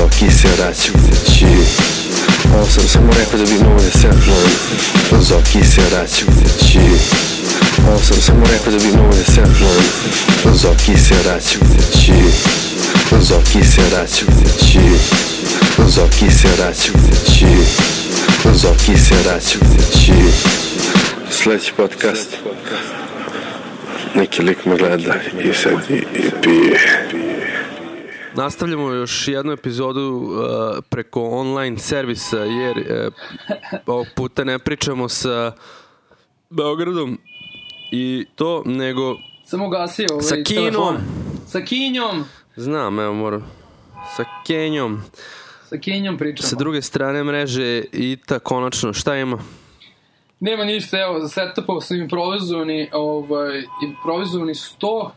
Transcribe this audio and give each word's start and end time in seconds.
Zoki 0.00 0.30
se 0.30 0.48
računaći 0.62 1.46
Ovo 2.54 2.66
sam 2.66 2.88
samo 2.88 3.12
rekao 3.18 3.38
da 3.38 3.44
bi 3.44 3.64
mogo 3.64 3.80
da 3.80 3.90
se 3.90 4.08
Zoki 5.20 5.64
se 5.64 5.82
računaći 5.96 6.80
Ovo 7.88 7.98
sam 7.98 8.16
samo 8.20 8.44
rekao 8.52 8.72
da 8.72 8.78
bi 8.78 8.96
mogo 8.96 9.14
da 9.14 9.24
se 9.24 9.42
Zoki 10.54 10.98
se 10.98 11.14
računaći 11.26 12.12
Zoki 13.20 13.64
se 13.64 13.82
računaći 13.96 14.80
Zoki 15.86 16.30
se 16.30 16.48
računaći 16.58 17.46
Zoki 18.54 18.98
se 18.98 19.14
računaći 19.26 20.12
Sledeći 21.30 21.72
podcast. 21.76 22.36
Neki 24.14 24.42
lik 24.42 24.64
me 24.64 24.76
gleda 24.76 25.14
i 25.44 25.54
sad 25.54 25.90
i, 25.90 25.94
i 25.94 26.30
pije. 26.42 27.00
Nastavljamo 28.36 28.90
još 28.90 29.28
jednu 29.28 29.52
epizodu 29.52 30.00
uh, 30.00 30.84
preko 30.88 31.22
online 31.22 31.78
servisa 31.78 32.38
jer 32.38 32.78
uh, 32.78 33.12
ovog 33.86 34.06
puta 34.16 34.44
ne 34.44 34.58
pričamo 34.58 35.08
sa 35.08 35.52
Beogradom 36.50 37.18
i 37.90 38.26
to 38.34 38.62
nego 38.66 39.16
Samo 39.44 39.68
gasi 39.68 40.06
ovaj 40.10 40.22
sa 40.22 40.34
Kinom. 40.34 40.64
telefon. 40.64 40.96
Sa 41.46 41.60
Kinjom. 41.60 42.24
Znam, 42.56 43.00
evo 43.00 43.14
moram. 43.14 43.46
Sa 44.16 44.24
Kenjom. 44.46 45.02
Sa 45.68 45.76
Kinjom 45.76 46.18
pričamo. 46.18 46.48
Sa 46.48 46.56
druge 46.56 46.82
strane 46.82 47.24
mreže 47.24 47.84
i 47.92 48.16
ta 48.26 48.38
konačno 48.38 48.92
šta 48.92 49.16
ima? 49.16 49.38
Nema 50.40 50.64
ništa, 50.64 50.98
evo, 51.00 51.28
setupao 51.28 51.80
sam 51.80 51.96
improvizovani, 51.96 52.88
ovaj, 52.92 53.64
improvizovani 53.82 54.54
100, 54.54 55.10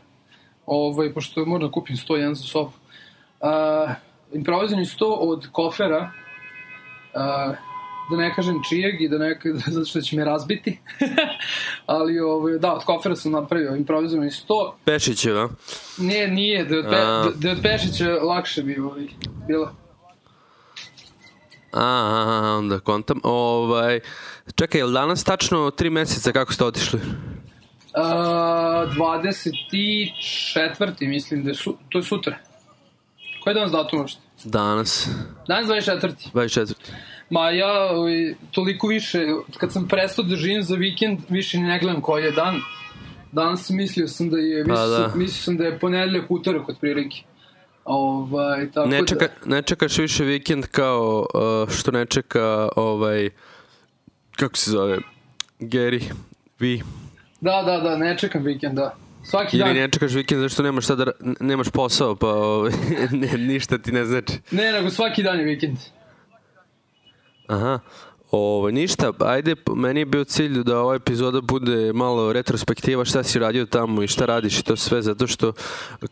ovaj, 0.66 1.12
pošto 1.14 1.44
moram 1.44 1.66
da 1.68 1.72
kupim 1.72 1.96
101 1.96 2.34
za 2.34 2.42
sobu. 2.42 2.72
Uh, 3.44 3.90
improvizovani 4.32 4.86
100 4.86 5.04
od 5.04 5.48
kofera, 5.52 6.10
uh, 7.14 7.20
da 8.10 8.16
ne 8.16 8.34
kažem 8.34 8.62
čijeg 8.68 9.00
i 9.00 9.08
da 9.08 9.18
ne 9.18 9.40
zato 9.66 9.86
što 9.86 10.00
će 10.00 10.16
me 10.16 10.24
razbiti. 10.24 10.78
Ali 11.86 12.20
ovaj, 12.20 12.58
da, 12.58 12.74
od 12.74 12.84
kofera 12.84 13.16
sam 13.16 13.32
napravio 13.32 13.76
improvizovani 13.76 14.30
100. 14.30 14.72
Pešićeva. 14.84 15.48
Nije, 15.98 16.28
nije, 16.28 16.64
da 16.64 16.74
je 16.74 16.80
od, 16.80 16.86
pe, 16.90 16.96
A. 16.96 17.24
da, 17.24 17.30
da 17.34 17.50
od 17.50 17.58
Pešića 17.62 18.10
lakše 18.10 18.62
bi 18.62 18.78
ovaj, 18.78 19.06
bilo. 19.48 19.72
A, 21.72 22.56
onda 22.58 22.80
kontam. 22.80 23.20
Ovaj, 23.22 24.00
čekaj, 24.54 24.80
je 24.80 24.84
li 24.84 24.92
danas 24.92 25.24
tačno 25.24 25.70
tri 25.70 25.90
meseca 25.90 26.32
kako 26.32 26.52
ste 26.52 26.64
otišli? 26.64 27.00
Uh, 27.00 27.06
24. 28.96 31.08
mislim 31.08 31.44
da 31.44 31.50
je 31.50 31.54
su, 31.54 31.76
to 31.88 31.98
je 31.98 32.02
sutra. 32.02 32.38
Koji 33.44 33.52
je 33.52 33.54
danas 33.54 33.72
datum 33.72 33.98
uopšte? 33.98 34.20
Danas. 34.44 35.08
Danas 35.48 35.68
24. 35.68 36.12
24. 36.34 36.74
Ma 37.30 37.50
ja 37.50 37.90
ovaj, 37.90 38.34
toliko 38.50 38.86
više, 38.86 39.26
kad 39.58 39.72
sam 39.72 39.88
prestao 39.88 40.24
da 40.24 40.36
živim 40.36 40.62
za 40.62 40.74
vikend, 40.74 41.18
više 41.28 41.58
ne 41.58 41.78
gledam 41.78 42.02
koji 42.02 42.24
je 42.24 42.30
dan. 42.30 42.60
Danas 43.32 43.70
mislio 43.70 44.08
sam 44.08 44.30
da 44.30 44.38
je, 44.38 44.64
mislio, 44.64 44.86
da. 44.86 45.10
sam, 45.10 45.18
mislio 45.18 45.42
sam 45.42 45.56
da 45.56 45.64
je 45.64 45.78
ponedeljak 45.78 46.30
utorak 46.30 46.68
od 46.68 46.76
prilike. 46.80 47.16
Ovaj, 47.84 48.70
tako 48.70 48.88
Ne, 48.88 49.00
da, 49.00 49.06
čeka, 49.06 49.28
ne 49.44 49.62
čekaš 49.62 49.98
više 49.98 50.24
vikend 50.24 50.66
kao 50.66 51.26
uh, 51.34 51.74
što 51.74 51.90
ne 51.90 52.06
čeka 52.06 52.68
ovaj 52.76 53.30
kako 54.36 54.56
se 54.56 54.70
zove 54.70 54.98
Gary 55.60 56.02
V 56.60 56.80
da, 57.40 57.62
da, 57.62 57.80
da, 57.80 57.96
ne 57.96 58.18
čekam 58.18 58.42
vikend, 58.44 58.74
da. 58.74 58.94
Svaki 59.24 59.56
ili 59.56 59.64
dan. 59.64 59.74
ne 59.74 59.88
čekaš 59.88 60.12
vikend 60.12 60.40
zašto 60.40 60.62
nemaš 60.62 60.86
da 60.86 61.04
ra- 61.04 61.12
nemaš 61.40 61.70
posao 61.70 62.16
pa 62.16 62.26
ovaj, 62.28 62.72
ne, 63.12 63.38
ništa 63.38 63.78
ti 63.78 63.92
ne 63.92 64.04
znači 64.04 64.32
Ne, 64.50 64.72
nego 64.72 64.90
svaki 64.90 65.22
dan 65.22 65.38
je 65.38 65.44
vikend. 65.44 65.78
aha 67.46 67.78
Ovo, 68.36 68.70
ništa, 68.70 69.12
ajde, 69.18 69.54
meni 69.76 70.00
je 70.00 70.06
bio 70.06 70.24
cilj 70.24 70.62
da 70.62 70.80
ova 70.80 70.94
epizoda 70.94 71.40
bude 71.40 71.92
malo 71.92 72.32
retrospektiva 72.32 73.04
šta 73.04 73.22
si 73.22 73.38
radio 73.38 73.66
tamo 73.66 74.02
i 74.02 74.06
šta 74.06 74.26
radiš 74.26 74.58
i 74.58 74.64
to 74.64 74.76
sve, 74.76 75.02
zato 75.02 75.26
što 75.26 75.52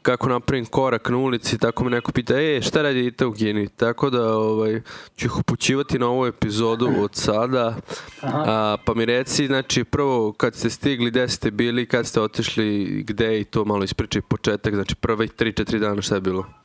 kako 0.03 0.29
napravim 0.29 0.67
korak 0.67 1.09
na 1.09 1.17
ulici, 1.17 1.59
tako 1.59 1.85
me 1.85 1.91
neko 1.91 2.13
pita, 2.13 2.35
e, 2.41 2.61
šta 2.63 2.83
radite 2.83 3.27
u 3.27 3.33
Kini? 3.33 3.69
Tako 3.69 4.11
da 4.11 4.37
ovaj, 4.37 4.81
ću 5.17 5.27
ih 5.27 5.39
upućivati 5.39 5.99
na 5.99 6.09
ovu 6.09 6.27
epizodu 6.27 6.91
od 6.99 7.15
sada, 7.15 7.77
a, 8.23 8.77
pa 8.85 8.95
mi 8.95 9.05
reci, 9.05 9.47
znači, 9.47 9.85
prvo, 9.85 10.33
kad 10.33 10.55
ste 10.55 10.71
stigli, 10.71 11.11
gde 11.11 11.29
ste 11.29 11.51
bili, 11.51 11.87
kad 11.87 12.07
ste 12.07 12.21
otišli, 12.21 13.03
gde 13.07 13.41
i 13.41 13.45
to 13.45 13.65
malo 13.65 13.85
ispričaj 13.85 14.23
početak, 14.23 14.75
znači 14.75 14.95
prve 14.95 15.27
3-4 15.27 15.79
dana 15.79 16.03
šta 16.03 16.15
je 16.15 16.21
bilo? 16.21 16.62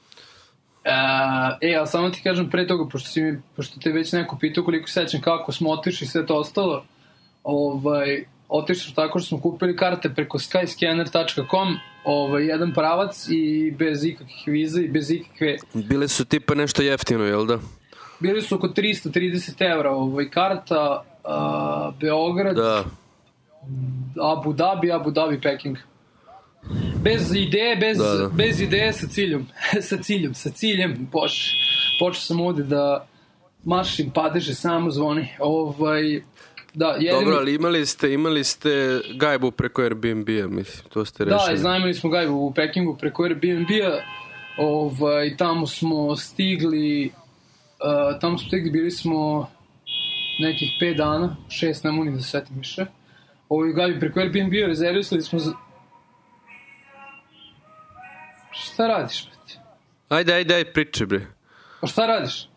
Uh, 0.87 1.57
e, 1.61 1.75
ali 1.75 1.87
samo 1.87 2.09
ti 2.09 2.21
kažem 2.23 2.49
pre 2.49 2.67
toga, 2.67 2.89
pošto, 2.89 3.09
si 3.09 3.21
mi, 3.21 3.41
pošto 3.55 3.79
te 3.79 3.91
već 3.91 4.11
neko 4.11 4.37
pitao 4.37 4.63
koliko 4.63 4.89
sećam 4.89 5.21
kako 5.21 5.51
smo 5.51 5.69
otišli 5.69 6.05
i 6.05 6.07
sve 6.07 6.25
to 6.25 6.35
ostalo, 6.37 6.85
ovaj, 7.43 8.25
otišli 8.49 8.83
smo 8.83 9.03
tako 9.03 9.19
što 9.19 9.27
smo 9.27 9.41
kupili 9.41 9.75
karte 9.75 10.09
preko 10.09 10.37
skyscanner.com, 10.37 11.77
ovaj, 12.03 12.45
jedan 12.45 12.73
pravac 12.73 13.27
i 13.29 13.73
bez 13.77 14.05
ikakvih 14.05 14.43
viza 14.47 14.81
i 14.81 14.87
bez 14.87 15.11
ikakve... 15.11 15.57
Bile 15.73 16.07
su 16.07 16.25
tipa 16.25 16.55
nešto 16.55 16.81
jeftino, 16.81 17.23
jel 17.23 17.45
da? 17.45 17.57
Bili 18.19 18.41
su 18.41 18.55
oko 18.55 18.67
330 18.67 19.71
evra 19.73 19.91
ovaj, 19.91 20.29
karta, 20.29 21.03
uh, 21.23 21.99
Beograd, 21.99 22.55
Da. 22.55 22.83
Abu 24.21 24.53
Dhabi, 24.53 24.91
Abu 24.91 25.11
Dhabi, 25.11 25.41
Peking. 25.41 25.77
Bez 27.03 27.35
ideje, 27.35 27.75
bez, 27.75 27.97
Da, 27.97 28.03
da. 28.13 28.29
bez 28.29 28.61
ideje 28.61 28.93
sa 28.93 29.07
ciljom. 29.07 29.47
sa 29.89 29.97
ciljom, 29.97 30.33
sa 30.33 30.49
ciljem. 30.49 31.07
Bože, 31.11 31.51
počeo 31.99 32.21
sam 32.21 32.41
ovde 32.41 32.63
da 32.63 33.07
mašim 33.63 34.09
padeže, 34.09 34.53
samo 34.55 34.91
zvoni. 34.91 35.27
Ovaj, 35.39 36.21
da, 36.73 36.87
jedino... 36.87 37.19
Dobro, 37.19 37.35
ali 37.35 37.55
imali 37.55 37.85
ste, 37.85 38.13
imali 38.13 38.43
ste 38.43 38.69
gajbu 39.15 39.51
preko 39.51 39.81
Airbnb-a, 39.81 40.47
mislim, 40.47 40.89
to 40.89 41.05
ste 41.05 41.25
Da, 41.25 41.31
rešili. 41.37 41.55
iznajmili 41.55 41.93
smo 41.93 42.09
gajbu 42.09 42.33
u 42.33 42.53
Pekingu 42.53 42.97
preko 42.97 43.23
Airbnb-a. 43.23 43.99
Ovaj, 44.57 45.37
tamo 45.37 45.67
smo 45.67 46.15
stigli, 46.15 47.05
uh, 47.05 48.19
tamo 48.21 48.37
smo 48.37 48.47
stigli, 48.47 48.71
bili 48.71 48.91
smo 48.91 49.49
nekih 50.39 50.69
5 50.81 50.97
dana, 50.97 51.35
6, 51.47 51.85
ne 51.85 51.91
mogu 51.91 52.05
ni 52.05 52.15
da 52.15 52.21
se 52.21 52.29
setim 52.29 52.57
više. 52.57 52.85
Ovaj 53.49 53.73
gajbi 53.73 53.99
preko 53.99 54.19
Airbnb-a 54.19 54.67
rezervisali 54.67 55.21
smo 55.21 55.39
za... 55.39 55.53
Šta 58.63 58.87
radiš, 58.87 59.25
brate? 59.25 59.59
Ajde, 60.09 60.33
ajde, 60.33 60.55
ajde, 60.55 60.71
pričaj, 60.71 61.07
bre. 61.07 61.27
Pa 61.81 61.87
šta 61.87 62.05
radiš? 62.05 62.49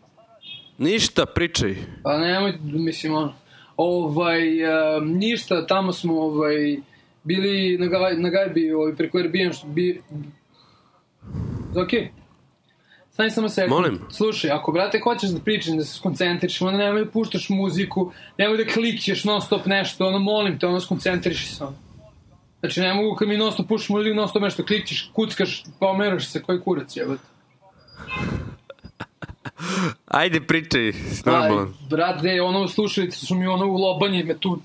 Ništa, 0.77 1.25
pričaj. 1.25 1.75
Pa 2.03 2.17
nemoj, 2.17 2.57
mislim, 2.63 3.15
ono, 3.15 3.33
ovaj, 3.77 4.63
uh, 4.63 5.03
ništa, 5.03 5.67
tamo 5.67 5.93
smo, 5.93 6.21
ovaj, 6.21 6.77
bili 7.23 7.77
na, 7.77 7.85
gaj, 7.85 8.17
na 8.17 8.29
gajbi, 8.29 8.71
ovaj, 8.73 8.95
preko 8.95 9.17
Airbnb, 9.17 9.53
što 9.53 9.67
bi... 9.67 10.01
Okej. 11.85 12.11
Stani 13.11 13.31
samo 13.31 13.49
sekund. 13.49 13.71
Molim. 13.71 13.99
Slušaj, 14.09 14.51
ako, 14.51 14.71
brate, 14.71 14.99
hoćeš 15.03 15.29
da 15.29 15.39
pričaš, 15.39 15.73
da 15.73 15.83
se 15.83 15.97
skoncentriš, 15.97 16.61
onda 16.61 16.77
nemoj 16.77 17.05
da 17.05 17.11
puštaš 17.11 17.49
muziku, 17.49 18.11
nemoj 18.37 18.57
da 18.57 18.65
klikćeš 18.65 19.23
non 19.23 19.41
stop 19.41 19.65
nešto, 19.65 20.07
ono, 20.07 20.19
molim 20.19 20.59
te, 20.59 20.67
ono, 20.67 20.79
skoncentriši 20.79 21.47
se, 21.47 21.63
ono. 21.63 21.90
Znači, 22.61 22.81
ne 22.81 22.93
mogu 22.93 23.15
kad 23.15 23.27
mi 23.27 23.37
non 23.37 23.51
stop 23.51 23.67
puštaš 23.67 23.89
muziku, 23.89 24.15
non 24.15 24.27
stop 24.27 24.41
nešto 24.41 24.65
klikćeš, 24.65 25.11
kuckaš, 25.13 25.63
pomeraš 25.79 26.27
se, 26.27 26.41
koji 26.41 26.61
kurac, 26.61 26.95
jebate. 26.95 27.23
Ajde, 30.07 30.41
pričaj, 30.41 30.91
normalno. 31.25 31.61
Aj, 31.61 31.67
brate, 31.89 32.41
ono 32.41 32.67
slušalice 32.67 33.25
su 33.25 33.35
mi 33.35 33.47
ono 33.47 33.65
u 33.65 33.75
lobanji, 33.75 34.23
me 34.23 34.37
tu 34.37 34.61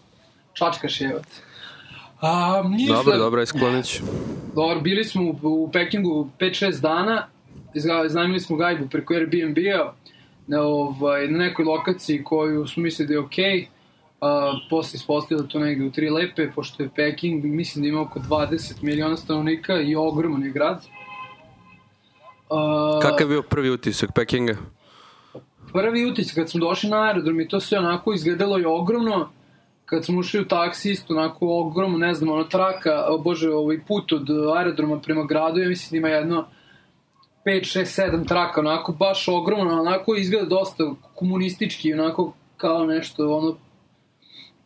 čačkaš 0.53 1.01
jevate. 1.01 1.43
A, 2.21 2.63
ništa. 2.69 2.95
Dobro, 2.95 3.17
dobro, 3.17 3.43
isklonit 3.43 3.87
ću. 3.87 4.03
Dobro, 4.55 4.81
bili 4.81 5.05
smo 5.05 5.23
u, 5.23 5.39
u 5.43 5.71
Pekingu 5.73 6.31
5-6 6.39 6.81
dana, 6.81 7.27
iznajmili 8.07 8.41
smo 8.41 8.57
gajbu 8.57 8.89
preko 8.89 9.15
Airbnb-a 9.15 9.93
na, 10.47 10.63
ovaj, 10.63 11.29
na 11.29 11.39
nekoj 11.39 11.65
lokaciji 11.65 12.25
koju 12.25 12.67
smo 12.67 12.83
mislili 12.83 13.09
da 13.09 13.15
je 13.15 13.21
okej. 13.21 13.45
Okay. 13.45 13.76
Uh, 14.21 14.29
posle 14.71 14.97
ispostavilo 14.97 15.47
to 15.47 15.59
negde 15.59 15.85
u 15.85 15.91
tri 15.93 16.11
lepe, 16.11 16.51
pošto 16.55 16.83
je 16.83 16.89
Peking, 16.97 17.45
mislim 17.45 17.83
da 17.83 17.89
ima 17.89 18.01
oko 18.01 18.19
20 18.19 18.83
miliona 18.83 19.17
stanovnika 19.17 19.81
i 19.81 19.97
ogroman 19.97 20.43
je 20.43 20.51
grad. 20.51 20.85
Uh, 22.51 23.03
Kakav 23.03 23.21
je 23.21 23.27
bio 23.27 23.43
prvi 23.43 23.71
utisak 23.71 24.11
Pekinga? 24.15 24.57
prvi 25.73 26.11
utisak 26.11 26.35
kad 26.35 26.51
smo 26.51 26.61
došli 26.61 26.91
na 26.91 27.03
aerodrom 27.03 27.41
i 27.41 27.49
to 27.49 27.61
sve 27.61 27.79
onako 27.79 28.13
izgledalo 28.13 28.59
je 28.59 28.69
ogromno 28.69 29.29
kad 29.85 30.05
smo 30.05 30.19
ušli 30.19 30.41
u 30.41 30.49
taksi 30.49 30.91
isto 30.91 31.15
onako 31.15 31.47
ogromno, 31.49 31.99
ne 31.99 32.15
znam, 32.15 32.31
ono 32.31 32.45
traka, 32.45 33.07
o 33.09 33.19
bože, 33.19 33.51
ovaj 33.51 33.85
put 33.89 34.13
od 34.13 34.31
aerodroma 34.57 35.01
prema 35.01 35.25
gradu, 35.25 35.61
ja 35.61 35.69
mislim 35.69 35.91
da 35.91 36.09
ima 36.09 36.17
jedno 36.17 36.47
5, 37.45 37.79
6, 37.79 38.03
7 38.03 38.29
traka, 38.29 38.61
onako 38.61 38.93
baš 38.93 39.29
ogromno, 39.29 39.81
onako 39.81 40.15
izgleda 40.15 40.47
dosta 40.47 40.85
komunistički, 41.15 41.93
onako 41.93 42.33
kao 42.57 42.87
nešto, 42.87 43.37
ono, 43.37 43.57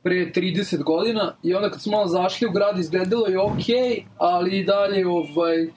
pre 0.02 0.32
30 0.34 0.82
godina 0.82 1.34
i 1.42 1.54
onda 1.54 1.70
kad 1.70 1.82
smo 1.82 1.92
malo 1.92 2.06
zašli 2.06 2.48
u 2.48 2.50
grad 2.50 2.78
izgledalo 2.78 3.26
je 3.26 3.40
okej, 3.40 4.04
ali 4.18 4.58
i 4.58 4.64
dalje 4.64 5.06
ovaj, 5.06 5.68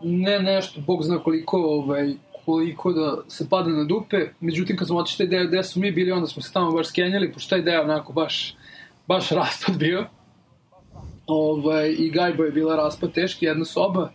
ne 0.00 0.38
nešto, 0.38 0.80
bog 0.80 1.02
zna 1.02 1.18
koliko 1.18 1.56
ovaj, 1.56 2.14
koliko 2.44 2.92
da 2.92 3.16
se 3.28 3.48
padne 3.48 3.72
na 3.72 3.84
dupe, 3.84 4.16
međutim 4.40 4.76
kad 4.76 4.88
smo 4.88 4.98
otišli 4.98 5.28
taj 5.28 5.38
deo 5.38 5.46
gde 5.46 5.62
smo 5.62 5.80
mi 5.82 5.92
bili, 5.92 6.12
onda 6.12 6.26
smo 6.26 6.42
se 6.42 6.52
tamo 6.52 6.72
baš 6.72 6.88
skenjali, 6.88 7.32
pošto 7.32 7.50
taj 7.50 7.62
deo 7.62 7.82
onako 7.82 8.12
baš, 8.12 8.56
baš 9.06 9.30
raspad 9.30 9.76
bio. 9.76 10.06
Ovaj, 11.26 11.94
I 11.98 12.10
Gajbo 12.10 12.44
je 12.44 12.50
bila 12.50 12.76
raspad 12.76 13.12
teški, 13.12 13.46
jedna 13.46 13.64
soba, 13.64 14.02
uh, 14.02 14.10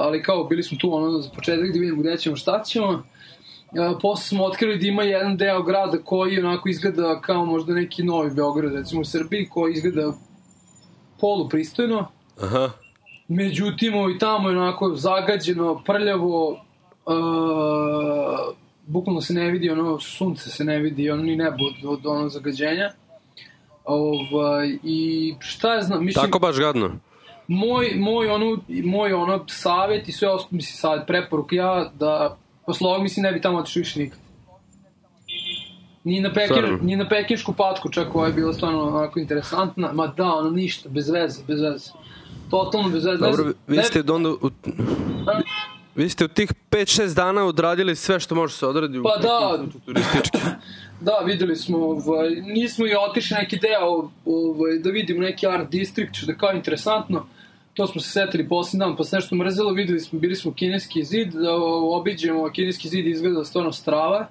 ali 0.00 0.22
kao 0.22 0.44
bili 0.44 0.62
smo 0.62 0.78
tu 0.80 0.94
ono 0.94 1.20
za 1.20 1.30
početak 1.30 1.72
da 1.72 1.78
vidimo 1.78 2.02
gde 2.02 2.16
ćemo, 2.16 2.36
šta 2.36 2.62
ćemo. 2.62 3.02
Uh, 3.74 3.98
posle 4.02 4.24
smo 4.24 4.44
otkrili 4.44 4.78
da 4.78 4.86
ima 4.86 5.02
jedan 5.02 5.36
deo 5.36 5.62
grada 5.62 5.98
koji 6.04 6.40
onako 6.40 6.68
izgleda 6.68 7.20
kao 7.20 7.44
možda 7.44 7.74
neki 7.74 8.02
novi 8.02 8.30
Beograd, 8.30 8.74
recimo 8.74 9.00
u 9.00 9.04
Srbiji, 9.04 9.48
koji 9.48 9.72
izgleda 9.72 10.12
polupristojno. 11.20 12.06
Aha. 12.40 12.70
Međutim, 13.28 13.94
ovaj 13.94 14.18
tamo 14.18 14.50
je 14.50 14.58
onako 14.58 14.94
zagađeno, 14.94 15.82
prljavo, 15.86 16.50
uh, 16.50 16.58
bukvalno 18.86 19.20
se 19.20 19.34
ne 19.34 19.50
vidi, 19.50 19.70
ono, 19.70 20.00
sunce 20.00 20.50
se 20.50 20.64
ne 20.64 20.78
vidi, 20.78 21.10
ono 21.10 21.22
ni 21.22 21.36
nebo 21.36 21.64
od, 21.64 21.98
od 21.98 22.06
ono 22.06 22.28
zagađenja. 22.28 22.92
Ovaj, 23.84 24.78
I 24.82 25.34
šta 25.38 25.74
je 25.74 25.82
znam, 25.82 26.04
mislim... 26.04 26.24
Tako 26.24 26.38
baš 26.38 26.58
gadno. 26.58 26.90
Moj, 27.48 27.92
moj, 27.96 28.28
ono, 28.28 28.58
moj 28.68 29.12
ono 29.12 29.44
savjet 29.48 30.08
i 30.08 30.12
sve 30.12 30.28
ostalo, 30.28 30.56
mislim, 30.56 30.76
savjet, 30.76 31.06
preporuk 31.06 31.52
ja 31.52 31.90
da 31.98 32.36
posle 32.66 32.88
ovog 32.88 33.02
mislim 33.02 33.22
ne 33.22 33.32
bi 33.32 33.40
tamo 33.40 33.58
otišao 33.58 33.80
više 33.80 33.98
nikad. 34.00 34.18
Ni 36.04 36.20
na, 36.20 36.32
pekir, 36.32 36.56
Stvarno? 36.56 36.78
ni 36.82 36.96
na 36.96 37.08
pekinšku 37.08 37.52
patku 37.52 37.90
čak 37.90 38.14
ovo 38.14 38.26
je 38.26 38.32
bila 38.32 38.52
stvarno 38.52 38.82
onako 38.82 39.18
interesantna, 39.18 39.92
ma 39.92 40.06
da, 40.06 40.24
ono 40.26 40.50
ništa, 40.50 40.88
bez 40.88 41.08
veze, 41.08 41.42
bez 41.46 41.60
veze. 41.60 41.90
Totalno 42.50 42.88
bez 42.88 43.04
veze. 43.04 43.18
Dobro, 43.18 43.44
Ne- 43.44 43.52
vi 43.66 43.76
ne- 43.76 43.82
ste 43.82 44.02
onda 44.08 44.30
u, 44.30 44.50
vi 45.94 46.08
ste 46.08 46.24
u 46.24 46.28
tih 46.28 46.52
5-6 46.70 47.14
dana 47.14 47.44
odradili 47.44 47.96
sve 47.96 48.20
što 48.20 48.34
može 48.34 48.54
se 48.54 48.66
odradi 48.66 48.98
u 48.98 49.02
Pa 49.02 49.16
da. 49.16 49.64
turistički. 49.86 50.38
Da, 51.00 51.12
videli 51.18 51.56
smo, 51.56 51.78
ovaj, 51.78 52.30
nismo 52.30 52.86
i 52.86 52.94
otišli 53.10 53.36
neki 53.36 53.58
deo 53.58 53.88
ovaj, 54.26 54.78
da 54.78 54.90
vidimo 54.90 55.20
neki 55.20 55.46
art 55.46 55.70
district, 55.70 56.14
što 56.14 56.26
da 56.26 56.34
kao 56.34 56.52
interesantno. 56.52 57.26
To 57.74 57.86
smo 57.86 58.00
se 58.00 58.10
setili 58.10 58.48
posljednji 58.48 58.84
dan, 58.84 58.96
pa 58.96 59.04
se 59.04 59.16
nešto 59.16 59.36
mrzelo, 59.36 59.72
videli 59.72 60.00
smo, 60.00 60.18
bili 60.18 60.36
smo 60.36 60.50
u 60.50 60.54
kineski 60.54 61.04
zid, 61.04 61.32
da 61.32 61.54
obiđemo, 61.90 62.50
kineski 62.52 62.88
zid 62.88 63.06
izgleda 63.06 63.44
stvarno 63.44 63.72
strava. 63.72 64.28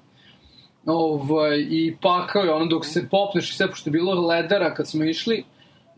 Ovaj, 0.85 1.59
I 1.69 1.95
pakao 2.01 2.43
je 2.43 2.53
ono 2.53 2.65
dok 2.65 2.85
se 2.85 3.09
popneš 3.09 3.51
i 3.51 3.53
sve, 3.53 3.67
pošto 3.69 3.89
je 3.89 3.91
bilo 3.91 4.27
ledara 4.27 4.73
kad 4.73 4.89
smo 4.89 5.03
išli, 5.03 5.43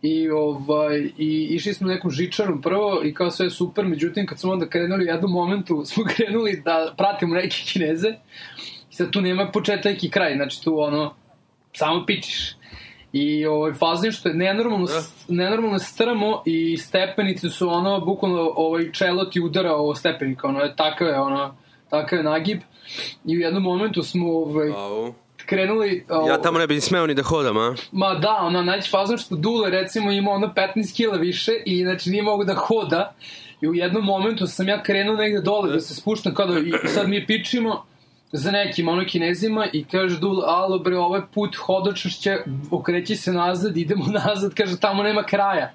I, 0.02 0.30
ovaj, 0.30 1.10
I 1.18 1.48
išli 1.52 1.74
smo 1.74 1.88
nekom 1.88 2.12
žičarom 2.12 2.62
prvo 2.62 3.02
i 3.04 3.14
kao 3.14 3.32
sve 3.32 3.50
super, 3.50 3.86
međutim 3.86 4.26
kad 4.26 4.40
smo 4.40 4.52
onda 4.52 4.70
krenuli 4.70 5.04
u 5.04 5.08
jednom 5.08 5.32
momentu, 5.32 5.82
smo 5.92 6.04
krenuli 6.04 6.62
da 6.66 6.94
pratimo 6.98 7.36
neke 7.36 7.58
kineze 7.74 8.08
i 8.92 8.96
sad 8.96 9.12
tu 9.12 9.22
nema 9.22 9.52
početak 9.52 10.04
i 10.04 10.10
kraj, 10.10 10.36
znači 10.36 10.64
tu 10.64 10.80
ono, 10.80 11.16
samo 11.74 12.06
pičiš. 12.06 12.56
I 13.18 13.46
ovaj, 13.46 13.74
fazno 13.74 14.06
je 14.06 14.12
što 14.12 14.30
je 14.30 14.36
nenormalno, 14.36 14.86
Da. 14.86 15.02
nenormalno 15.28 15.80
strmo 15.80 16.44
i 16.46 16.78
stepenice 16.78 17.50
su 17.50 17.70
ono, 17.70 18.00
bukvalno 18.00 18.54
ovaj, 18.56 18.92
čelo 18.92 19.26
ti 19.26 19.42
udara 19.42 19.76
o 19.76 19.96
stepenika, 19.96 20.48
ono 20.48 20.60
je 20.60 20.76
takav 20.76 21.08
je, 21.08 21.20
ono, 21.20 21.56
takav 21.90 22.20
je 22.20 22.24
nagib. 22.24 22.62
I 23.26 23.38
u 23.38 23.40
jednom 23.40 23.64
momentu 23.64 24.04
smo 24.04 24.32
ovaj, 24.32 24.70
Au. 24.70 25.14
krenuli... 25.46 26.06
Ja 26.10 26.16
ovaj, 26.18 26.42
tamo 26.44 26.60
ne 26.60 26.68
bih 26.68 26.84
smeo 26.84 27.08
ni 27.08 27.14
da 27.14 27.24
hodam, 27.24 27.58
a? 27.58 27.76
Ma 27.92 28.14
da, 28.14 28.38
ona 28.42 28.62
najći 28.62 28.90
fazno 28.90 29.18
što 29.18 29.36
Dule 29.36 29.70
recimo 29.70 30.12
ima 30.12 30.32
ono 30.32 30.54
15 30.76 30.96
kila 30.96 31.18
više 31.18 31.52
i 31.66 31.84
znači 31.84 32.10
nije 32.10 32.24
mogu 32.24 32.44
da 32.44 32.54
hoda 32.54 33.14
i 33.62 33.68
u 33.68 33.74
jednom 33.74 34.06
momentu 34.06 34.48
sam 34.48 34.68
ja 34.68 34.84
krenuo 34.84 35.16
negde 35.16 35.42
dole 35.42 35.72
da 35.72 35.80
se 35.80 35.96
spuštam 35.96 36.34
kao 36.34 36.48
da 36.48 36.60
i 36.60 36.88
sad 36.88 37.10
mi 37.10 37.26
pičimo 37.26 37.86
za 38.32 38.52
nekim 38.52 38.88
ono 38.88 39.06
kinezima 39.06 39.68
i 39.74 39.84
kaže 39.84 40.20
Dule, 40.20 40.44
alo 40.46 40.80
bre, 40.80 40.98
ovaj 40.98 41.22
put 41.34 41.56
hodočašće, 41.56 42.38
okreći 42.72 43.16
se 43.16 43.32
nazad, 43.32 43.78
idemo 43.78 44.06
nazad, 44.26 44.54
kaže 44.54 44.80
tamo 44.80 45.04
nema 45.04 45.24
kraja. 45.24 45.74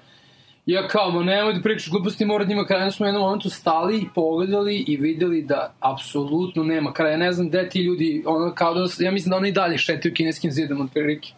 I 0.65 0.71
ja 0.71 0.87
kao, 0.87 1.11
ma 1.11 1.23
nemoj 1.23 1.53
da 1.53 1.61
pričaš 1.61 1.91
gluposti, 1.91 2.25
mora 2.25 2.45
da 2.45 2.53
ima 2.53 2.65
kraja. 2.65 2.81
Onda 2.81 2.91
smo 2.91 3.03
u 3.03 3.07
jednom 3.07 3.23
momentu 3.23 3.49
stali 3.49 3.97
i 3.97 4.07
pogledali 4.15 4.75
i 4.87 4.97
videli 4.97 5.41
da 5.41 5.73
apsolutno 5.79 6.63
nema 6.63 6.93
kraja. 6.93 7.17
Ne 7.17 7.31
znam 7.31 7.49
gde 7.49 7.69
ti 7.69 7.81
ljudi, 7.81 8.23
ono 8.25 8.53
kao 8.55 8.73
da, 8.73 8.85
ja 8.99 9.11
mislim 9.11 9.29
da 9.29 9.37
oni 9.37 9.49
i 9.49 9.51
dalje 9.51 9.77
šetaju 9.77 10.13
kineskim 10.13 10.51
zidom 10.51 10.81
od 10.81 10.87
prilike. 10.93 11.29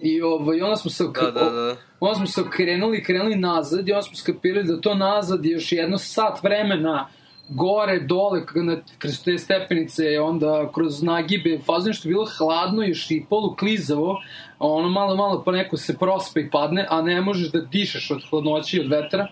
I 0.00 0.22
ovaj, 0.22 0.62
onda 0.62 0.76
smo 0.76 0.90
se 0.90 1.04
Da, 1.14 1.30
da, 1.30 1.50
da. 1.50 1.76
onda 2.00 2.14
smo 2.14 2.26
se 2.26 2.40
okrenuli, 2.40 3.02
krenuli 3.02 3.36
nazad 3.36 3.88
i 3.88 3.92
onda 3.92 4.02
smo 4.02 4.16
skapirali 4.16 4.66
da 4.66 4.80
to 4.80 4.94
nazad 4.94 5.44
je 5.44 5.52
još 5.52 5.72
jedno 5.72 5.98
sat 5.98 6.42
vremena 6.42 7.08
gore, 7.48 8.00
dole, 8.00 8.42
na, 8.54 8.76
kroz 8.98 9.22
te 9.24 9.38
stepenice, 9.38 10.20
onda 10.20 10.72
kroz 10.74 11.02
nagibe, 11.02 11.58
fazno 11.66 11.92
što 11.92 12.08
je 12.08 12.12
bilo 12.12 12.26
hladno 12.38 12.82
još 12.82 13.10
i 13.10 13.24
polu 13.30 13.56
klizavo, 13.56 14.20
a 14.58 14.66
ono 14.66 14.88
malo, 14.88 15.16
malo 15.16 15.42
pa 15.44 15.52
neko 15.52 15.76
se 15.76 15.98
prospe 15.98 16.40
i 16.40 16.50
padne, 16.50 16.86
a 16.90 17.02
ne 17.02 17.20
možeš 17.20 17.50
da 17.52 17.60
dišeš 17.60 18.10
od 18.10 18.22
hladnoći 18.30 18.76
i 18.76 18.80
od 18.80 18.90
vetra. 18.90 19.28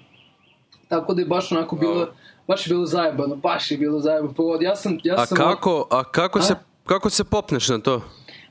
Tako 0.89 1.15
da 1.15 1.23
je 1.23 1.27
baš 1.27 1.53
onako 1.53 1.77
bilo, 1.77 2.07
baš 2.49 2.67
je 2.67 2.71
bilo 2.71 2.87
zajebano, 2.87 3.37
baš 3.37 3.71
je 3.71 3.79
bilo 3.79 4.01
zajebano. 4.01 4.35
Pogod, 4.35 4.63
ja 4.63 4.77
sam, 4.77 4.99
ja 5.05 5.15
A 5.19 5.27
sam 5.27 5.37
kako, 5.37 5.87
a 5.91 6.05
kako 6.05 6.41
se, 6.41 6.55
kako 6.85 7.11
se 7.11 7.25
popneš 7.25 7.69
na 7.69 7.79
to? 7.79 8.01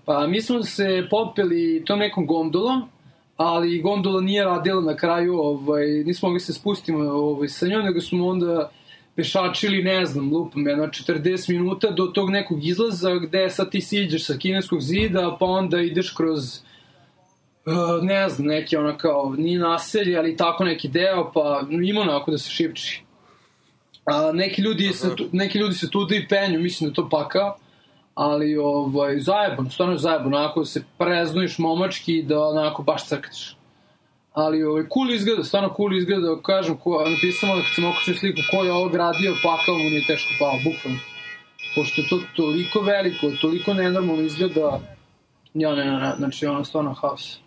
Pa 0.06 0.28
mi 0.28 0.42
smo 0.42 0.64
se 0.64 1.08
popeli 1.10 1.84
tom 1.86 2.00
nekom 2.00 2.28
gondolom, 2.28 2.90
ali 3.38 3.82
gondola 3.82 4.22
nije 4.22 4.44
radila 4.44 4.82
na 4.82 4.96
kraju, 4.96 5.40
ovaj, 5.40 5.88
nismo 5.88 6.30
mogli 6.30 6.40
se 6.40 6.54
spustimo 6.54 7.00
ovaj, 7.00 7.48
sa 7.48 7.68
njom, 7.68 7.86
nego 7.86 8.02
smo 8.02 8.28
onda 8.28 8.70
pešačili, 9.16 9.84
ne 9.84 10.06
znam, 10.06 10.34
lupam, 10.34 10.68
jedno 10.68 10.88
40 10.88 11.50
minuta 11.52 11.92
do 11.92 12.06
tog 12.06 12.30
nekog 12.30 12.66
izlaza 12.66 13.16
gde 13.16 13.50
sad 13.50 13.72
ti 13.72 13.82
siđeš 13.82 14.26
sa 14.26 14.38
kineskog 14.38 14.82
zida, 14.82 15.38
pa 15.40 15.46
onda 15.46 15.80
ideš 15.82 16.12
kroz 16.12 16.60
uh, 17.66 18.04
ne 18.04 18.30
znam, 18.30 18.48
neki 18.48 18.78
ono 18.78 18.98
kao, 18.98 19.34
nije 19.38 19.60
naselje, 19.60 20.18
ali 20.18 20.38
tako 20.38 20.64
neki 20.64 20.88
deo, 20.88 21.32
pa 21.34 21.62
ima 21.70 22.02
onako 22.02 22.32
da 22.32 22.38
se 22.38 22.50
šipči. 22.50 23.04
A 24.06 24.32
neki 24.32 24.62
ljudi, 24.62 24.94
se, 24.94 25.16
tu- 25.16 25.30
neki 25.32 25.58
ljudi 25.58 25.76
se 25.76 25.90
tuda 25.90 26.16
i 26.16 26.28
penju, 26.28 26.60
mislim 26.60 26.90
da 26.90 26.94
to 26.94 27.10
pakao, 27.10 27.58
ali 28.16 28.58
ovaj, 28.58 29.20
zajebano, 29.20 29.70
stvarno 29.70 29.94
je 29.94 30.00
zajebano, 30.00 30.38
onako 30.38 30.60
da 30.60 30.66
se 30.66 30.84
preznuješ 30.98 31.58
momački 31.58 32.24
da 32.24 32.44
onako 32.44 32.84
baš 32.84 33.06
crkneš. 33.08 33.56
Ali 34.34 34.64
ovaj, 34.64 34.84
cool 34.94 35.12
izgleda, 35.12 35.44
stvarno 35.44 35.74
cool 35.78 35.98
izgleda, 35.98 36.42
kažem, 36.42 36.78
ko, 36.78 37.06
napisam 37.10 37.50
onda 37.50 37.64
kad 37.64 37.76
sam 37.76 37.86
okućio 37.86 38.16
sliku 38.16 38.42
ko 38.52 38.64
je 38.64 38.74
ovo 38.74 38.90
gradio, 38.90 39.36
pakao 39.44 39.78
mu 39.78 39.90
nije 39.90 40.06
teško 40.06 40.30
pao, 40.40 40.54
bukvalno. 40.64 41.00
Pošto 41.76 42.02
je 42.02 42.08
to 42.08 42.20
toliko 42.36 42.80
veliko, 42.80 43.32
toliko 43.42 43.74
nenormalno 43.74 44.22
izgleda, 44.22 44.80
ja 45.54 45.76
ne, 45.76 45.86
ne, 45.86 46.00
ne, 46.00 46.14
znači 46.18 46.46
ono 46.46 46.64
stvarno 46.64 46.94
haos. 46.94 47.40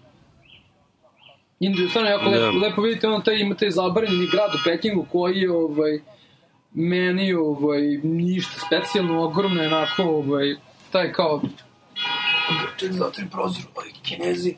Indiju, 1.60 1.88
stvarno 1.88 2.10
jako 2.10 2.30
Da. 2.30 2.30
lepo, 2.30 2.58
lepo 2.58 2.82
vidite, 2.82 3.08
ono 3.08 3.20
taj, 3.20 3.36
ima 3.36 3.54
taj 3.54 3.70
zabranjeni 3.70 4.26
grad 4.26 4.54
u 4.54 4.58
Pekingu 4.64 5.06
koji 5.12 5.36
je, 5.36 5.50
ovaj, 5.50 6.00
meni, 6.74 7.32
ovaj, 7.34 7.80
ništa 8.02 8.60
specijalno, 8.66 9.24
ogromno 9.24 9.62
je 9.62 9.66
onako, 9.68 10.02
ovaj, 10.02 10.54
taj 10.92 11.12
kao, 11.12 11.42
ček, 12.76 12.92
zatvorim 12.92 13.30
prozor, 13.30 13.64
ovaj, 13.74 13.88
kinezi, 14.02 14.54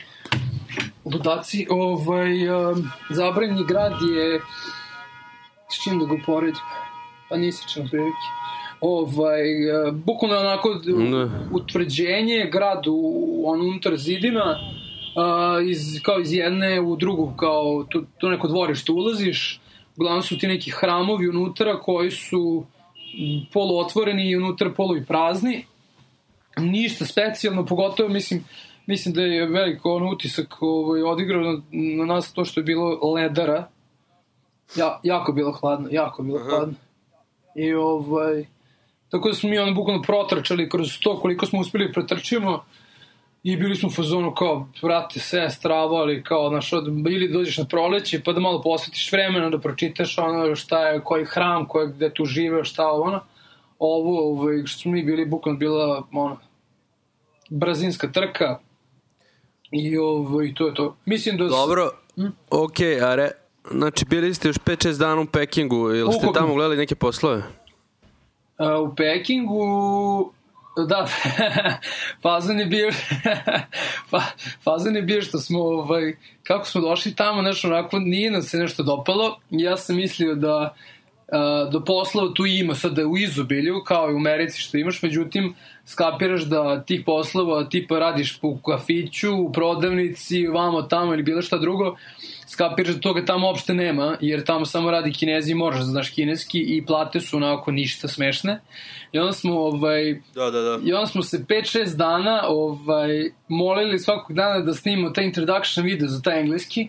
ludaci, 1.13 1.67
ovaj, 1.71 2.49
um, 2.49 2.91
zabranjeni 3.11 3.65
grad 3.69 3.93
je, 3.93 4.41
s 5.71 5.83
čim 5.85 5.99
da 5.99 6.07
ga 6.07 6.15
uporedim, 6.15 6.63
pa 7.29 7.37
nisi 7.37 7.69
čem 7.69 7.89
prilike, 7.89 8.27
ovaj, 8.81 9.43
uh, 9.71 9.95
bukvalno 9.95 10.37
je 10.37 10.41
onako 10.41 10.75
Da. 10.75 11.31
utvrđenje, 11.53 12.49
grad 12.53 12.85
u, 12.87 13.43
on 13.47 13.61
unutar 13.61 13.97
zidina, 13.97 14.51
uh, 14.51 15.69
iz, 15.69 16.01
kao 16.03 16.21
iz 16.21 16.33
jedne 16.33 16.81
u 16.81 16.97
drugu, 16.97 17.33
kao 17.37 17.85
tu, 17.89 18.05
tu 18.19 18.29
neko 18.29 18.49
dvorište 18.49 18.93
ulaziš, 18.93 19.61
uglavnom 19.97 20.23
su 20.23 20.39
ti 20.39 20.49
neki 20.49 20.71
hramovi 20.71 21.29
unutra 21.29 21.81
koji 21.81 22.11
su 22.11 22.65
poluotvoreni 23.53 24.31
i 24.31 24.37
unutra 24.37 24.71
polu 24.71 24.97
i 24.97 25.05
prazni. 25.05 25.65
Ništa 26.57 27.05
specijalno, 27.05 27.67
pogotovo 27.67 28.09
mislim, 28.09 28.45
mislim 28.89 29.15
da 29.15 29.23
je 29.23 29.47
veliko 29.47 29.95
on 29.95 30.09
utisak 30.09 30.57
ovaj, 30.61 31.03
odigrao 31.03 31.43
na, 31.43 31.63
na 31.71 32.05
nas 32.05 32.33
to 32.33 32.45
što 32.45 32.61
je 32.61 32.65
bilo 32.65 33.13
ledara. 33.15 33.69
Ja, 34.77 35.01
jako 35.03 35.33
bilo 35.33 35.53
hladno, 35.53 35.89
jako 35.91 36.23
bilo 36.23 36.39
Aha. 36.39 36.49
hladno. 36.49 36.75
I 37.55 37.75
ovaj, 37.75 38.45
tako 39.09 39.29
da 39.29 39.35
smo 39.35 39.51
mi 39.51 39.59
ono 39.59 39.75
bukvalno 39.75 40.03
protrčali 40.03 40.69
kroz 40.69 40.99
to 41.03 41.21
koliko 41.21 41.47
smo 41.47 41.61
uspeli 41.61 41.87
da 41.87 41.93
pretrčimo 41.93 42.65
i 43.43 43.57
bili 43.57 43.77
smo 43.77 43.89
u 43.89 43.93
fazonu 43.93 44.35
kao, 44.35 44.69
brate, 44.83 45.21
sve 45.21 45.51
stravo, 45.51 45.97
ali 45.97 46.23
kao, 46.23 46.49
znaš, 46.49 46.73
od, 46.73 46.87
ili 46.89 47.29
dođeš 47.29 47.59
na 47.59 47.65
proleće, 47.65 48.23
pa 48.25 48.33
da 48.33 48.41
malo 48.41 48.63
posvetiš 48.63 49.13
vremena 49.13 49.51
da 49.51 49.59
pročitaš 49.59 50.19
ono 50.19 50.57
šta 50.57 50.89
je, 50.89 51.01
koji 51.05 51.25
hram, 51.25 51.67
koji, 51.69 51.89
gde 51.89 52.15
tu 52.15 52.25
žive, 52.25 52.65
šta 52.65 52.93
ono. 52.93 53.21
Ovo, 53.79 54.31
ovaj, 54.31 54.67
što 54.67 54.81
smo 54.81 54.93
mi 54.93 55.03
bili, 55.03 55.27
bukvalno 55.27 55.59
bila, 55.59 56.03
ono, 56.13 56.39
brazinska 57.51 58.13
trka 58.13 58.59
i 59.71 59.99
ovaj, 59.99 60.55
to 60.55 60.67
je 60.67 60.75
to. 60.75 60.97
Mislim 61.05 61.37
da... 61.37 61.45
Dobro, 61.45 61.91
okej, 62.51 63.01
a 63.03 63.15
re, 63.15 63.31
znači 63.71 64.05
bili 64.05 64.35
ste 64.35 64.49
još 64.49 64.57
5-6 64.57 64.99
dana 64.99 65.21
u 65.21 65.27
Pekingu, 65.27 65.77
ili 65.77 66.13
ste 66.13 66.27
tamo 66.35 66.55
gledali 66.55 66.77
neke 66.77 66.95
poslove? 66.95 67.37
Uh, 68.59 68.91
u 68.91 68.95
Pekingu 68.97 70.33
da, 70.87 71.07
fazan 72.23 72.61
je 72.61 72.67
bio 72.67 72.91
fa, 74.11 74.23
fazan 74.65 74.97
je 74.97 75.03
bio 75.03 75.23
što 75.23 75.39
smo 75.39 75.61
ovaj, 75.61 76.17
kako 76.43 76.67
smo 76.67 76.81
došli 76.81 77.15
tamo, 77.15 77.43
nešto 77.43 77.69
onako 77.69 77.99
nije 77.99 78.31
nam 78.31 78.43
se 78.43 78.59
nešto 78.59 78.83
dopalo 78.83 79.39
ja 79.51 79.77
sam 79.77 79.97
mislio 79.97 80.35
da 80.35 80.75
uh, 80.75 80.98
da 81.73 81.81
poslova 81.87 82.35
tu 82.35 82.47
ima 82.47 82.75
sad 82.75 82.93
da 82.93 83.01
je 83.01 83.07
u 83.07 83.17
izobilju 83.17 83.83
kao 83.87 84.11
i 84.11 84.15
u 84.15 84.17
Americi 84.17 84.61
što 84.61 84.79
imaš, 84.79 85.03
međutim 85.03 85.55
skapiraš 85.85 86.43
da 86.43 86.83
tih 86.85 87.03
poslova 87.07 87.65
tipa 87.65 87.99
radiš 87.99 88.41
po 88.41 88.59
kafiću, 88.67 89.35
u 89.35 89.53
prodavnici, 89.53 90.47
vamo 90.47 90.83
tamo 90.83 91.15
ili 91.15 91.23
bilo 91.23 91.43
šta 91.43 91.59
drugo, 91.59 91.97
skapiraš 92.47 92.95
da 92.95 93.01
toga 93.01 93.25
tamo 93.25 93.47
uopšte 93.47 93.75
nema, 93.75 94.17
jer 94.21 94.45
tamo 94.45 94.65
samo 94.65 94.91
radi 94.91 95.13
kinezi 95.13 95.53
i 95.53 95.55
moraš 95.55 95.79
da 95.79 95.85
znaš 95.85 96.11
kineski 96.11 96.59
i 96.59 96.87
plate 96.87 97.21
su 97.21 97.37
onako 97.37 97.71
ništa 97.71 98.09
smešne. 98.09 98.61
I 99.13 99.19
onda 99.19 99.33
smo, 99.33 99.61
ovaj, 99.61 100.21
da, 100.35 100.51
da, 100.51 100.61
da. 100.61 100.79
I 100.85 100.93
onda 100.93 101.07
smo 101.07 101.23
se 101.23 101.39
5-6 101.39 101.97
dana 101.97 102.43
ovaj, 102.49 103.31
molili 103.49 103.99
svakog 103.99 104.37
dana 104.37 104.61
da 104.61 104.75
snimimo 104.75 105.11
taj 105.11 105.25
introduction 105.25 105.87
video 105.87 106.09
za 106.09 106.23
taj 106.23 106.41
engleski, 106.41 106.89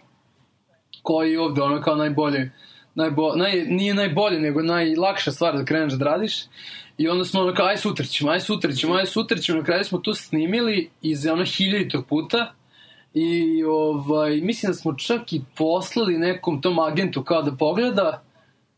koji 1.01 1.31
je 1.31 1.39
ovde 1.39 1.61
ono 1.61 1.81
kao 1.81 1.95
najbolje, 1.95 2.51
najbo, 2.95 3.35
naj, 3.35 3.65
nije 3.65 3.93
najbolje, 3.93 4.39
nego 4.39 4.61
najlakša 4.61 5.31
stvar 5.31 5.57
da 5.57 5.65
kreneš 5.65 5.93
da 5.93 6.05
radiš. 6.05 6.33
I 6.97 7.07
onda 7.07 7.25
smo 7.25 7.41
ono 7.41 7.53
kao, 7.53 7.65
aj 7.65 7.77
sutra 7.77 8.05
ćemo, 8.05 8.31
aj 8.31 8.39
sutra 8.39 8.71
ćemo, 8.71 8.95
aj 8.95 9.05
sutra 9.05 9.37
ćemo. 9.37 9.57
Na 9.57 9.65
kraju 9.65 9.83
smo 9.83 9.97
to 9.97 10.13
snimili 10.13 10.89
iz 11.01 11.25
ono 11.25 11.45
hiljaditog 11.45 12.07
puta. 12.07 12.53
I 13.13 13.63
ovaj, 13.63 14.41
mislim 14.41 14.69
da 14.69 14.73
smo 14.73 14.93
čak 14.93 15.33
i 15.33 15.41
poslali 15.57 16.17
nekom 16.17 16.61
tom 16.61 16.79
agentu 16.79 17.23
kao 17.23 17.41
da 17.41 17.51
pogleda. 17.51 18.23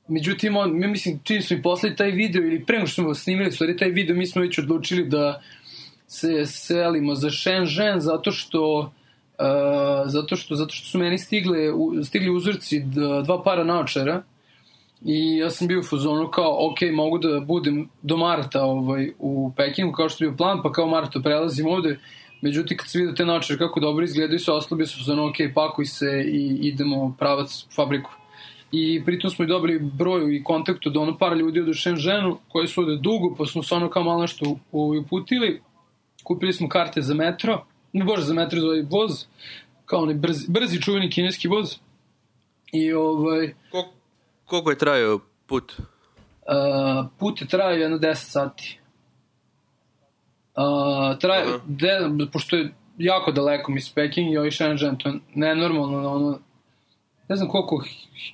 Međutim, 0.08 0.58
on, 0.58 0.80
mi 0.80 0.88
mislim, 0.88 1.20
čini 1.24 1.42
smo 1.42 1.58
i 1.58 1.62
poslali 1.62 1.96
taj 1.96 2.12
video 2.12 2.44
ili 2.44 2.66
pre 2.66 2.78
nego 2.78 2.88
što 2.88 3.02
smo 3.02 3.16
snimili, 3.16 3.52
stvari 3.52 3.78
taj 3.78 3.90
video, 3.90 4.16
mi 4.16 4.28
smo 4.28 4.42
već 4.42 4.60
odlučili 4.60 5.06
da 5.06 5.42
se 6.08 6.46
selimo 6.46 7.16
za 7.16 7.30
Shenzhen 7.30 8.00
zato 8.00 8.32
što 8.32 8.92
zato 10.06 10.36
što 10.36 10.56
zato 10.56 10.74
što 10.74 10.88
su 10.88 11.00
meni 11.00 11.18
stigle 11.18 11.72
u, 11.72 12.04
stigli 12.04 12.30
uzorci 12.30 12.84
dva 13.24 13.44
para 13.44 13.64
naočara 13.64 14.24
I 15.06 15.38
ja 15.38 15.50
sam 15.50 15.68
bio 15.68 15.80
u 15.80 15.84
fazonu 15.84 16.28
kao, 16.28 16.68
ok, 16.72 16.78
mogu 16.94 17.18
da 17.18 17.40
budem 17.40 17.90
do 18.02 18.18
marta 18.18 18.64
ovaj, 18.64 19.12
u 19.20 19.52
Pekingu 19.58 19.92
kao 19.92 20.10
što 20.10 20.24
je 20.24 20.30
bio 20.30 20.38
plan, 20.38 20.60
pa 20.64 20.72
kao 20.72 20.88
marta 20.88 21.20
prelazim 21.20 21.68
ovde. 21.68 22.00
Međutim, 22.42 22.78
kad 22.78 22.90
se 22.90 23.00
vidio 23.00 23.14
te 23.14 23.26
načere 23.26 23.60
kako 23.60 23.80
dobro 23.80 24.06
izgledaju, 24.06 24.40
se 24.40 24.52
oslabio 24.52 24.88
sam 24.88 25.00
fazonu, 25.00 25.26
ok, 25.26 25.36
pakuj 25.56 25.86
se 25.86 26.26
i 26.28 26.60
idemo 26.62 27.16
pravac 27.20 27.64
u 27.64 27.74
fabriku. 27.76 28.12
I 28.72 29.02
pritom 29.06 29.30
smo 29.30 29.46
i 29.46 29.48
dobili 29.48 29.80
broj 29.80 30.36
i 30.36 30.44
kontaktu 30.44 30.90
do 30.90 31.02
ono 31.02 31.18
par 31.18 31.38
ljudi 31.38 31.60
od 31.60 31.78
Shenzhenu 31.78 32.38
koji 32.48 32.68
su 32.68 32.82
ovde 32.82 32.96
dugo, 32.96 33.36
pa 33.38 33.46
smo 33.46 33.64
se 33.64 33.76
ono 33.76 33.90
kao 33.90 34.04
malo 34.04 34.22
nešto 34.22 34.58
uputili. 34.72 35.62
Kupili 36.24 36.54
smo 36.54 36.70
karte 36.70 37.02
za 37.02 37.14
metro, 37.14 37.66
bože 37.94 38.24
za 38.24 38.34
metro, 38.34 38.60
za 38.60 38.68
ovaj 38.68 38.82
voz, 38.82 39.26
kao 39.86 40.00
onaj 40.00 40.16
brzi, 40.16 40.46
brzi 40.50 40.82
čuveni 40.82 41.10
kineski 41.10 41.48
voz. 41.48 41.76
I 42.72 42.94
ovaj... 42.94 43.54
Koliko 43.72 44.02
Koliko 44.52 44.70
je 44.70 44.78
trajao 44.78 45.20
put? 45.48 45.74
Uh, 45.80 47.06
put 47.20 47.42
je 47.42 47.48
trajao 47.48 47.72
jedno 47.72 47.98
10 47.98 48.16
sati. 48.16 48.80
Uh, 50.56 51.20
traje, 51.20 51.56
uh 51.56 51.62
-huh. 51.62 52.18
de, 52.18 52.26
pošto 52.32 52.56
je 52.56 52.74
jako 52.98 53.32
daleko 53.32 53.72
mi 53.72 53.82
s 53.82 53.94
Peking 53.94 54.34
i 54.34 54.38
ovaj 54.38 54.52
Shenzhen, 54.52 54.98
to 54.98 55.10
je 55.10 55.16
nenormalno, 55.36 56.12
ono, 56.12 56.40
ne 57.28 57.36
znam 57.36 57.50
koliko, 57.50 57.76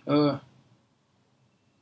uh, 0.06 0.36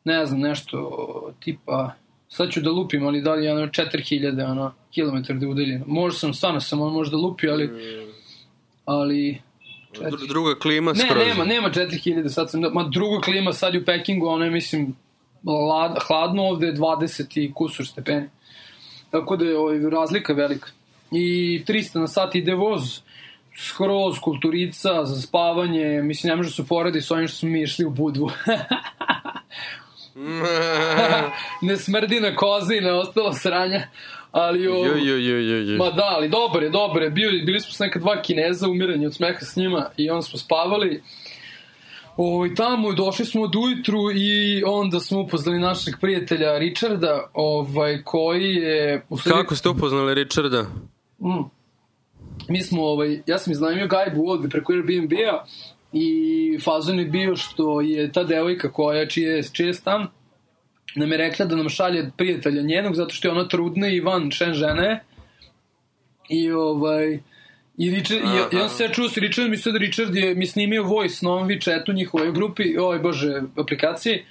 ne 0.04 0.26
znam, 0.26 0.40
nešto 0.40 0.92
tipa, 1.40 1.92
sad 2.30 2.52
ću 2.52 2.62
da 2.62 2.72
lupim, 2.72 3.08
ali 3.08 3.22
da 3.22 3.34
li 3.34 3.46
je 3.46 3.54
ono 3.54 3.68
4000 3.68 4.52
ono, 4.52 4.74
kilometar 4.92 5.36
da 5.36 5.46
je 5.46 5.50
udaljeno. 5.50 5.86
Možda 5.88 6.20
sam, 6.20 6.34
stvarno 6.34 6.62
sam 6.62 6.82
on 6.82 6.94
možda 6.94 7.18
lupio, 7.18 7.52
ali, 7.52 7.68
mm. 7.68 8.12
ali 8.86 9.42
Četiri. 9.96 10.28
Druga 10.28 10.60
klima 10.60 10.94
ne, 10.94 11.00
skroz. 11.00 11.18
Ne, 11.18 11.26
nema, 11.26 11.46
nema 11.46 11.70
4000, 11.70 12.30
sad 12.30 12.52
sam, 12.52 12.62
ma 12.74 12.84
druga 12.84 13.22
klima 13.22 13.54
sad 13.54 13.74
je 13.74 13.82
u 13.82 13.86
Pekingu, 13.86 14.28
ono 14.28 14.46
je, 14.46 14.52
mislim, 14.52 14.96
lad, 15.44 15.98
hladno 16.08 16.44
ovde 16.44 16.68
je 16.68 16.76
20 16.76 17.40
i 17.40 17.54
kusur 17.54 17.88
stepeni. 17.88 18.30
Tako 19.12 19.36
da 19.36 19.46
je 19.46 19.58
ovaj, 19.58 19.80
razlika 19.80 20.34
velika. 20.34 20.70
I 21.12 21.64
300 21.68 22.00
na 22.00 22.08
sat 22.08 22.36
ide 22.36 22.54
voz, 22.54 23.02
skroz, 23.58 24.20
kulturica, 24.20 25.06
za 25.06 25.22
spavanje, 25.22 26.02
mislim, 26.02 26.30
ne 26.30 26.36
može 26.36 26.50
da 26.50 26.54
se 26.54 26.68
poredi 26.68 27.02
s 27.02 27.12
ovim 27.12 27.28
što 27.28 27.38
smo 27.38 27.50
mi 27.50 27.62
išli 27.62 27.86
u 27.86 27.90
Budvu. 27.90 28.32
ne 31.62 31.78
smrdi 31.78 32.20
na 32.20 32.36
kozi 32.36 32.76
i 32.76 32.82
na 32.82 32.96
ostalo 32.96 33.34
sranja. 33.34 33.82
Ali 34.32 34.68
o... 34.68 34.86
Jo, 34.86 34.96
jo, 34.98 35.18
jo, 35.18 35.40
jo, 35.40 35.58
jo. 35.58 35.78
Ma 35.78 35.90
da, 35.92 36.04
ali 36.16 36.30
dobar 36.30 36.64
je, 36.64 36.70
dobar 36.70 37.02
je. 37.04 37.10
Bio, 37.10 37.30
bili 37.46 37.60
smo 37.60 37.72
s 37.72 37.80
neka 37.80 38.00
dva 38.00 38.22
kineza, 38.22 38.70
umiranje 38.70 39.08
od 39.08 39.16
smeha 39.16 39.40
s 39.40 39.56
njima 39.56 39.90
i 39.98 40.10
onda 40.10 40.22
smo 40.22 40.40
spavali. 40.40 41.04
Ovaj, 42.18 42.56
tamo 42.56 42.94
došli 42.94 43.26
smo 43.26 43.42
od 43.42 43.56
ujutru 43.56 44.12
i 44.12 44.64
onda 44.66 45.00
smo 45.00 45.20
upoznali 45.20 45.60
našeg 45.60 45.96
prijatelja 46.02 46.58
Richarda, 46.58 47.30
ovaj, 47.34 48.04
koji 48.04 48.56
je... 48.56 49.06
Stvari... 49.20 49.42
Kako 49.42 49.56
ste 49.56 49.70
upoznali 49.70 50.14
Richarda? 50.14 50.66
Mm. 51.20 51.44
Mi 52.50 52.62
smo, 52.62 52.84
ovaj, 52.84 53.22
ja 53.26 53.38
sam 53.38 53.52
iznajmio 53.52 53.88
gajbu 53.88 54.30
ovde 54.30 54.50
preko 54.50 54.74
Airbnb-a 54.74 55.46
i 55.98 56.60
fazon 56.64 57.00
je 57.00 57.06
bio 57.06 57.36
što 57.36 57.82
je 57.82 58.12
ta 58.12 58.24
devojka 58.24 58.72
koja 58.72 59.08
čije, 59.08 59.44
čije 59.54 59.74
stan 59.74 60.08
nam 60.96 61.12
je 61.12 61.18
rekla 61.18 61.46
da 61.46 61.56
nam 61.56 61.70
šalje 61.70 62.12
prijatelja 62.18 62.62
njenog, 62.62 62.96
zato 62.96 63.14
što 63.14 63.28
je 63.28 63.32
ona 63.32 63.48
trudna 63.48 63.88
i 63.88 64.00
van 64.00 64.32
šen 64.32 64.54
žene. 64.54 65.04
I 66.30 66.52
ovaj... 66.52 67.20
I, 67.78 67.90
Richard, 67.92 68.22
i, 68.22 68.56
i 68.56 68.60
on 68.60 68.70
se 68.70 68.90
čuo 68.94 69.10
s 69.10 69.18
Richardom 69.18 69.54
i 69.54 69.58
sad 69.58 69.76
Richard 69.76 70.16
je 70.16 70.36
mi 70.36 70.48
snimio 70.48 70.84
voice 70.84 71.26
na 71.26 71.32
ovom 71.32 71.48
WeChatu 71.48 71.94
njihovoj 71.94 72.32
grupi, 72.32 72.78
oj 72.78 73.00
bože, 73.00 73.42
aplikaciji. 73.58 74.26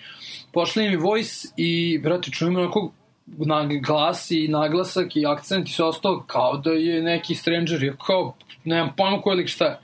Pošli 0.52 0.88
mi 0.88 0.97
voice 0.97 1.49
i, 1.56 1.99
brate, 1.99 2.30
čujem 2.30 2.56
onako 2.56 2.92
na 3.26 3.68
glas 3.87 4.30
i 4.30 4.49
naglasak 4.49 5.16
i 5.16 5.26
akcent 5.26 5.68
i 5.68 5.73
sve 5.73 5.85
ostalo 5.85 6.25
kao 6.26 6.56
da 6.56 6.71
je 6.71 7.02
neki 7.02 7.35
stranger. 7.35 7.83
Ja 7.83 7.97
kao, 8.06 8.37
nemam 8.64 8.94
pojma 8.97 9.21
koji 9.21 9.37
lik 9.37 9.49
šta 9.49 9.64
je. 9.64 9.78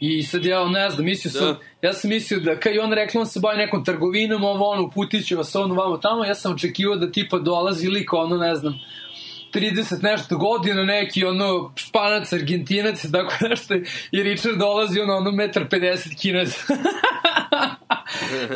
I 0.00 0.22
sad 0.22 0.44
ja 0.44 0.68
ne 0.68 0.90
znam, 0.90 1.04
mislio 1.04 1.32
sam, 1.32 1.46
da. 1.46 1.88
ja 1.88 1.92
sam 1.92 2.10
mislio 2.10 2.40
da, 2.40 2.60
kao 2.60 2.72
i 2.72 2.78
on 2.78 2.92
rekla, 2.92 3.20
on 3.20 3.26
se 3.26 3.40
bavi 3.40 3.58
nekom 3.58 3.84
trgovinom, 3.84 4.44
ovo 4.44 4.70
ono, 4.70 4.82
uputit 4.82 5.26
će 5.26 5.36
vas 5.36 5.54
ono 5.54 5.74
vamo 5.74 5.96
tamo, 5.96 6.24
ja 6.24 6.34
sam 6.34 6.52
očekivao 6.52 6.96
da 6.96 7.12
tipa 7.12 7.38
dolazi 7.38 7.88
lik, 7.88 8.12
ono, 8.12 8.36
ne 8.36 8.54
znam, 8.56 8.80
30 9.52 10.02
nešto 10.02 10.36
godina, 10.36 10.84
neki 10.84 11.24
ono 11.24 11.72
španac, 11.76 12.32
argentinac, 12.32 13.04
tako 13.12 13.48
nešto, 13.48 13.74
i 14.12 14.22
Richard 14.22 14.58
dolazi 14.58 15.00
ono, 15.00 15.16
ono, 15.16 15.30
metar 15.30 15.68
50 15.68 16.20
kinez. 16.20 16.54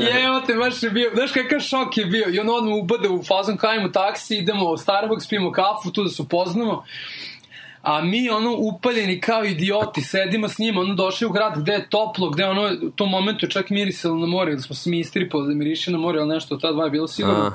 I 0.00 0.24
evo 0.24 0.40
te, 0.46 0.54
baš 0.54 0.82
je 0.82 0.90
bio, 0.90 1.10
znaš 1.14 1.32
kakav 1.32 1.60
šok 1.60 1.96
je 1.96 2.06
bio, 2.06 2.26
i 2.30 2.38
on 2.38 2.48
odmah 2.50 2.74
ubade 2.74 3.08
u 3.08 3.22
fazon, 3.22 3.56
kajemo 3.56 3.88
taksi, 3.88 4.36
idemo 4.36 4.70
u 4.70 4.76
Starbucks, 4.76 5.28
pijemo 5.28 5.52
kafu, 5.52 5.92
tu 5.92 6.02
da 6.02 6.08
se 6.08 6.22
upoznamo, 6.22 6.84
a 7.84 8.00
mi 8.00 8.30
ono 8.30 8.56
upaljeni 8.58 9.20
kao 9.20 9.44
idioti 9.44 10.02
sedimo 10.02 10.48
s 10.48 10.58
njima, 10.58 10.80
ono 10.80 10.94
došli 10.94 11.26
u 11.26 11.30
grad 11.30 11.60
gde 11.62 11.72
je 11.72 11.88
toplo, 11.88 12.30
gde 12.30 12.44
ono 12.44 12.70
u 12.82 12.90
tom 12.90 13.10
momentu 13.10 13.46
čak 13.46 13.70
mirisalo 13.70 14.18
na 14.18 14.26
more, 14.26 14.52
ili 14.52 14.60
smo 14.60 14.74
se 14.74 14.90
mi 14.90 14.98
istripali 14.98 15.48
da 15.48 15.54
miriše 15.54 15.90
na 15.90 15.98
more, 15.98 16.20
ali 16.20 16.28
nešto 16.28 16.54
od 16.54 16.60
ta 16.60 16.72
dva 16.72 16.84
je 16.84 16.90
bilo 16.90 17.08
sigurno. 17.08 17.44
A. 17.44 17.52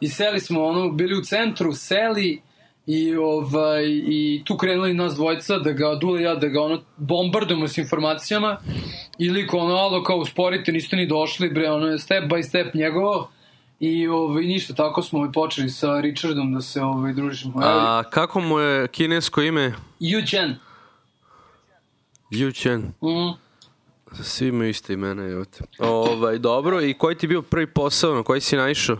I 0.00 0.08
seli 0.08 0.40
smo, 0.40 0.64
ono, 0.64 0.88
bili 0.88 1.18
u 1.18 1.22
centru, 1.22 1.72
seli 1.72 2.42
i, 2.86 3.16
ovaj, 3.16 3.84
i 3.86 4.42
tu 4.44 4.56
krenuli 4.56 4.94
nas 4.94 5.14
dvojca 5.14 5.58
da 5.58 5.72
ga, 5.72 5.94
Dule 5.94 6.22
ja, 6.22 6.34
da 6.34 6.48
ga 6.48 6.62
ono 6.62 6.80
bombardujemo 6.96 7.68
s 7.68 7.78
informacijama 7.78 8.56
ili 9.18 9.46
ko 9.46 9.58
ono, 9.58 9.74
alo, 9.74 10.02
kao 10.02 10.16
usporite, 10.16 10.72
niste 10.72 10.96
ni 10.96 11.06
došli, 11.06 11.50
bre, 11.50 11.70
ono 11.70 11.86
je 11.86 11.98
step 11.98 12.24
by 12.24 12.42
step 12.42 12.74
njegovo 12.74 13.30
I 13.80 14.08
ovaj, 14.08 14.44
ništa, 14.44 14.74
tako 14.74 15.02
smo 15.02 15.18
ovaj, 15.18 15.32
počeli 15.32 15.68
sa 15.68 16.00
Richardom 16.00 16.54
da 16.54 16.60
se 16.60 16.82
ovaj, 16.82 17.12
družimo. 17.12 17.54
A 17.62 18.02
kako 18.10 18.40
mu 18.40 18.58
je 18.58 18.88
kinesko 18.88 19.42
ime? 19.42 19.72
Yu 20.00 20.30
Chen. 20.30 20.56
Yu 22.30 22.62
Chen. 22.62 22.80
Mm. 22.80 23.38
Svi 24.22 24.48
imaju 24.48 24.70
iste 24.70 24.92
imena, 24.92 25.26
evo 25.26 25.44
te. 25.44 25.64
Ovaj, 25.78 26.38
dobro, 26.38 26.80
i 26.82 26.94
koji 26.94 27.16
ti 27.16 27.26
bio 27.26 27.42
prvi 27.42 27.66
posao 27.66 28.14
na 28.14 28.22
koji 28.22 28.40
si 28.40 28.56
naišao? 28.56 28.96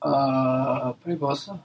A, 0.00 0.92
prvi 1.04 1.18
posao? 1.18 1.58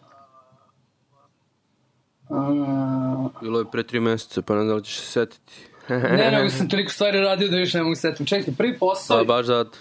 A... 2.29 3.29
Bilo 3.41 3.59
je 3.59 3.65
pre 3.71 3.83
tri 3.83 3.99
meseca, 3.99 4.41
pa 4.41 4.55
ne 4.55 4.65
da 4.65 4.75
li 4.75 4.83
ćeš 4.83 4.97
se 4.99 5.05
setiti. 5.05 5.53
ne, 5.89 6.31
nego 6.31 6.49
sam 6.49 6.69
toliko 6.69 6.91
stvari 6.91 7.19
radio 7.19 7.47
da 7.47 7.57
više 7.57 7.77
ne 7.77 7.83
mogu 7.83 7.95
setiti. 7.95 8.27
Čekaj, 8.27 8.53
prvi 8.57 8.79
posao... 8.79 9.17
Pa, 9.17 9.23
baš 9.23 9.45
zato. 9.45 9.77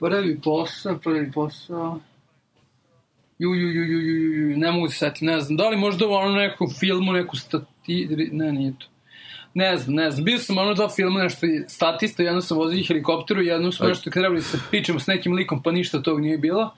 Prvi 0.00 0.40
posao, 0.40 0.98
prvi 0.98 1.32
posao... 1.32 2.00
Ju, 3.38 3.54
ju, 3.54 3.68
ju, 3.68 3.84
ju, 3.84 4.00
ju, 4.00 4.50
ju, 4.50 4.56
ne 4.56 4.72
mogu 4.72 4.88
se 4.88 4.96
setiti, 4.98 5.24
ne 5.24 5.40
znam. 5.40 5.56
Da 5.56 5.68
li 5.68 5.76
možda 5.76 6.06
u 6.06 6.12
ono 6.12 6.34
nekom 6.34 6.70
filmu, 6.80 7.12
neku 7.12 7.36
stati... 7.36 8.08
Ne, 8.32 8.52
nije 8.52 8.72
to. 8.78 8.86
Ne 9.54 9.76
znam, 9.76 9.94
ne 9.94 10.10
znam. 10.10 10.24
Bio 10.24 10.38
sam 10.38 10.58
ono 10.58 10.74
dva 10.74 10.88
filma, 10.88 11.22
nešto 11.22 11.46
statista, 11.68 12.22
jedno 12.22 12.40
sam 12.40 12.58
vozio 12.58 12.84
helikopteru, 12.88 13.42
jedno 13.42 13.72
sam 13.72 13.88
nešto 13.88 14.10
trebali 14.10 14.36
da 14.36 14.42
se 14.42 14.58
pičemo 14.70 15.00
s 15.00 15.06
nekim 15.06 15.32
likom, 15.32 15.62
pa 15.62 15.72
ništa 15.72 16.02
tog 16.02 16.20
nije 16.20 16.38
bilo. 16.38 16.74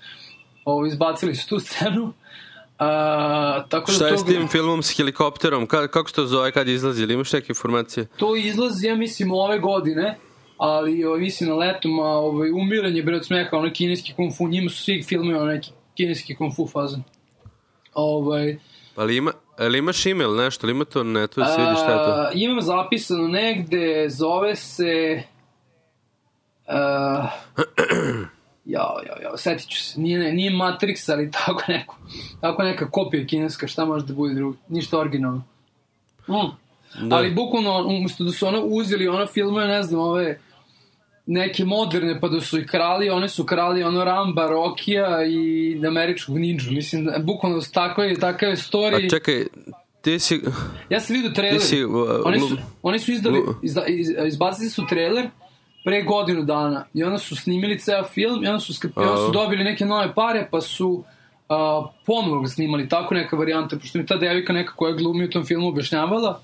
Ovo, 0.65 0.87
izbacili 0.87 1.35
su 1.35 1.49
tu 1.49 1.59
scenu. 1.59 2.13
A, 2.79 3.65
tako 3.69 3.93
Šta 3.93 4.05
da 4.05 4.11
je 4.11 4.17
to, 4.17 4.19
s 4.19 4.25
tim 4.25 4.49
filmom 4.49 4.83
s 4.83 4.97
helikopterom? 4.97 5.67
Ka, 5.67 5.89
kako 5.89 6.09
se 6.09 6.15
to 6.15 6.27
zove 6.27 6.53
kad 6.53 6.69
izlazi? 6.69 7.03
Ili 7.03 7.15
imaš 7.15 7.33
neke 7.33 7.47
informacije? 7.49 8.07
to 8.17 8.37
izlazi, 8.37 8.87
ja 8.87 8.97
mislim, 8.97 9.33
ove 9.33 9.59
godine, 9.59 10.19
ali 10.59 11.05
ovaj, 11.05 11.21
mislim 11.21 11.51
na 11.51 11.57
letom, 11.57 12.01
a 12.01 12.09
ovaj, 12.09 12.51
umiranje 12.51 13.03
bre 13.03 13.17
od 13.17 13.27
smeha, 13.27 13.57
onaj 13.57 13.73
kineski 13.73 14.13
kung 14.13 14.33
fu, 14.37 14.49
njima 14.49 14.71
su 14.71 14.83
svi 14.83 15.03
filmi 15.03 15.35
onaj 15.35 15.61
kineski 15.97 16.35
kung 16.35 16.55
fu 16.57 16.67
fazon. 16.67 17.03
Ovaj, 17.95 18.59
Pa 18.95 19.05
li 19.05 19.17
ima, 19.17 19.33
ali 19.59 19.79
imaš 19.79 20.07
email 20.07 20.35
nešto, 20.35 20.67
ili 20.67 20.75
ima 20.75 20.85
to 20.85 21.05
na 21.05 21.21
netu 21.21 21.41
da 21.41 21.47
se 21.47 21.61
vidi 21.61 21.75
šta 21.75 21.93
je 21.93 21.99
to? 21.99 22.11
a, 22.13 22.31
imam 22.35 22.61
zapisano 22.61 23.29
negde, 23.29 24.07
zove 24.09 24.57
se... 24.57 25.23
A, 26.69 27.29
jao, 28.65 28.99
jao, 29.07 29.17
jao, 29.23 29.37
setit 29.37 29.69
ću 29.69 29.83
se. 29.83 30.01
Nije, 30.01 30.19
ne, 30.19 30.33
nije 30.33 30.51
Matrix, 30.51 31.13
ali 31.13 31.31
tako 31.47 31.63
neko. 31.69 31.97
Tako 32.41 32.63
neka 32.63 32.91
kopija 32.91 33.27
kineska, 33.27 33.67
šta 33.67 33.85
može 33.85 34.07
da 34.07 34.15
bude 34.15 34.35
drugo. 34.35 34.57
Ništa 34.69 34.99
originalno. 34.99 35.43
Mm. 36.29 36.57
Da. 37.01 37.17
Ali 37.17 37.31
bukvalno, 37.31 37.87
umesto 37.87 38.25
da 38.25 38.33
su 38.33 38.47
ono 38.47 38.61
uzeli 38.61 39.09
ono 39.09 39.27
filmove, 39.27 39.67
ne 39.67 39.83
znam, 39.83 40.01
ove 40.01 40.39
neke 41.27 41.65
moderne, 41.65 42.21
pa 42.21 42.29
da 42.29 42.41
su 42.41 42.59
i 42.59 42.67
krali, 42.67 43.11
one 43.11 43.29
su 43.29 43.45
krali 43.45 43.83
ono 43.83 44.05
Ramba, 44.05 44.47
Rokija 44.47 45.25
i 45.25 45.81
američkog 45.87 46.39
ninja. 46.39 46.71
Mislim, 46.71 47.05
da, 47.05 47.19
bukvalno 47.19 47.61
su 47.61 47.73
takve, 47.73 48.15
takav 48.15 48.49
je 48.49 48.53
A 48.53 48.57
story. 48.57 49.11
čekaj, 49.11 49.45
ti 50.03 50.19
si... 50.19 50.41
Ja 50.91 51.01
sam 51.01 51.17
vidio 51.17 51.31
trailer. 51.31 51.61
Ti 51.61 51.67
si, 51.67 51.85
uh, 51.85 51.93
oni, 52.25 52.41
su, 52.41 52.57
oni 52.83 52.99
su 52.99 53.13
izdali, 53.13 53.43
izda, 53.63 53.85
iz, 53.87 54.09
izbacili 54.27 54.71
su 54.71 54.87
trailer 54.89 55.31
pre 55.85 56.03
godinu 56.03 56.43
dana 56.43 56.85
i 56.95 57.05
onda 57.05 57.19
su 57.19 57.37
snimili 57.37 57.79
ceo 57.79 58.05
film 58.05 58.45
i 58.45 58.47
onda 58.47 58.61
su, 58.61 58.73
skri- 58.73 58.93
i 58.97 59.01
onda 59.01 59.27
su 59.27 59.33
dobili 59.33 59.65
neke 59.65 59.85
nove 59.85 60.15
pare 60.15 60.49
pa 60.51 60.61
su 60.61 60.89
uh, 60.89 61.91
ponovo 62.07 62.41
ga 62.41 62.49
snimali, 62.49 62.89
tako 62.89 63.15
neka 63.15 63.37
varijanta, 63.37 63.77
pošto 63.79 63.99
mi 63.99 64.07
ta 64.07 64.17
devika 64.17 64.53
neka 64.53 64.73
koja 64.77 64.95
glumi 64.95 65.25
u 65.25 65.31
tom 65.31 65.45
filmu 65.45 65.69
objašnjavala, 65.69 66.41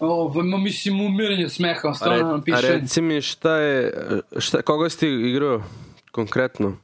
Ovo, 0.00 0.42
ma 0.42 0.58
mislim 0.58 1.00
umiranje 1.00 1.44
od 1.44 1.52
smeha, 1.52 1.88
A, 1.88 1.94
stvarno 1.94 2.26
nam 2.26 2.40
a 2.40 2.42
piše. 2.42 2.68
reci 2.68 3.02
mi 3.02 3.22
šta 3.22 3.56
je, 3.56 3.92
šta, 4.38 4.62
koga 4.62 4.88
si 4.90 4.98
ti 4.98 5.06
igrao 5.08 5.62
konkretno? 6.10 6.76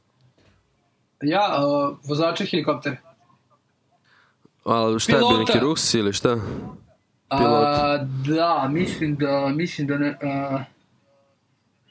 Ja, 1.21 1.57
uh, 1.89 1.97
vozača 2.09 2.45
helikoptera. 2.45 2.97
Ali 4.63 4.99
šta 4.99 5.11
je 5.11 5.17
bio 5.17 5.27
Pilota. 5.29 5.53
neki 5.53 5.59
Rus 5.59 5.93
ili 5.93 6.13
šta? 6.13 6.37
A, 7.29 7.97
da, 8.27 8.67
mislim 8.71 9.15
da, 9.15 9.47
mislim 9.55 9.87
da 9.87 9.97
ne... 9.97 10.17
A, 10.23 10.63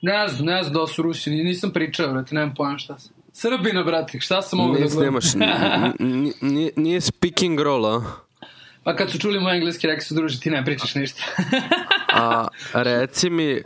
ne 0.02 0.29
znam, 0.29 0.47
ne 0.47 0.62
znam 0.62 0.75
da 0.75 0.87
su 0.87 1.02
Rusi, 1.02 1.31
ni- 1.31 1.45
nisam 1.45 1.71
pričao, 1.73 2.12
brate, 2.12 2.35
nemam 2.35 2.55
pojma 2.55 2.79
šta 2.79 2.99
sam. 2.99 3.12
Srbina, 3.33 3.83
brate, 3.83 4.21
šta 4.21 4.43
sam 4.43 4.59
mogu 4.59 4.73
da 4.73 4.79
gledam? 4.81 5.00
nemaš, 5.05 5.25
nije, 6.41 6.71
nije 6.76 7.00
speaking 7.00 7.61
role, 7.61 7.97
a? 7.97 8.00
Pa 8.85 8.97
kad 8.97 9.11
su 9.11 9.19
čuli 9.19 9.41
moj 9.41 9.57
engleski, 9.57 9.87
rekli 9.87 10.05
su, 10.05 10.15
druže, 10.15 10.41
ti 10.41 10.51
ne 10.51 10.65
pričaš 10.65 10.95
ništa. 10.95 11.23
A 12.12 12.49
reci 12.73 13.31
mi, 13.31 13.62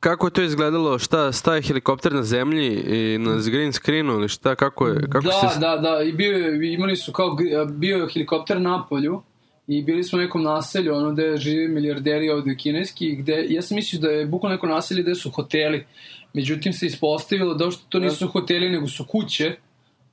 kako 0.00 0.26
je 0.26 0.32
to 0.32 0.42
izgledalo, 0.42 0.98
šta, 0.98 1.32
staje 1.32 1.62
helikopter 1.62 2.12
na 2.12 2.22
zemlji 2.22 2.82
i 2.86 3.18
na 3.18 3.40
green 3.50 3.72
screenu 3.72 4.12
ili 4.12 4.28
šta, 4.28 4.54
kako 4.54 4.86
je, 4.86 5.00
kako 5.00 5.24
da, 5.24 5.50
se... 5.54 5.60
da, 5.60 5.76
da, 5.76 6.02
i 6.02 6.12
bio 6.12 6.62
imali 6.62 6.96
su 6.96 7.12
kao, 7.12 7.36
bio 7.70 7.96
je 7.96 8.08
helikopter 8.12 8.60
na 8.60 8.86
polju 8.88 9.22
i 9.66 9.82
bili 9.82 10.04
smo 10.04 10.18
u 10.18 10.22
nekom 10.22 10.42
naselju, 10.42 10.94
ono 10.94 11.12
gde 11.12 11.36
žive 11.36 11.68
milijarderi 11.68 12.30
ovde 12.30 12.56
kineski, 12.56 13.16
gde, 13.16 13.46
ja 13.48 13.62
sam 13.62 13.74
mislio 13.74 14.00
da 14.00 14.08
je 14.08 14.26
bukvalno 14.26 14.54
neko 14.54 14.66
naselje 14.66 15.02
gde 15.02 15.14
su 15.14 15.30
hoteli, 15.30 15.86
međutim 16.32 16.72
se 16.72 16.86
ispostavilo 16.86 17.54
da 17.54 17.70
što 17.70 17.82
to 17.88 17.98
nisu 17.98 18.28
hoteli, 18.28 18.70
nego 18.70 18.88
su 18.88 19.04
kuće, 19.04 19.56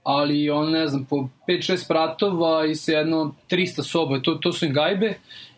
ali 0.03 0.49
on, 0.49 0.71
ne 0.71 0.87
znam, 0.87 1.05
po 1.05 1.27
5-6 1.47 1.87
pratova 1.87 2.65
i 2.65 2.75
sa 2.75 2.91
jedno 2.91 3.35
300 3.49 3.83
soba, 3.83 4.19
to, 4.19 4.35
to 4.35 4.53
su 4.53 4.65
im 4.65 4.73
gajbe, 4.73 5.13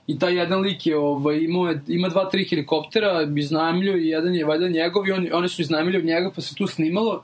i 0.07 0.19
taj 0.19 0.35
jedan 0.35 0.59
lik 0.61 0.87
je, 0.87 0.97
ovaj, 0.97 1.37
imao 1.37 1.67
je, 1.67 1.81
ima 1.87 2.09
dva, 2.09 2.29
tri 2.29 2.45
helikoptera, 2.49 3.27
iznajmljio 3.37 3.97
i 3.97 4.07
jedan 4.07 4.35
je 4.35 4.45
valjda 4.45 4.69
njegov 4.69 5.07
i 5.07 5.11
on, 5.11 5.27
oni 5.33 5.49
su 5.49 5.61
iznajmljili 5.61 5.97
od 5.97 6.05
njega 6.05 6.31
pa 6.35 6.41
se 6.41 6.55
tu 6.55 6.67
snimalo. 6.67 7.23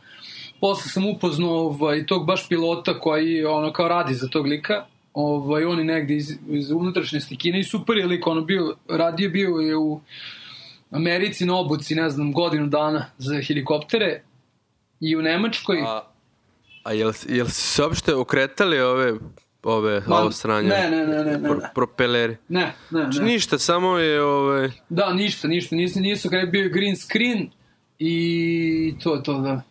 Posle 0.59 0.91
sam 0.91 1.09
upoznao 1.09 1.49
ovaj, 1.49 2.05
tog 2.05 2.25
baš 2.25 2.49
pilota 2.49 2.99
koji 2.99 3.45
ono 3.45 3.73
kao 3.73 3.87
radi 3.87 4.13
za 4.13 4.27
tog 4.27 4.45
lika. 4.45 4.85
Ovaj, 5.13 5.65
on 5.65 5.79
je 5.79 5.85
negde 5.85 6.15
iz, 6.15 6.37
iz 6.49 6.71
unutrašnjosti 6.71 7.37
Kine 7.37 7.59
i 7.59 7.63
super 7.63 7.97
je 7.97 8.05
lik, 8.05 8.27
ono 8.27 8.41
bio, 8.41 8.75
radio 8.89 9.29
bio 9.29 9.49
je 9.49 9.77
u 9.77 10.01
Americi 10.91 11.45
na 11.45 11.57
obuci, 11.57 11.95
ne 11.95 12.09
znam, 12.09 12.33
godinu 12.33 12.67
dana 12.67 13.05
za 13.17 13.41
helikoptere 13.47 14.21
i 14.99 15.15
u 15.15 15.21
Nemačkoj. 15.21 15.81
A, 15.81 16.10
a 16.83 16.93
jel, 16.93 17.11
jel 17.29 17.47
se 17.47 17.83
uopšte 17.83 18.15
okretali 18.15 18.79
ove, 18.79 19.13
ove, 19.63 20.01
Ma, 20.07 20.15
ovo 20.15 20.31
sranje? 20.31 20.69
ne, 20.69 20.89
ne, 20.89 21.07
ne, 21.07 21.23
ne, 21.23 21.37
ne, 21.37 21.49
Pro, 21.49 21.59
propeleri? 21.75 22.37
Ne, 22.47 22.61
ne, 22.61 22.73
Znači, 22.89 23.19
ne. 23.19 23.25
Ništa, 23.25 23.59
samo 23.59 23.97
je 23.97 24.23
ove... 24.23 24.71
Da, 24.89 25.13
ništa, 25.13 25.47
ništa. 25.47 25.75
Nisu, 25.75 25.99
nisu 25.99 26.29
kada 26.29 26.41
je 26.41 26.47
bio 26.47 26.69
green 26.69 26.95
screen 26.97 27.49
i 27.99 28.93
to 29.03 29.15
je 29.15 29.23
to, 29.23 29.39
da. 29.39 29.61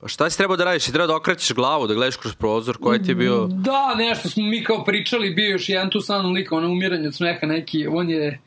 Pa 0.00 0.08
šta 0.08 0.30
si 0.30 0.36
trebao 0.36 0.56
da 0.56 0.64
radiš? 0.64 0.82
Si 0.82 0.92
trebao 0.92 1.06
da 1.06 1.16
okrećeš 1.16 1.52
glavu, 1.54 1.86
da 1.86 1.94
gledaš 1.94 2.16
kroz 2.16 2.34
prozor, 2.34 2.76
koji 2.76 3.02
ti 3.02 3.10
je 3.10 3.14
bio... 3.14 3.46
Da, 3.46 3.94
nešto 3.98 4.28
smo 4.28 4.42
mi 4.44 4.64
kao 4.64 4.84
pričali, 4.84 5.30
bio 5.34 5.50
još 5.50 5.68
jedan 5.68 5.90
tu 5.90 6.00
sa 6.00 6.18
mnom 6.18 6.32
lik, 6.32 6.52
ono 6.52 6.68
umiranje 6.68 7.08
od 7.08 7.14
smeha 7.14 7.46
neki, 7.46 7.86
on 7.86 8.10
je 8.10 8.40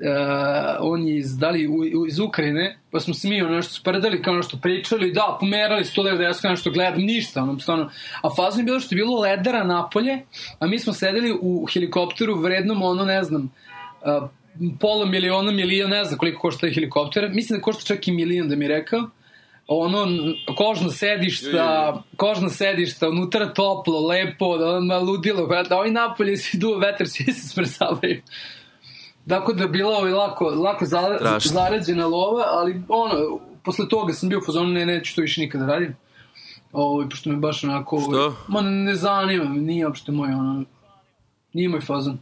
uh, 0.00 0.76
on 0.80 1.08
je 1.08 1.16
iz, 1.16 1.38
da 1.38 1.50
li, 1.50 1.66
u, 1.66 2.00
u, 2.00 2.06
iz 2.06 2.18
Ukrajine, 2.18 2.78
pa 2.90 3.00
smo 3.00 3.14
se 3.14 3.28
mi 3.28 3.42
ono 3.42 3.56
nešto 3.56 3.74
sprdali, 3.74 4.22
kao 4.22 4.34
nešto 4.34 4.58
pričali, 4.62 5.12
da, 5.12 5.36
pomerali 5.40 5.84
su 5.84 5.94
to 5.94 6.02
levo 6.02 6.18
desko, 6.18 6.48
nešto 6.48 6.70
gledam, 6.70 7.00
ništa, 7.00 7.42
ono, 7.42 7.58
stvarno. 7.58 7.90
A 8.22 8.34
fazno 8.36 8.60
je 8.60 8.64
bilo 8.64 8.80
što 8.80 8.94
je 8.94 8.96
bilo 8.96 9.20
ledara 9.20 9.64
napolje, 9.64 10.18
a 10.58 10.66
mi 10.66 10.78
smo 10.78 10.92
sedeli 10.92 11.38
u 11.40 11.66
helikopteru 11.72 12.40
vrednom, 12.40 12.82
ono, 12.82 13.04
ne 13.04 13.24
znam, 13.24 13.52
uh, 14.22 14.28
pola 14.80 15.06
miliona, 15.06 15.52
milion, 15.52 15.90
ne 15.90 16.04
znam 16.04 16.18
koliko 16.18 16.40
košta 16.40 16.60
taj 16.60 16.74
helikopter, 16.74 17.30
mislim 17.32 17.58
da 17.58 17.62
košta 17.62 17.94
čak 17.94 18.08
i 18.08 18.12
milion 18.12 18.48
da 18.48 18.56
mi 18.56 18.64
je 18.64 18.68
rekao, 18.68 19.10
ono 19.72 20.06
kožna 20.56 20.90
sedišta, 20.90 22.02
kožna 22.16 22.48
sedišta, 22.48 23.08
unutra 23.08 23.52
toplo, 23.54 24.06
lepo, 24.06 24.58
da 24.58 24.76
ono 24.76 25.00
ludilo, 25.00 25.46
da 25.68 25.76
ovaj 25.76 25.90
napolje 25.90 26.36
si 26.36 26.58
duo 26.58 26.78
vetar, 26.78 27.08
svi 27.08 27.32
se 27.32 27.48
smrzavaju. 27.48 28.22
Dakle 29.30 29.54
da 29.54 29.66
bila 29.68 29.96
ovaj 29.96 30.12
lako, 30.12 30.44
lako 30.44 30.86
za, 30.86 31.16
Strašno. 31.18 31.50
zarađena 31.52 32.06
lova, 32.06 32.44
ali 32.46 32.82
ono, 32.88 33.40
posle 33.64 33.88
toga 33.88 34.12
sam 34.12 34.28
bio 34.28 34.38
u 34.38 34.44
fazonu, 34.46 34.68
ne, 34.70 34.86
neću 34.86 35.14
to 35.14 35.20
više 35.20 35.40
nikada 35.40 35.66
radim. 35.66 35.96
Ovo, 36.72 37.08
pošto 37.08 37.30
me 37.30 37.36
baš 37.36 37.64
onako... 37.64 38.00
Što? 38.00 38.34
Ma 38.48 38.60
ne 38.60 38.94
zanima 38.94 39.44
me, 39.44 39.60
nije 39.60 39.86
uopšte 39.86 40.12
moj, 40.12 40.28
ono, 40.28 40.64
nije 41.52 41.68
moj 41.68 41.80
fazon. 41.80 42.18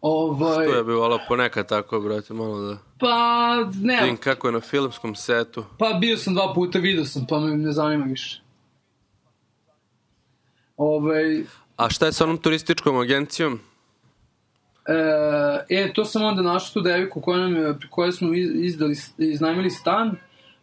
Ovaj, 0.00 0.66
To 0.66 0.74
je 0.74 0.84
bi 0.84 0.92
volao 0.92 1.18
ponekad 1.28 1.68
tako, 1.68 2.00
brate, 2.00 2.34
malo 2.34 2.60
da... 2.60 2.76
pa, 2.98 3.56
ne, 3.74 4.00
Vidim 4.00 4.16
kako 4.16 4.48
je 4.48 4.52
na 4.52 4.60
filmskom 4.60 5.14
setu. 5.14 5.64
Pa 5.78 5.92
bio 5.92 6.16
sam 6.16 6.34
dva 6.34 6.54
puta, 6.54 6.78
video 6.78 7.04
sam, 7.04 7.26
pa 7.28 7.38
me 7.40 7.56
ne 7.56 7.72
zanima 7.72 8.04
više. 8.04 8.42
Ovaj, 10.76 11.44
A 11.76 11.90
šta 11.90 12.06
je 12.06 12.12
sa 12.12 12.24
onom 12.24 12.38
turističkom 12.38 12.98
agencijom? 12.98 13.60
E, 14.90 15.80
e, 15.80 15.92
to 15.92 16.04
sam 16.04 16.22
onda 16.24 16.42
našao 16.42 16.72
tu 16.72 16.80
deviku 16.80 17.20
koja, 17.20 17.38
nam 17.40 17.56
je, 17.56 17.74
koja 17.90 18.12
smo 18.12 18.34
iz- 18.34 18.54
izdali, 18.54 18.94
iznajmili 19.18 19.70
stan, 19.70 20.16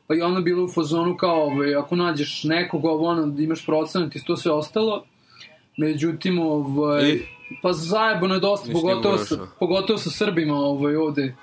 pa 0.07 0.15
i 0.15 0.21
ona 0.21 0.41
bila 0.41 0.63
u 0.63 0.67
fazonu 0.67 1.17
kao, 1.17 1.43
ovaj, 1.43 1.75
ako 1.75 1.95
nađeš 1.95 2.43
nekog, 2.43 2.85
ovo, 2.85 3.07
ono, 3.07 3.41
imaš 3.41 3.65
procenat 3.65 4.15
i 4.15 4.25
to 4.25 4.37
sve 4.37 4.51
ostalo. 4.51 5.03
Međutim, 5.77 6.39
ovaj, 6.39 7.09
I? 7.09 7.21
pa 7.61 7.73
zajebano 7.73 8.33
je 8.33 8.39
dosta, 8.39 8.71
pogotovo 8.71 9.17
sa, 9.17 9.35
pogotovo 9.59 9.99
sa 9.99 10.09
Srbima 10.09 10.55
ovaj, 10.55 10.95
ovde 10.95 11.35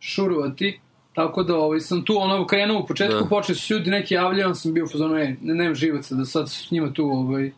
šurovati. 0.00 0.80
Tako 1.14 1.42
da 1.42 1.56
ovaj, 1.56 1.80
sam 1.80 2.04
tu 2.04 2.16
ono 2.18 2.46
krenuo 2.46 2.80
u 2.80 2.86
početku, 2.86 3.18
Da. 3.22 3.28
počeli 3.28 3.56
su 3.56 3.74
ljudi 3.74 3.90
neki 3.90 4.14
javljaju, 4.14 4.54
sam 4.54 4.74
bio 4.74 4.84
u 4.84 4.88
fazonu, 4.88 5.16
ej, 5.16 5.36
ne, 5.42 5.54
nemam 5.54 5.74
živaca 5.74 6.14
da 6.14 6.24
sad 6.24 6.50
s 6.50 6.70
njima 6.70 6.92
tu 6.92 7.04
ovaj, 7.06 7.50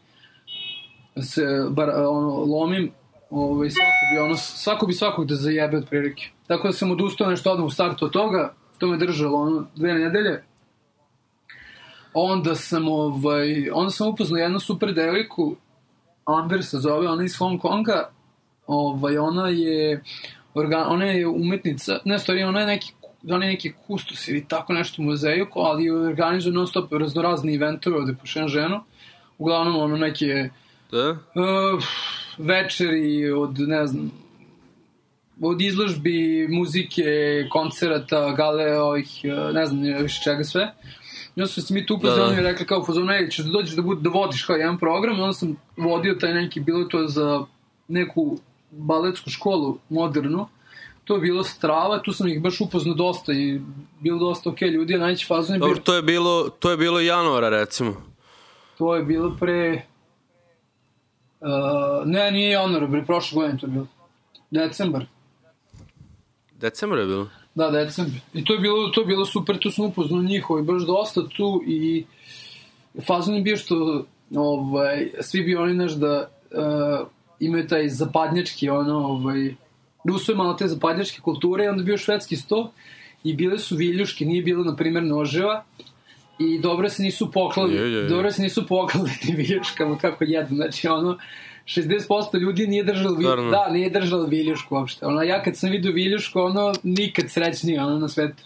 da 1.16 1.22
se 1.22 1.42
bar, 1.70 1.90
ono, 1.90 2.44
lomim. 2.44 2.90
Ovaj, 3.32 3.70
svako, 3.70 4.02
bi, 4.12 4.18
ono, 4.18 4.36
svako 4.36 4.86
bi 4.86 4.92
svakog 4.92 5.26
da 5.26 5.34
zajebe 5.34 5.76
od 5.76 5.88
prilike. 5.88 6.30
Tako 6.46 6.68
da 6.68 6.72
sam 6.72 6.90
odustao 6.90 7.30
nešto 7.30 7.52
odmah 7.52 7.66
u 7.66 7.70
startu 7.70 8.04
od 8.04 8.12
toga, 8.12 8.54
to 8.78 8.86
me 8.86 8.96
držalo 8.96 9.38
ono, 9.38 9.66
dve 9.74 9.94
nedelje. 9.94 10.44
Onda 12.14 12.54
sam, 12.54 12.88
ovaj, 12.88 13.70
onda 13.72 13.90
sam 13.90 14.08
upoznao 14.08 14.38
jednu 14.38 14.60
super 14.60 14.94
devojku, 14.94 15.56
Amber 16.24 16.64
se 16.64 16.78
zove, 16.78 17.08
ona 17.08 17.24
iz 17.24 17.36
Hong 17.38 17.60
Konga, 17.60 18.10
ovaj, 18.66 19.18
ona 19.18 19.48
je 19.48 20.02
organ, 20.54 20.84
ona 20.88 21.04
je 21.04 21.26
umetnica, 21.26 21.98
ne 22.04 22.18
stvari, 22.18 22.42
ona 22.42 22.60
je 22.60 22.66
neki 22.66 22.92
ona 23.30 23.44
je 23.44 23.52
neki 23.52 23.72
kustos 23.86 24.28
ili 24.28 24.44
tako 24.48 24.72
nešto 24.72 25.02
u 25.02 25.04
muzeju, 25.04 25.46
ali 25.54 25.90
organizuje 25.90 26.52
non 26.52 26.66
stop 26.66 26.92
raznorazne 26.92 27.54
eventove 27.54 27.96
ovde 27.96 28.14
po 28.14 28.48
ženu. 28.48 28.80
Uglavnom, 29.38 29.76
ono 29.76 29.96
neke 29.96 30.50
Da? 30.92 31.10
uh, 31.10 31.82
večeri 32.42 33.30
od, 33.30 33.58
ne 33.58 33.86
znam, 33.86 34.10
od 35.40 35.60
izložbi, 35.62 36.46
muzike, 36.50 37.02
koncerata, 37.50 38.32
gale, 38.32 38.80
ovih, 38.80 39.20
ne 39.54 39.66
znam 39.66 39.82
više 40.02 40.20
čega 40.24 40.44
sve. 40.44 40.72
I 41.36 41.40
onda 41.40 41.46
su 41.46 41.62
se 41.62 41.74
mi 41.74 41.86
tu 41.86 41.94
upoznali, 41.94 42.30
Da, 42.30 42.34
da. 42.34 42.48
i 42.48 42.52
rekli 42.52 42.66
kao 42.66 42.84
fazon, 42.84 43.10
ej, 43.10 43.28
ćeš 43.30 43.44
da 43.44 43.50
dođeš 43.50 43.74
da, 43.76 43.82
bud, 43.82 43.98
da 43.98 44.10
vodiš 44.10 44.42
kao 44.44 44.56
jedan 44.56 44.78
program, 44.78 45.20
onda 45.20 45.32
sam 45.32 45.56
vodio 45.76 46.14
taj 46.14 46.34
neki, 46.34 46.60
bilo 46.60 46.84
to 46.84 47.06
za 47.08 47.44
neku 47.88 48.38
baletsku 48.70 49.30
školu 49.30 49.78
modernu, 49.88 50.46
to 51.04 51.14
je 51.14 51.20
bilo 51.20 51.44
strava, 51.44 52.02
tu 52.02 52.12
sam 52.12 52.28
ih 52.28 52.42
baš 52.42 52.60
upoznao 52.60 52.94
dosta 52.94 53.32
i 53.32 53.60
bilo 54.00 54.18
dosta 54.18 54.50
okej 54.50 54.68
ljudi, 54.68 54.94
a 54.94 54.98
najveći 54.98 55.26
fazon 55.26 55.54
je 55.54 55.58
bio, 55.58 55.68
Dobro, 55.68 55.82
to 55.82 55.94
je 55.94 56.02
bilo, 56.02 56.48
to 56.48 56.70
je 56.70 56.76
bilo 56.76 57.00
januara, 57.00 57.48
recimo. 57.48 57.94
to 58.78 58.96
je 58.96 59.02
bilo 59.02 59.36
pre, 59.40 59.82
uh, 61.42 62.06
ne, 62.06 62.30
nije 62.30 62.50
januar, 62.50 62.86
bre, 62.86 63.04
prošle 63.04 63.36
godine 63.36 63.58
to 63.58 63.66
je 63.66 63.70
bilo, 63.70 63.86
decembar. 64.50 65.06
Decembar 66.60 66.98
je 66.98 67.06
bilo. 67.06 67.28
Da, 67.54 67.70
decembar. 67.70 68.20
I 68.34 68.44
to 68.44 68.54
je 68.54 68.60
bilo, 68.60 68.88
to 68.88 69.00
je 69.00 69.06
bilo 69.06 69.26
super, 69.26 69.58
tu 69.58 69.70
sam 69.70 69.84
upoznao 69.84 70.22
njihovi 70.22 70.62
baš 70.62 70.82
dosta 70.82 71.28
tu 71.28 71.62
i 71.66 72.04
fazon 73.06 73.34
je 73.34 73.42
bio 73.42 73.56
što 73.56 74.04
ovaj, 74.36 75.10
svi 75.20 75.42
bi 75.42 75.56
oni, 75.56 75.74
znaš, 75.74 75.92
da 75.92 76.28
uh, 76.50 77.08
imaju 77.40 77.68
taj 77.68 77.88
zapadnjački, 77.88 78.68
ono, 78.68 78.98
ovaj, 79.06 79.54
da 80.04 80.12
usvoje 80.14 80.36
malo 80.36 80.54
te 80.54 80.68
zapadnjačke 80.68 81.20
kulture 81.20 81.64
i 81.64 81.68
onda 81.68 81.82
bio 81.82 81.98
švedski 81.98 82.36
sto 82.36 82.72
i 83.24 83.34
bile 83.34 83.58
su 83.58 83.76
viljuške, 83.76 84.24
nije 84.24 84.42
bilo, 84.42 84.64
na 84.64 84.76
primjer, 84.76 85.04
noževa 85.04 85.64
i 86.38 86.58
dobro 86.58 86.88
se 86.88 87.02
nisu 87.02 87.30
poklali, 87.32 87.74
Je, 87.74 87.92
je, 87.92 87.92
je. 87.92 88.08
dobro 88.08 88.30
se 88.32 88.42
nisu 88.42 88.66
poklali 88.66 89.10
ti 89.20 89.32
viljuškama 89.32 89.98
kako 89.98 90.24
jedu, 90.24 90.54
znači 90.54 90.88
ono, 90.88 91.18
60% 91.64 92.38
ljudi 92.40 92.66
nije 92.66 92.84
držalo 92.84 93.14
viljušku, 93.16 93.50
da, 93.50 93.68
nije 93.70 93.90
držalo 93.90 94.26
viljušku 94.26 94.74
uopšte. 94.74 95.06
Ono, 95.06 95.22
ja 95.22 95.42
kad 95.42 95.56
sam 95.56 95.70
vidio 95.70 95.92
viljušku, 95.92 96.40
ono, 96.40 96.72
nikad 96.82 97.30
srećnije, 97.30 97.82
ono, 97.82 97.98
na 97.98 98.08
svetu. 98.08 98.42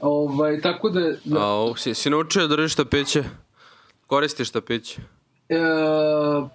Ovaj, 0.00 0.60
tako 0.60 0.90
da, 0.90 1.00
da 1.24 1.40
A, 1.40 1.64
o, 1.64 1.76
si, 1.76 1.94
si 1.94 2.10
naučio 2.10 2.46
da 2.46 2.56
držiš 2.56 2.72
štapiće? 2.72 3.24
Koristiš 4.06 4.48
štapiće? 4.48 5.00
e, 5.48 5.58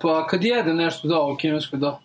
pa 0.02 0.28
kad 0.28 0.44
jedem 0.44 0.76
nešto, 0.76 1.08
da, 1.08 1.22
u 1.22 1.36
kineskoj, 1.36 1.80
da. 1.80 2.00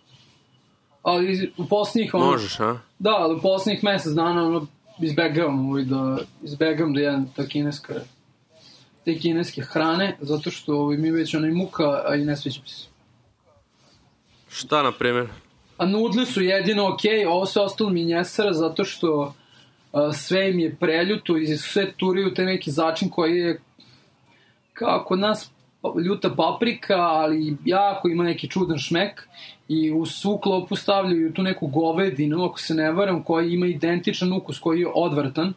Ali 1.03 1.51
u 1.57 1.65
poslednjih, 1.67 2.13
ono, 2.13 2.25
Možeš, 2.25 2.59
a? 2.59 2.77
da, 2.99 3.09
ali 3.09 3.35
u 3.35 3.41
poslednjih 3.41 3.83
mesec 3.83 4.13
dana, 4.13 4.43
ono, 4.45 4.67
izbegavam, 4.99 5.69
ovaj, 5.69 5.83
da, 5.83 6.17
izbegavam 6.43 6.93
da 6.93 7.01
jedem 7.01 7.27
ta 7.35 7.45
kineska, 7.47 7.93
te 9.05 9.17
kineske 9.17 9.61
hrane, 9.61 10.15
zato 10.21 10.51
što 10.51 10.77
ovaj, 10.77 10.97
mi 10.97 11.11
već 11.11 11.35
onaj 11.35 11.51
muka, 11.51 12.03
a 12.05 12.15
i 12.15 12.25
ne 12.25 12.37
sviđa 12.37 12.59
mi 12.63 12.69
se. 12.69 12.87
Šta, 14.49 14.83
na 14.83 14.91
primjer? 14.91 15.27
A 15.77 15.85
nudli 15.85 16.25
su 16.25 16.41
jedino 16.41 16.87
ok, 16.87 16.99
ovo 17.27 17.45
sve 17.45 17.61
ostalo 17.61 17.89
mi 17.89 18.05
njesara 18.05 18.53
zato 18.53 18.85
što 18.85 19.33
a, 19.93 20.13
sve 20.13 20.49
im 20.49 20.59
je 20.59 20.75
preljuto 20.75 21.37
i 21.37 21.57
sve 21.57 21.91
turiju 21.97 22.33
te 22.33 22.43
neki 22.43 22.71
začin 22.71 23.09
koji 23.09 23.37
je 23.37 23.61
kao 24.73 25.03
kod 25.07 25.19
nas 25.19 25.51
pa- 25.81 25.93
ljuta 26.05 26.29
paprika, 26.29 26.95
ali 26.95 27.57
jako 27.65 28.09
ima 28.09 28.23
neki 28.23 28.49
čudan 28.49 28.77
šmek 28.77 29.27
i 29.69 29.91
u 29.91 30.05
svu 30.05 30.37
klopu 30.37 30.75
stavljaju 30.75 31.33
tu 31.33 31.43
neku 31.43 31.67
govedinu, 31.67 32.43
ako 32.45 32.59
se 32.59 32.73
ne 32.73 32.91
varam, 32.91 33.23
koja 33.23 33.47
ima 33.47 33.67
identičan 33.67 34.33
ukus 34.33 34.59
koji 34.59 34.79
je 34.79 34.91
odvrtan 34.95 35.53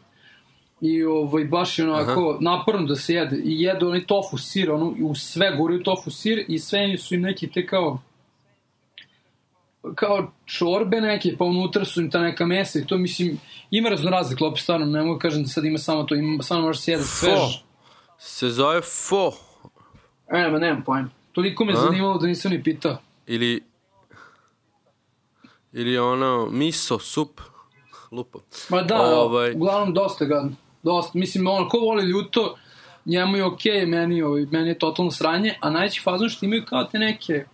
i 0.81 1.03
ovaj, 1.03 1.45
baš 1.45 1.79
je 1.79 1.89
onako 1.89 2.29
Aha. 2.29 2.37
naporno 2.41 2.87
da 2.87 2.95
se 2.95 3.13
jede 3.13 3.35
i 3.35 3.61
jedu 3.61 3.87
onaj 3.87 4.05
tofu 4.05 4.37
sir, 4.37 4.71
ono, 4.71 4.95
u 5.01 5.15
sve 5.15 5.55
guraju 5.57 5.83
tofu 5.83 6.11
sir 6.11 6.45
i 6.47 6.59
sve 6.59 6.97
su 6.97 7.15
im 7.15 7.21
neki 7.21 7.47
te 7.47 7.65
kao 7.65 7.99
kao 9.95 10.31
čorbe 10.45 11.01
neke, 11.01 11.35
pa 11.37 11.45
unutra 11.45 11.85
su 11.85 12.01
im 12.01 12.11
ta 12.11 12.21
neka 12.21 12.45
mesa 12.45 12.79
i 12.79 12.85
to 12.85 12.97
mislim, 12.97 13.39
ima 13.71 13.89
raznorazne 13.89 14.35
klope, 14.35 14.61
stvarno, 14.61 14.85
ne 14.85 15.03
mogu 15.03 15.19
kažem 15.19 15.43
da 15.43 15.49
sad 15.49 15.65
ima 15.65 15.77
samo 15.77 16.03
to, 16.03 16.15
ima, 16.15 16.43
samo 16.43 16.61
može 16.61 16.79
se 16.79 16.91
jede 16.91 17.03
svež. 17.03 17.57
Se 18.17 18.49
zove 18.49 18.81
fo. 18.81 19.31
E, 20.27 20.49
ma 20.49 20.59
nemam 20.59 20.83
pojma. 20.83 21.09
Toliko 21.31 21.65
me 21.65 21.73
A? 21.73 21.75
zanimalo 21.75 22.17
da 22.17 22.27
nisam 22.27 22.51
ni 22.51 22.63
pitao. 22.63 22.97
Ili... 23.27 23.72
Ili 25.73 25.97
ono, 25.97 26.49
miso, 26.51 26.99
sup. 26.99 27.41
Lupo. 28.11 28.39
Ma 28.69 28.81
da, 28.81 29.01
Ovaj. 29.01 29.51
uglavnom 29.51 29.93
dosta 29.93 30.25
gadno. 30.25 30.51
Dosta, 30.83 31.19
mislim, 31.19 31.47
ono, 31.47 31.69
ko 31.69 31.77
voli 31.77 32.05
ljuto, 32.05 32.55
njemu 33.05 33.37
je 33.37 33.45
okej, 33.45 33.71
okay, 33.71 33.87
meni, 33.87 34.21
ovaj, 34.21 34.45
meni 34.51 34.69
je 34.69 34.79
totalno 34.79 35.11
sranje, 35.11 35.55
a 35.61 35.69
najveći 35.69 36.01
fazon 36.01 36.29
što 36.29 36.45
imaju 36.45 36.65
kao 36.65 36.83
te 36.83 36.99
neke, 36.99 37.45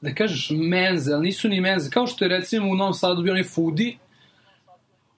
da 0.00 0.14
kažeš, 0.14 0.50
menze, 0.50 1.12
ali 1.14 1.26
nisu 1.26 1.48
ni 1.48 1.60
menze, 1.60 1.90
kao 1.90 2.06
što 2.06 2.24
je 2.24 2.28
recimo 2.28 2.70
u 2.70 2.74
Novom 2.74 2.94
Sadu 2.94 3.22
bio 3.22 3.32
onaj 3.32 3.44
foodie, 3.44 3.96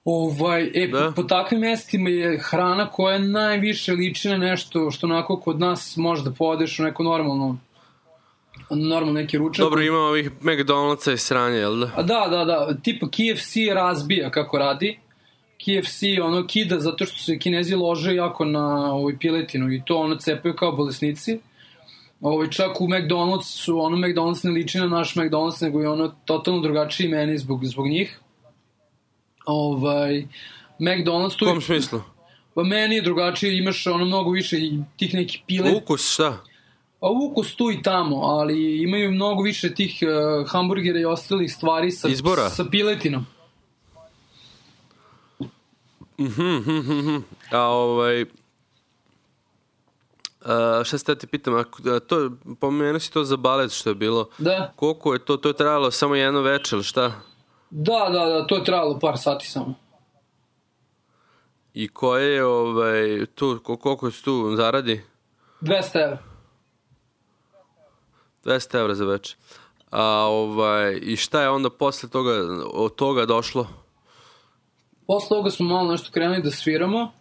Ovaj, 0.04 0.70
e, 0.74 0.88
Da. 0.92 0.98
da. 0.98 1.06
po, 1.08 1.14
po 1.14 1.22
takvim 1.22 1.60
mestima 1.60 2.10
je 2.10 2.38
hrana 2.38 2.90
koja 2.90 3.18
najviše 3.18 3.92
liči 3.92 4.28
na 4.28 4.36
nešto 4.36 4.90
što 4.90 5.06
onako 5.06 5.40
kod 5.40 5.60
nas 5.60 5.96
možda 5.96 6.30
podeš 6.30 6.78
u 6.78 6.82
neko 6.82 7.02
normalno 7.02 7.58
normalno 8.70 9.12
neki 9.12 9.38
ručak. 9.38 9.64
Dobro, 9.64 9.82
ima 9.82 9.98
ovih 9.98 10.30
McDonald'sa 10.42 11.12
i 11.12 11.18
sranje, 11.18 11.56
jel 11.56 11.76
da? 11.76 11.90
A 11.96 12.02
da, 12.02 12.26
da, 12.30 12.44
da, 12.44 12.76
tipa 12.82 13.06
KFC 13.06 13.56
razbija 13.74 14.30
kako 14.30 14.58
radi. 14.58 14.98
KFC 15.58 16.02
ono 16.22 16.46
kida 16.46 16.80
zato 16.80 17.06
što 17.06 17.18
se 17.18 17.38
kinezi 17.38 17.74
lože 17.74 18.14
jako 18.14 18.44
na 18.44 18.94
ovoj 18.94 19.18
piletinu 19.18 19.72
i 19.72 19.82
to 19.86 19.96
ono 19.96 20.16
cepaju 20.16 20.56
kao 20.56 20.72
bolesnici. 20.72 21.38
Ovaj, 22.20 22.50
čak 22.50 22.80
u 22.80 22.88
McDonald'su, 22.88 23.80
ono 23.80 23.96
McDonald's 23.96 24.44
ne 24.44 24.50
liči 24.50 24.78
na 24.78 24.86
naš 24.86 25.14
McDonald's, 25.14 25.62
nego 25.62 25.80
je 25.80 25.88
ono 25.88 26.14
totalno 26.24 26.60
drugačiji 26.60 27.08
meni 27.08 27.38
zbog, 27.38 27.64
zbog 27.64 27.88
njih. 27.88 28.20
Ovaj, 29.46 30.26
McDonald's 30.78 31.34
U 31.34 31.38
tu... 31.38 31.46
kom 31.46 31.60
smislu? 31.60 32.00
Pa 32.54 32.62
meni 32.62 32.94
je 32.94 33.02
drugačije, 33.02 33.58
imaš 33.58 33.86
ono 33.86 34.04
mnogo 34.04 34.30
više 34.30 34.56
tih 34.96 35.14
nekih 35.14 35.40
pilet, 35.46 35.82
Ukus, 35.82 36.12
šta? 36.12 36.42
Pa 37.04 37.10
ukus 37.10 37.56
tu 37.56 37.70
i 37.70 37.82
tamo, 37.82 38.16
ali 38.16 38.82
imaju 38.82 39.10
mnogo 39.12 39.42
više 39.42 39.74
tih 39.74 39.98
uh, 40.02 40.50
hamburgera 40.50 40.98
i 40.98 41.04
ostalih 41.04 41.54
stvari 41.54 41.90
sa, 41.90 42.08
Izbora? 42.08 42.50
sa 42.50 42.64
piletinom. 42.64 43.26
A 47.50 47.60
ovaj... 47.60 48.24
A, 50.44 50.82
šta 50.84 50.98
se 50.98 51.14
ti 51.18 51.26
pitam, 51.26 51.54
ako, 51.54 51.82
a, 51.90 52.00
to, 52.00 52.30
pomenuo 52.60 53.00
si 53.00 53.12
to 53.12 53.24
za 53.24 53.36
balet 53.36 53.72
što 53.72 53.90
je 53.90 53.94
bilo. 53.94 54.28
Da, 54.38 54.72
Koliko 54.76 55.12
je 55.12 55.24
to, 55.24 55.36
to 55.36 55.48
je 55.48 55.56
trajalo 55.56 55.90
samo 55.90 56.14
jedno 56.14 56.40
veče 56.40 56.76
ili 56.76 56.84
šta? 56.84 57.12
da, 57.70 58.08
da, 58.12 58.24
da, 58.24 58.46
to 58.46 58.56
je 58.56 58.64
trajalo 58.64 58.98
par 58.98 59.18
sati 59.18 59.46
samo. 59.46 59.74
I 61.74 61.88
koje 61.88 62.34
je, 62.34 62.44
ovaj, 62.44 63.26
tu, 63.34 63.60
ko- 63.62 63.76
koliko 63.76 64.10
se 64.10 64.22
tu 64.22 64.56
zaradi? 64.56 65.02
200 65.60 66.04
evra. 66.04 66.33
200 68.44 68.78
evra 68.80 68.94
za 68.94 69.04
veče. 69.04 69.36
A 69.90 70.04
ovaj, 70.30 70.98
i 71.02 71.16
šta 71.16 71.42
je 71.42 71.50
onda 71.50 71.70
posle 71.70 72.08
toga, 72.08 72.30
od 72.72 72.94
toga 72.94 73.26
došlo? 73.26 73.66
Posle 75.06 75.28
toga 75.28 75.50
smo 75.50 75.66
malo 75.68 75.90
nešto 75.90 76.10
krenuli 76.12 76.42
da 76.42 76.50
sviramo. 76.50 77.12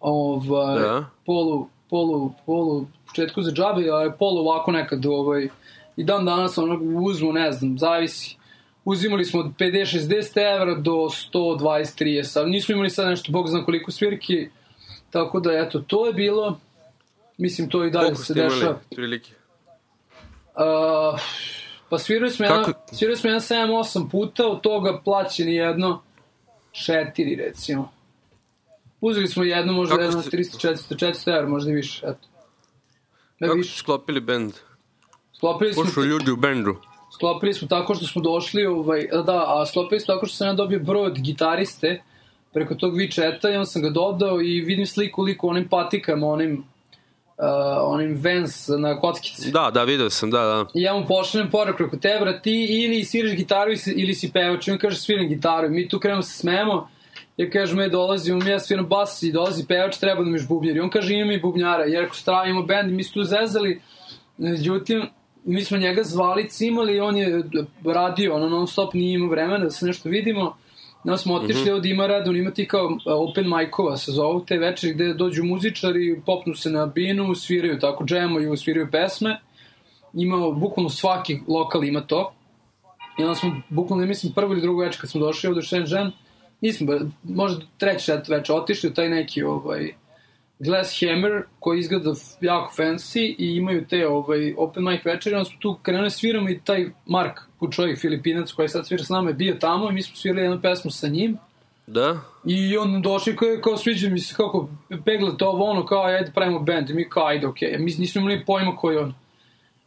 Ovaj, 0.00 0.80
Da. 0.82 1.04
polu, 1.26 1.68
polu, 1.90 2.32
polu, 2.46 2.86
početku 3.06 3.42
za 3.42 3.52
džabe, 3.52 3.90
a 3.90 4.12
polu 4.18 4.40
ovako 4.40 4.72
nekad, 4.72 5.06
ovaj, 5.06 5.48
i 5.96 6.04
dan 6.04 6.24
danas 6.24 6.58
ono 6.58 6.78
uzmu, 7.00 7.32
ne 7.32 7.52
znam, 7.52 7.78
zavisi. 7.78 8.36
Uzimali 8.84 9.24
smo 9.24 9.40
od 9.40 9.46
50-60 9.58 10.54
evra 10.56 10.74
do 10.74 10.92
120-30, 10.92 12.38
ali 12.38 12.50
nismo 12.50 12.72
imali 12.72 12.90
sad 12.90 13.06
nešto, 13.08 13.32
bog 13.32 13.48
zna 13.48 13.64
koliko 13.64 13.90
svirki, 13.90 14.48
tako 15.10 15.40
da, 15.40 15.52
eto, 15.52 15.78
to 15.80 16.06
je 16.06 16.12
bilo, 16.12 16.58
mislim, 17.38 17.68
to 17.68 17.84
i 17.84 17.90
dalje 17.90 18.04
Koliko 18.04 18.22
se 18.22 18.32
ste 18.32 18.40
imali 18.40 18.54
dešava. 18.54 18.80
prilike? 18.94 19.30
Uh, 20.56 21.20
pa 21.88 21.98
svirali 21.98 22.30
smo, 22.30 22.46
Kako- 22.46 22.58
jedan, 22.60 22.74
svirali 22.92 23.16
smo 23.16 23.30
jedan 23.30 23.40
7-8 23.40 24.10
puta, 24.10 24.46
od 24.46 24.60
toga 24.60 25.00
plaćeni 25.04 25.54
jedno 25.54 26.02
4 26.72 27.02
recimo. 27.38 27.92
Uzeli 29.00 29.28
smo 29.28 29.44
jedno, 29.44 29.72
možda 29.72 29.94
Kako 29.94 30.02
jedno 30.02 30.22
ste- 30.22 30.30
300, 30.30 30.58
400, 30.58 30.94
400 30.96 31.30
evra, 31.30 31.48
možda 31.48 31.70
i 31.70 31.74
više, 31.74 32.06
eto. 32.06 32.28
Ne 33.38 33.46
Kako 33.48 33.56
više. 33.58 33.70
ste 33.70 33.78
sklopili 33.78 34.20
bend? 34.20 34.52
Sklopili 35.32 35.72
smo, 35.72 35.84
Ko 35.94 36.02
ljudi 36.02 36.30
u 36.30 36.36
bendu? 36.36 36.76
sklopili 37.14 37.54
smo 37.54 37.68
tako 37.68 37.94
što 37.94 38.06
smo 38.06 38.22
došli, 38.22 38.66
ovaj, 38.66 39.02
da, 39.26 39.44
a 39.48 39.66
sklopili 39.66 40.00
smo 40.00 40.14
tako 40.14 40.26
što 40.26 40.36
sam 40.36 40.46
ja 40.46 40.52
dobio 40.52 40.78
broj 40.78 41.06
od 41.06 41.18
gitariste 41.18 42.02
preko 42.52 42.74
tog 42.74 42.94
WeChata 42.94 43.52
i 43.52 43.56
on 43.56 43.66
sam 43.66 43.82
ga 43.82 43.90
dodao 43.90 44.40
i 44.40 44.60
vidim 44.60 44.86
sliku 44.86 45.22
liku 45.22 45.48
onim 45.48 45.68
patikama, 45.68 46.26
onim, 46.26 46.64
uh, 47.38 47.92
onim 47.92 48.20
Vans 48.24 48.68
na 48.78 49.00
kockici. 49.00 49.50
Da, 49.50 49.70
da, 49.74 49.84
video 49.84 50.10
sam, 50.10 50.30
da, 50.30 50.38
da. 50.38 50.66
I 50.74 50.82
ja 50.82 50.94
mu 50.94 51.06
pošaljem 51.06 51.50
poruku 51.50 51.76
preko 51.76 51.96
tebra, 51.96 52.40
ti 52.40 52.64
ili 52.84 53.04
sviraš 53.04 53.32
gitaru 53.32 53.70
ili 53.96 54.14
si- 54.14 54.32
pevač. 54.32 54.68
I 54.68 54.70
on 54.70 54.78
kaže 54.78 54.96
sviram 54.96 55.28
gitaru. 55.28 55.66
I 55.66 55.70
mi 55.70 55.88
tu 55.88 55.98
krenemo 55.98 56.20
da 56.22 56.26
se 56.26 56.38
smemo. 56.38 56.88
Ja 57.36 57.50
kažem, 57.50 57.80
e, 57.80 57.88
dolazi, 57.88 58.32
um, 58.32 58.46
ja 58.46 58.60
sviram 58.60 58.86
bas 58.86 59.22
i 59.22 59.32
dolazi 59.32 59.66
pevač, 59.66 59.96
treba 59.98 60.22
da 60.24 60.30
mi 60.30 60.36
još 60.36 60.48
bubnjar. 60.48 60.76
I 60.76 60.80
on 60.80 60.90
kaže, 60.90 61.14
ima 61.14 61.26
mi 61.26 61.40
bubnjara. 61.40 61.84
Ja 61.84 62.00
rekao, 62.00 62.14
stravimo 62.14 62.62
bend, 62.62 62.90
i 62.90 62.94
mi 62.94 63.04
su 63.04 63.14
tu 63.14 63.24
zezali. 63.24 63.80
Međutim, 64.38 65.02
mi 65.44 65.64
smo 65.64 65.76
njega 65.78 66.02
zvali, 66.02 66.48
cimali 66.48 66.96
i 66.96 67.00
on 67.00 67.16
je 67.16 67.42
radio, 67.84 68.34
ono 68.34 68.48
non 68.48 68.66
stop 68.66 68.94
nije 68.94 69.14
imao 69.14 69.28
vremena 69.28 69.64
da 69.64 69.70
se 69.70 69.86
nešto 69.86 70.08
vidimo. 70.08 70.56
Onda 71.04 71.16
smo 71.16 71.34
otišli, 71.34 71.62
Mhm. 71.62 71.72
ovde 71.74 71.88
ima 71.88 72.06
redon, 72.06 72.36
ima 72.36 72.50
ti 72.50 72.68
kao 72.68 72.98
a, 73.06 73.14
open 73.14 73.44
mic-ova 73.48 73.96
se 73.96 74.12
zovu, 74.12 74.44
te 74.44 74.58
večeri 74.58 74.94
gde 74.94 75.14
dođu 75.14 75.44
muzičari, 75.44 76.20
popnu 76.26 76.54
se 76.54 76.70
na 76.70 76.86
binu, 76.86 77.34
sviraju 77.34 77.78
tako, 77.78 78.04
džemuju, 78.04 78.56
sviraju 78.56 78.88
pesme. 78.92 79.40
Ima, 80.14 80.50
bukvalno 80.50 80.90
svaki 80.90 81.40
lokal 81.48 81.84
ima 81.84 82.00
to. 82.00 82.32
I 83.18 83.22
onda 83.22 83.34
smo, 83.34 83.62
bukvalno, 83.68 84.00
ne 84.00 84.08
mislim, 84.08 84.32
prvo 84.32 84.52
ili 84.52 84.60
drugo 84.60 84.80
večer 84.82 85.00
kad 85.00 85.10
smo 85.10 85.20
došli 85.20 85.48
ovde 85.48 85.58
u 85.58 85.62
Shenzhen, 85.62 86.12
nismo, 86.60 86.92
možda 87.22 87.64
treći 87.78 88.04
čet 88.04 88.28
večer, 88.28 88.56
otišli 88.56 88.90
u 88.90 88.94
taj 88.94 89.08
neki, 89.08 89.42
ovaj, 89.42 89.92
Glass 90.58 91.00
Hammer, 91.00 91.42
koji 91.60 91.78
izgleda 91.78 92.12
jako 92.40 92.72
fancy 92.76 93.34
i 93.38 93.56
imaju 93.56 93.86
te 93.86 94.08
ovaj, 94.08 94.54
open 94.56 94.84
mic 94.84 95.04
večeri, 95.04 95.36
onda 95.36 95.44
smo 95.44 95.58
tu 95.60 95.78
krenuli 95.82 96.10
sviramo 96.10 96.50
i 96.50 96.60
taj 96.64 96.86
Mark, 97.06 97.40
čovjek 97.72 98.00
Filipinac 98.00 98.52
koji 98.52 98.68
sad 98.68 98.86
svira 98.86 99.04
s 99.04 99.08
nama 99.08 99.30
je 99.30 99.34
bio 99.34 99.56
tamo 99.60 99.90
i 99.90 99.92
mi 99.92 100.02
smo 100.02 100.16
svirali 100.16 100.42
jednu 100.42 100.60
pesmu 100.60 100.90
sa 100.90 101.08
njim 101.08 101.38
Da? 101.86 102.20
i 102.44 102.76
on 102.76 103.02
došli 103.02 103.36
kao, 103.36 103.48
kao 103.62 103.76
sviđa 103.76 104.08
mi 104.08 104.20
se 104.20 104.34
kako 104.34 104.68
pegla 105.04 105.36
to 105.36 105.48
ovo 105.48 105.64
ono 105.64 105.86
kao 105.86 106.04
ajde 106.04 106.32
pravimo 106.34 106.58
band 106.58 106.90
i 106.90 106.94
mi 106.94 107.08
kao 107.08 107.26
ajde 107.26 107.46
okej, 107.46 107.68
okay. 107.68 107.78
mi 107.78 107.92
nismo 107.98 108.20
imali 108.20 108.44
pojma 108.44 108.76
ko 108.76 108.90
je 108.90 108.98
on 108.98 109.14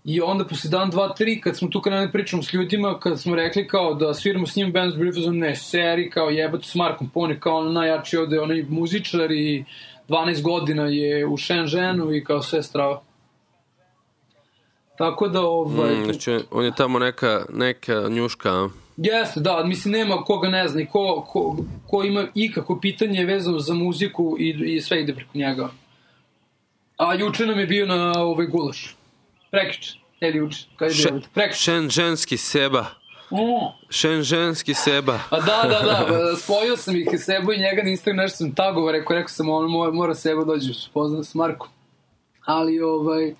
I 0.08 0.22
onda 0.22 0.46
posle 0.48 0.70
dan, 0.70 0.90
dva, 0.90 1.10
tri, 1.14 1.42
kad 1.42 1.58
smo 1.58 1.68
tu 1.68 1.82
krenuli 1.82 2.12
pričamo 2.12 2.44
s 2.44 2.54
ljudima, 2.54 3.00
kad 3.00 3.20
smo 3.20 3.36
rekli 3.36 3.68
kao 3.68 3.94
da 3.94 4.14
sviramo 4.14 4.48
s 4.48 4.56
njim 4.56 4.72
band, 4.72 4.96
bili 4.96 5.14
fazom 5.14 5.38
ne, 5.38 5.56
seri, 5.56 6.10
kao 6.10 6.30
jebate 6.30 6.64
s 6.64 6.76
Markom, 6.76 7.12
on 7.14 7.32
je 7.32 7.40
kao 7.40 7.58
ono 7.58 7.72
najjači 7.72 8.18
ovde, 8.18 8.40
onaj 8.40 8.64
muzičar 8.70 9.32
i 9.32 9.66
12 10.10 10.42
godina 10.42 10.84
je 10.86 11.26
u 11.26 11.38
Shenzhenu 11.38 12.14
i 12.16 12.24
kao 12.24 12.42
sve 12.42 12.64
strava. 12.64 13.02
Tako 14.98 15.28
da, 15.28 15.42
ovaj, 15.42 15.96
Mm, 15.96 16.04
znači, 16.04 16.40
on 16.52 16.66
je 16.66 16.76
tamo 16.76 17.00
neka, 17.00 17.46
neka 17.54 18.08
njuška? 18.10 18.70
Jeste, 18.98 19.40
da, 19.40 19.64
mislim 19.64 19.92
nema 19.92 20.24
koga 20.24 20.50
ne 20.50 20.68
zna 20.68 20.82
i 20.82 20.86
ko, 20.86 21.26
ko, 21.30 21.58
ko 21.88 22.04
ima 22.04 22.28
ikako 22.36 22.80
pitanje 22.80 23.26
vezano 23.26 23.60
za 23.60 23.74
muziku 23.74 24.36
i, 24.40 24.76
i 24.76 24.82
sve 24.82 25.02
ide 25.02 25.14
preko 25.16 25.30
njega. 25.34 25.70
A 26.98 27.14
juče 27.14 27.46
nam 27.46 27.60
je 27.60 27.66
bio 27.66 27.86
na 27.86 28.12
ovaj 28.16 28.46
gulaš. 28.48 28.96
Prekiče. 29.52 29.94
Ili 30.22 30.38
juče. 30.38 30.66
Kad 30.76 30.90
je 30.90 30.96
Še, 30.96 31.12
bio? 31.12 31.22
Prekiče. 31.34 31.60
šenženski 31.60 32.38
seba. 32.38 32.86
Šenženski 33.90 34.74
seba. 34.74 35.20
a 35.30 35.40
da, 35.40 35.64
da, 35.64 35.80
da, 35.80 36.06
ba, 36.10 36.36
spojio 36.36 36.78
sam 36.78 36.96
ih 36.96 37.10
Sebo 37.18 37.54
i 37.54 37.58
njega 37.58 37.84
na 37.84 37.90
Instagram, 37.90 38.18
nešto 38.18 38.38
sam 38.38 38.56
tagovao, 38.56 38.92
rekao, 38.92 39.16
rekao 39.16 39.30
sam, 39.30 39.50
ono, 39.50 39.68
mora, 39.68 39.92
mora 39.92 40.16
Sebo 40.16 40.46
dođe, 40.46 40.74
poznam 40.94 41.24
s 41.24 41.34
Markom. 41.34 41.68
Ali, 42.46 42.82
ovaj, 42.82 43.34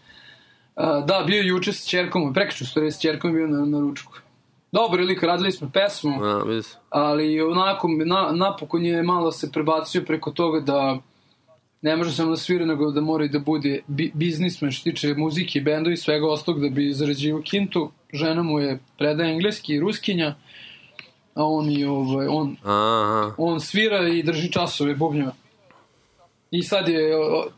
a, 0.76 1.00
da, 1.00 1.24
bio 1.28 1.42
juče 1.42 1.74
s 1.74 1.88
čerkom, 1.88 2.34
prekiče, 2.34 2.66
stvari, 2.66 2.92
s 2.92 3.02
čerkom 3.02 3.34
bio 3.34 3.48
na, 3.48 3.66
na 3.66 3.80
ručku. 3.80 4.14
Dobar 4.72 5.00
je 5.00 5.06
lik, 5.06 5.24
radili 5.24 5.52
smo 5.52 5.70
pesmu, 5.74 6.24
A, 6.24 6.44
ali 6.90 7.42
onako 7.42 7.88
na, 8.06 8.32
napokon 8.32 8.86
je 8.86 9.04
malo 9.04 9.32
se 9.32 9.52
prebacio 9.52 10.02
preko 10.02 10.32
toga 10.32 10.60
da 10.60 10.98
ne 11.82 11.96
može 11.96 12.12
samo 12.12 12.30
da 12.30 12.38
svira, 12.38 12.66
nego 12.66 12.92
da 12.92 13.02
mora 13.02 13.26
i 13.26 13.30
da 13.30 13.40
bude 13.40 13.82
bi, 13.88 14.12
biznismen 14.14 14.72
što 14.72 14.84
tiče 14.84 15.14
muzike, 15.14 15.62
benda 15.62 15.92
i 15.92 15.98
svega 15.98 16.28
ostalog 16.28 16.62
da 16.62 16.70
bi 16.70 16.94
zarađivao 16.94 17.42
kintu. 17.42 17.92
Žena 18.14 18.44
mu 18.44 18.60
je 18.60 18.80
predaje 18.98 19.34
engleski 19.34 19.74
i 19.74 19.80
ruskinja, 19.80 20.36
a 21.34 21.44
on, 21.44 21.72
i, 21.72 21.86
ovaj, 21.86 22.28
on, 22.28 22.58
Aha. 22.64 23.34
on 23.38 23.60
svira 23.60 24.08
i 24.08 24.24
drži 24.24 24.52
časove 24.52 24.96
bubnjeva. 24.96 25.32
I 26.52 26.64
sad 26.64 26.90
je 26.90 27.12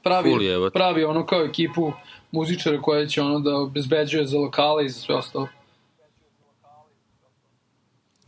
pravi, 0.04 0.32
Ful 0.32 0.42
jebote. 0.42 0.74
pravi 0.74 1.04
ono 1.04 1.26
kao 1.26 1.44
ekipu 1.44 1.92
muzičara 2.32 2.82
koja 2.82 3.06
će 3.08 3.22
ono 3.22 3.40
da 3.40 3.56
obezbeđuje 3.58 4.26
za 4.26 4.38
lokale 4.38 4.86
i 4.86 4.90
za 4.90 5.00
sve 5.00 5.16
ostalo. 5.16 5.48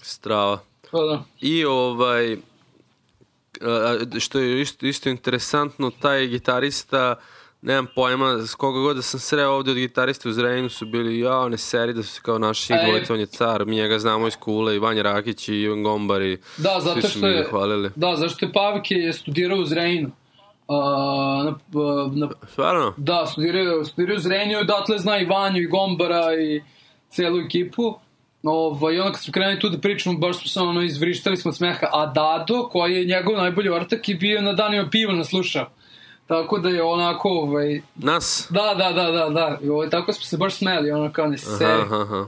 Strava. 0.01 0.59
Pa 0.91 0.97
da. 0.97 1.23
I 1.41 1.65
ovaj, 1.65 2.37
što 4.19 4.39
je 4.39 4.61
isto, 4.61 4.85
isto 4.85 5.09
interesantno, 5.09 5.91
taj 6.01 6.27
gitarista, 6.27 7.15
nemam 7.61 7.87
pojma, 7.95 8.37
s 8.47 8.55
koga 8.55 8.79
god 8.79 8.95
da 8.95 9.01
sam 9.01 9.19
sreo 9.19 9.51
ovde 9.51 9.71
od 9.71 9.77
gitarista 9.77 10.29
u 10.29 10.31
Zrenju 10.31 10.69
su 10.69 10.85
bili, 10.85 11.19
ja, 11.19 11.49
ne 11.49 11.57
seri 11.57 11.93
da 11.93 12.03
su 12.03 12.09
se 12.09 12.21
kao 12.21 12.39
naši 12.39 12.73
dvojica, 12.85 13.13
on 13.13 13.19
je 13.19 13.25
car, 13.25 13.65
mi 13.65 13.75
njega 13.75 13.99
znamo 13.99 14.27
iz 14.27 14.35
Kule, 14.35 14.75
i 14.75 14.79
Vanja 14.79 15.01
Rakić 15.01 15.47
i 15.49 15.53
Ivan 15.53 15.83
Gombar 15.83 16.21
i 16.21 16.37
Da, 16.57 16.81
svi 16.81 17.01
zato 17.01 17.07
što 17.07 17.27
je... 17.27 17.47
hvalili. 17.49 17.91
Da, 17.95 18.15
zašto 18.15 18.45
je 18.45 18.51
Pavke 18.51 18.95
je 18.95 19.13
studirao 19.13 19.57
u 19.57 19.65
Zrenjinu. 19.65 20.11
A, 20.67 21.43
na, 21.45 21.55
na, 22.15 22.29
Stvarno? 22.51 22.93
da, 22.97 23.25
studirao, 23.25 23.85
studirao 23.85 24.15
u 24.15 24.19
Zrenjinu 24.19 24.59
i 24.59 24.61
odatle 24.61 24.97
zna 24.97 25.19
i 25.19 25.25
Vanju 25.25 25.61
i 25.61 25.67
Gombara 25.67 26.33
i 26.41 26.61
celu 27.09 27.39
ekipu. 27.39 27.93
Ovaj, 28.43 28.95
I 28.95 28.99
onda 28.99 29.11
kad 29.11 29.21
smo 29.21 29.31
krenuli 29.31 29.59
tu 29.59 29.69
da 29.69 29.77
pričamo, 29.77 30.17
baš 30.17 30.37
smo 30.37 30.47
se 30.47 30.59
ono 30.59 30.81
izvrištali 30.81 31.37
smo 31.37 31.51
smeha. 31.51 31.87
A 31.93 32.05
Dado, 32.05 32.69
koji 32.71 32.95
je 32.95 33.05
njegov 33.05 33.37
najbolji 33.37 33.69
ortak, 33.69 34.09
je 34.09 34.15
bio 34.15 34.41
na 34.41 34.53
danima 34.53 34.89
piva 34.89 35.13
nas 35.13 35.27
slušao. 35.27 35.65
Tako 36.31 36.59
da 36.59 36.69
je 36.69 36.83
onako, 36.83 37.29
ovaj, 37.29 37.81
Nas? 37.95 38.47
da, 38.49 38.73
da, 38.77 38.91
da, 38.91 39.11
da, 39.11 39.29
da. 39.29 39.59
Ovaj, 39.73 39.89
tako 39.89 40.13
smo 40.13 40.23
se 40.23 40.37
baš 40.37 40.55
smeli, 40.55 40.91
ono 40.91 41.11
kao 41.13 41.27
ne 41.27 41.37
se. 41.37 41.65
Aha. 41.65 42.25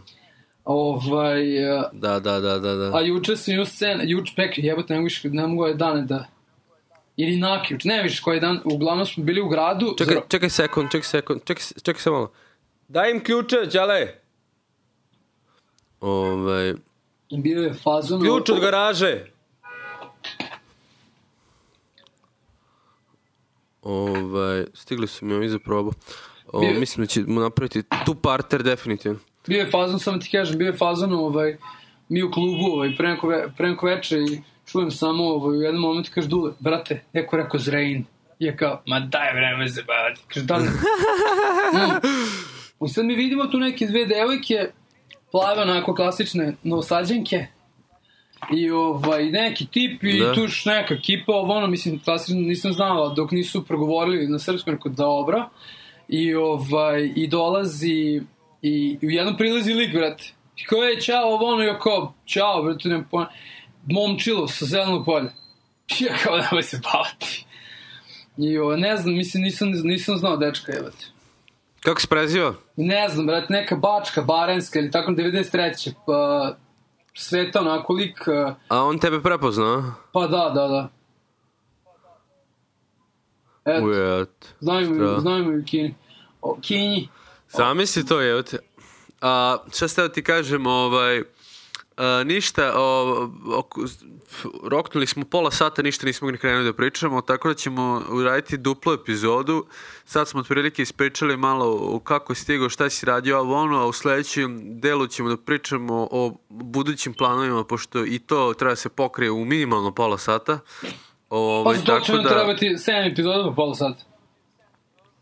Ovaj, 0.65 1.43
Da, 1.91 2.19
da, 2.19 2.39
da, 2.39 2.59
da, 2.59 2.75
da. 2.75 2.97
A 2.97 3.01
juče 3.01 3.35
sam 3.35 3.53
imao 3.53 3.65
scene, 3.65 4.03
juče 4.07 4.33
pek, 4.35 4.51
jebote, 4.57 4.93
ne 4.93 4.99
mogu 4.99 5.09
ne 5.23 5.47
mogu 5.47 5.63
ove 5.63 5.73
dane 5.73 6.01
da... 6.01 6.25
Ili 7.17 7.37
nakjuč, 7.37 7.83
ne 7.83 8.03
više 8.03 8.21
koji 8.23 8.39
dan, 8.39 8.59
uglavnom 8.65 9.05
smo 9.05 9.23
bili 9.23 9.41
u 9.41 9.47
gradu. 9.49 9.95
Čekaj, 9.97 10.15
zro- 10.15 10.27
čekaj 10.27 10.49
sekund, 10.49 10.91
čekaj 10.91 11.03
sekund, 11.03 11.41
čekaj, 11.45 11.63
čekaj 11.83 12.01
samo 12.01 12.15
malo. 12.15 12.31
Daj 12.87 13.11
im 13.11 13.23
ključe, 13.23 13.55
đale! 13.73 14.07
Ovaj, 16.01 16.73
Bio 17.37 17.61
je 17.61 17.73
fazon... 17.73 18.21
ključ 18.21 18.49
od 18.49 18.59
garaže! 18.59 19.32
Ovaj, 23.83 24.65
stigli 24.73 25.07
su 25.07 25.25
mi 25.25 25.33
ovi 25.33 25.49
za 25.49 25.59
probu. 25.59 25.93
O, 26.53 26.59
Bio- 26.59 26.79
mislim 26.79 27.03
da 27.05 27.07
ćemo 27.07 27.41
napraviti 27.41 27.83
tu 28.05 28.15
parter 28.15 28.63
definitivno. 28.63 29.19
Bio 29.47 29.59
je 29.59 29.71
fazon, 29.71 29.99
samo 29.99 30.17
ti 30.17 30.29
kažem, 30.31 30.57
bio 30.57 30.67
je 30.67 30.77
fazon, 30.77 31.13
ovaj, 31.13 31.57
mi 32.09 32.23
u 32.23 32.31
klubu, 32.31 32.65
ovaj, 32.65 32.95
pre 32.97 33.07
neko, 33.09 33.27
ve, 33.27 33.47
pre 33.57 33.69
neko 33.69 33.85
veče 33.85 34.17
i 34.17 34.41
čujem 34.65 34.91
samo, 34.91 35.23
ovaj, 35.23 35.57
u 35.57 35.61
jednom 35.61 35.81
momentu 35.81 36.11
kaže 36.13 36.27
Dule, 36.27 36.51
brate, 36.59 37.03
neko 37.13 37.37
rekao 37.37 37.59
Zrein. 37.59 38.05
I 38.39 38.45
ja 38.45 38.55
kao, 38.55 38.81
ma 38.87 38.99
daj 38.99 39.33
vreme 39.33 39.69
se 39.69 39.83
bavati. 39.83 40.21
Kaže, 40.27 40.45
da 40.45 40.57
li? 40.57 40.63
mm. 41.73 42.85
I 42.85 42.89
sad 42.89 43.05
mi 43.05 43.15
vidimo 43.15 43.45
tu 43.45 43.57
neke 43.57 43.87
dve 43.87 44.05
devojke, 44.05 44.69
plave 45.31 45.61
onako 45.61 45.95
klasične 45.95 46.55
novosađenke, 46.63 47.45
I 48.51 48.71
ovaj, 48.71 49.25
neki 49.31 49.65
tip 49.65 50.03
i 50.03 50.19
Da. 50.19 50.33
tuš 50.33 50.65
neka 50.65 50.93
ekipa, 50.93 51.33
ovo 51.33 51.53
ono, 51.53 51.67
mislim, 51.67 51.99
klasično 51.99 52.41
nisam 52.41 52.73
znala 52.73 53.13
dok 53.13 53.31
nisu 53.31 53.65
progovorili 53.65 54.27
na 54.27 54.39
srpskom, 54.39 54.73
rekao 54.73 54.91
dobro. 54.91 55.49
I 56.07 56.35
ovaj, 56.35 57.11
i 57.15 57.27
dolazi, 57.27 58.21
i, 58.61 58.97
i 59.01 59.07
u 59.07 59.09
jednom 59.09 59.37
prilazi 59.37 59.73
lik, 59.73 59.93
brate. 59.93 60.33
I 60.57 60.63
kao 60.63 60.79
je, 60.79 61.01
čao, 61.01 61.33
ovo 61.33 61.45
ono, 61.45 61.63
ja 61.63 61.79
kao, 61.79 62.13
čao, 62.25 62.63
brate, 62.63 62.89
ne 62.89 63.03
pojma. 63.11 63.29
Momčilo 63.85 64.47
sa 64.47 64.65
zelenog 64.65 65.05
polja. 65.05 65.31
I 65.99 66.03
ja 66.09 66.17
kao, 66.23 66.37
nemoj 66.37 66.63
se 66.63 66.79
bavati. 66.83 67.45
I 68.37 68.57
ovo, 68.57 68.75
ne 68.75 68.97
znam, 68.97 69.15
mislim, 69.15 69.43
nisam, 69.43 69.71
nisam 69.83 70.17
znao 70.17 70.37
dečka, 70.37 70.71
jebate. 70.71 71.05
Kako 71.79 72.01
se 72.01 72.07
preziva? 72.07 72.53
Ne 72.75 73.09
znam, 73.09 73.25
brate, 73.25 73.53
neka 73.53 73.75
bačka, 73.75 74.21
barenska 74.21 74.79
ili 74.79 74.91
tako 74.91 75.11
93. 75.11 75.91
Pa, 76.05 76.55
sveta 77.13 77.61
onako 77.61 77.93
lik, 77.93 78.17
uh, 78.27 78.53
A 78.67 78.83
on 78.83 78.99
tebe 78.99 79.21
prepoznao? 79.21 79.73
a? 79.77 79.93
pa 80.11 80.27
da, 80.27 80.49
da, 80.55 80.67
da. 80.67 80.89
Eto, 83.65 83.85
Ujet. 83.85 84.53
znaju, 84.59 85.19
znaju 85.19 85.45
mi 85.45 85.59
u 85.59 85.63
Kini. 85.65 85.95
O, 86.41 86.57
Kinji. 86.61 87.09
Zamisli 87.49 88.05
to, 88.05 88.29
evo 88.29 88.41
te. 88.41 88.57
A, 89.21 89.57
šta 89.73 89.87
ste 89.87 90.09
ti 90.09 90.23
kažem, 90.23 90.67
ovaj, 90.67 91.23
a, 91.97 92.23
ništa, 92.25 92.73
o, 92.75 93.29
oko, 93.57 93.81
roknuli 94.63 95.07
smo 95.07 95.25
pola 95.25 95.51
sata, 95.51 95.81
ništa 95.81 96.05
nismo 96.05 96.31
ni 96.31 96.37
krenuli 96.37 96.65
da 96.65 96.73
pričamo, 96.73 97.21
tako 97.21 97.47
da 97.47 97.53
ćemo 97.53 98.01
uraditi 98.09 98.57
duplu 98.57 98.93
epizodu. 98.93 99.65
Sad 100.05 100.27
smo 100.27 100.39
otprilike 100.39 100.81
ispričali 100.81 101.37
malo 101.37 101.65
o 101.81 101.99
kako 101.99 102.35
si 102.35 102.41
stigao, 102.41 102.69
šta 102.69 102.89
si 102.89 103.05
radio, 103.05 103.39
ovo 103.39 103.55
ono, 103.55 103.79
a 103.79 103.87
u 103.87 103.93
sledećem 103.93 104.79
delu 104.79 105.07
ćemo 105.07 105.29
da 105.29 105.37
pričamo 105.37 106.07
o 106.11 106.37
budućim 106.49 107.13
planovima, 107.13 107.63
pošto 107.63 108.05
i 108.05 108.19
to 108.19 108.53
treba 108.53 108.71
da 108.71 108.75
se 108.75 108.89
pokrije 108.89 109.31
u 109.31 109.45
minimalno 109.45 109.91
pola 109.91 110.17
sata. 110.17 110.59
Pa 110.81 110.87
Ovaj, 111.35 111.77
to 111.85 111.99
će 111.99 112.13
nam 112.13 112.23
trebati 112.23 112.69
7 112.69 113.11
epizoda 113.11 113.43
po 113.49 113.55
pola 113.55 113.75
sata. 113.75 114.12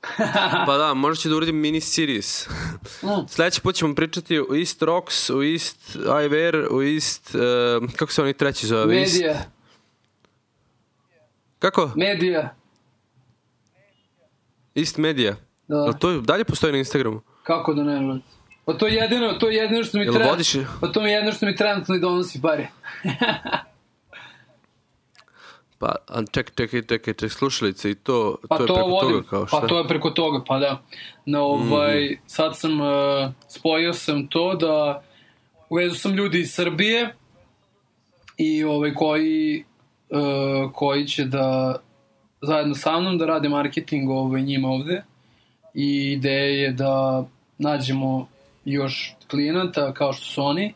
Pa 0.66 0.78
da, 0.78 0.94
možda 0.94 1.22
će 1.22 1.30
da 1.30 1.36
uradim 1.36 1.56
mini 1.56 1.82
series. 1.82 2.48
Mm. 3.04 3.28
Sljedeći 3.28 3.62
put 3.62 3.76
ćemo 3.76 3.96
pričati 3.96 4.40
o 4.40 4.56
East 4.60 4.82
Rocks, 4.82 5.30
o 5.30 5.44
East 5.44 5.96
Iver, 6.26 6.68
o 6.72 6.84
East... 6.84 7.36
Uh, 7.82 7.92
kako 7.96 8.12
se 8.12 8.22
oni 8.22 8.34
treći 8.34 8.68
zove? 8.68 8.96
East- 8.96 9.14
Medija, 9.14 9.44
Kako? 11.60 11.92
medija. 11.96 12.56
East 14.76 14.98
Media. 14.98 15.36
Da. 15.68 15.76
Jel 15.78 15.94
to 16.00 16.22
dalje 16.22 16.44
postoji 16.44 16.72
na 16.74 16.78
Instagramu? 16.80 17.22
Kako 17.44 17.74
da 17.74 17.84
ne, 17.84 18.00
brate? 18.08 18.26
Pa 18.66 18.74
to 18.74 18.88
je 18.88 18.96
jedino, 18.96 19.34
to 19.34 19.50
je 19.50 19.56
jedino 19.56 19.84
što 19.84 19.98
mi 19.98 20.12
treba. 20.12 20.38
Pa 20.82 20.88
to 20.88 21.06
je 21.06 21.14
jedino 21.14 21.32
što 21.32 21.46
mi 21.46 21.56
trenutno 21.56 21.96
i 21.96 22.00
donosi 22.00 22.42
pare. 22.42 22.68
Pa, 25.82 25.96
čekaj, 26.32 26.54
čekaj, 26.56 26.82
čekaj, 26.82 27.14
čekaj, 27.14 27.30
slušalice 27.30 27.92
i 27.92 27.96
to, 27.96 28.36
Pa 28.50 28.58
to 28.58 28.66
to, 28.66 28.74
je 28.74 28.78
preko 28.78 28.90
vodim, 28.90 29.12
toga 29.12 29.28
kao 29.30 29.48
šta? 29.48 29.62
pa 29.62 29.68
to 29.68 29.78
je 29.78 29.88
preko 29.88 30.10
toga, 30.10 30.44
pa 30.48 30.60
da. 30.60 30.82
Na 31.26 31.42
ovaj, 31.42 32.18
sad 32.28 32.58
sam, 32.58 32.82
uh, 32.82 32.88
spojio 33.48 33.94
sam 33.94 34.28
to 34.28 34.56
da 34.56 35.04
uvezu 35.70 35.96
sam 35.96 36.14
ljudi 36.14 36.40
iz 36.40 36.54
Srbije 36.54 37.16
i 38.38 38.64
ovaj, 38.64 38.94
koji, 38.94 39.64
uh, 40.10 40.72
koji 40.74 41.08
će 41.08 41.26
da 41.26 41.76
zajedno 42.42 42.76
sa 42.76 43.00
mnom 43.00 43.18
da 43.18 43.26
rade 43.26 43.50
marketing 43.50 44.10
ovaj, 44.10 44.42
njima 44.42 44.68
ovde 44.68 45.04
i 45.74 46.12
ideja 46.12 46.64
je 46.64 46.72
da 46.72 47.26
nađemo 47.58 48.28
još 48.66 49.16
klijenata 49.30 49.94
kao 49.94 50.14
što 50.14 50.26
su 50.26 50.44
oni 50.44 50.74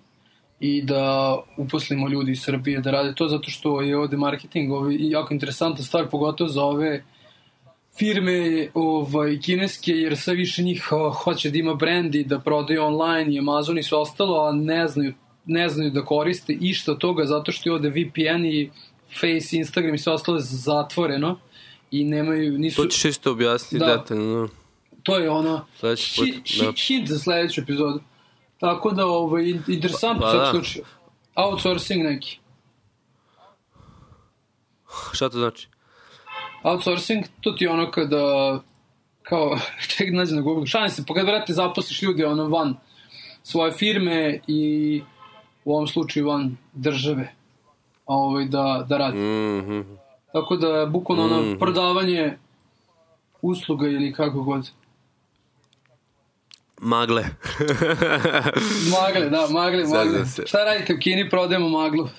i 0.65 0.81
da 0.81 1.37
uposlimo 1.57 2.09
ljudi 2.09 2.31
iz 2.31 2.41
Srbije 2.41 2.79
da 2.81 2.91
rade 2.91 3.15
to 3.15 3.27
zato 3.27 3.49
što 3.49 3.81
je 3.81 3.97
ovde 3.97 4.17
marketing 4.17 4.71
ovaj, 4.71 4.95
jako 4.99 5.33
interesantna 5.33 5.83
stvar 5.83 6.09
pogotovo 6.09 6.49
za 6.49 6.63
ove 6.63 7.03
firme 7.97 8.67
ovaj, 8.73 9.39
kineske, 9.39 9.91
jer 9.91 10.17
sve 10.17 10.33
više 10.33 10.63
njih 10.63 10.87
oh, 10.91 11.15
hoće 11.15 11.49
da 11.49 11.57
ima 11.57 11.73
brand 11.73 12.15
i 12.15 12.23
da 12.23 12.39
prodaju 12.39 12.83
online 12.83 13.35
i 13.35 13.39
Amazon 13.39 13.77
i 13.77 13.83
sve 13.83 13.97
ostalo, 13.97 14.47
a 14.47 14.51
ne 14.51 14.87
znaju, 14.87 15.13
ne 15.45 15.69
znaju 15.69 15.91
da 15.91 16.05
koriste 16.05 16.53
išta 16.53 16.97
toga 16.97 17.25
zato 17.25 17.51
što 17.51 17.69
je 17.69 17.73
ovde 17.73 17.89
VPN 17.89 18.45
i 18.45 18.69
Face, 19.19 19.57
Instagram 19.57 19.93
i 19.93 19.97
sve 19.97 20.13
ostalo 20.13 20.37
zatvoreno 20.39 21.39
i 21.91 22.03
nemaju, 22.03 22.57
nisu... 22.57 22.81
To 22.81 22.87
ćeš 22.87 23.05
isto 23.05 23.31
objasniti 23.31 23.85
Da. 23.85 23.97
detaljno. 23.97 24.49
To 25.03 25.17
je 25.17 25.29
ono 25.29 25.65
Sledeći 25.79 26.13
put, 26.17 26.27
hi, 26.27 26.41
hi, 26.45 26.65
da. 26.65 26.71
hint 26.87 27.09
za 27.09 27.19
sledeću 27.19 27.61
epizodu. 27.61 27.99
Tako 28.65 28.91
da, 28.91 29.05
ovaj, 29.05 29.43
interesantno 29.67 30.21
Pa 30.25 30.31
pa, 30.31 30.37
da. 30.37 30.51
slučaj. 30.51 30.81
Outsourcing 31.35 32.03
neki. 32.03 32.39
Šta 35.13 35.29
to 35.29 35.37
znači? 35.37 35.67
Outsourcing, 36.63 37.25
to 37.41 37.51
ti 37.51 37.63
je 37.63 37.69
ono 37.71 37.91
kada 37.91 38.59
kao, 39.23 39.57
čekaj 39.97 40.11
da 40.11 40.17
nađem 40.17 40.35
na 40.35 40.41
Google, 40.41 40.67
šalim 40.67 40.89
se, 40.89 41.03
pa 41.07 41.13
kad 41.13 41.25
vrate 41.25 41.53
zaposliš 41.53 42.01
ljudi 42.01 42.23
ono 42.23 42.47
van 42.47 42.75
svoje 43.43 43.71
firme 43.71 44.39
i 44.47 45.01
u 45.65 45.73
ovom 45.75 45.87
slučaju 45.87 46.27
van 46.27 46.57
države 46.73 47.33
ovaj, 48.05 48.45
da, 48.45 48.85
da 48.89 48.97
radi. 48.97 49.17
Mhm. 49.17 49.81
Tako 50.33 50.55
da, 50.55 50.85
bukvalno 50.85 51.23
ono 51.25 51.41
Mhm. 51.41 51.59
prodavanje 51.59 52.37
usluga 53.41 53.87
ili 53.87 54.13
kako 54.13 54.43
god. 54.43 54.69
Magle. 56.81 57.23
Magle, 59.01 59.29
da, 59.29 59.47
magle, 59.49 59.83
magle. 59.83 60.25
Se. 60.25 60.43
Šta 60.45 60.63
radite 60.63 60.93
u 60.93 60.97
Kini? 60.99 61.29
Prodajemo 61.29 61.69
maglu. 61.69 62.09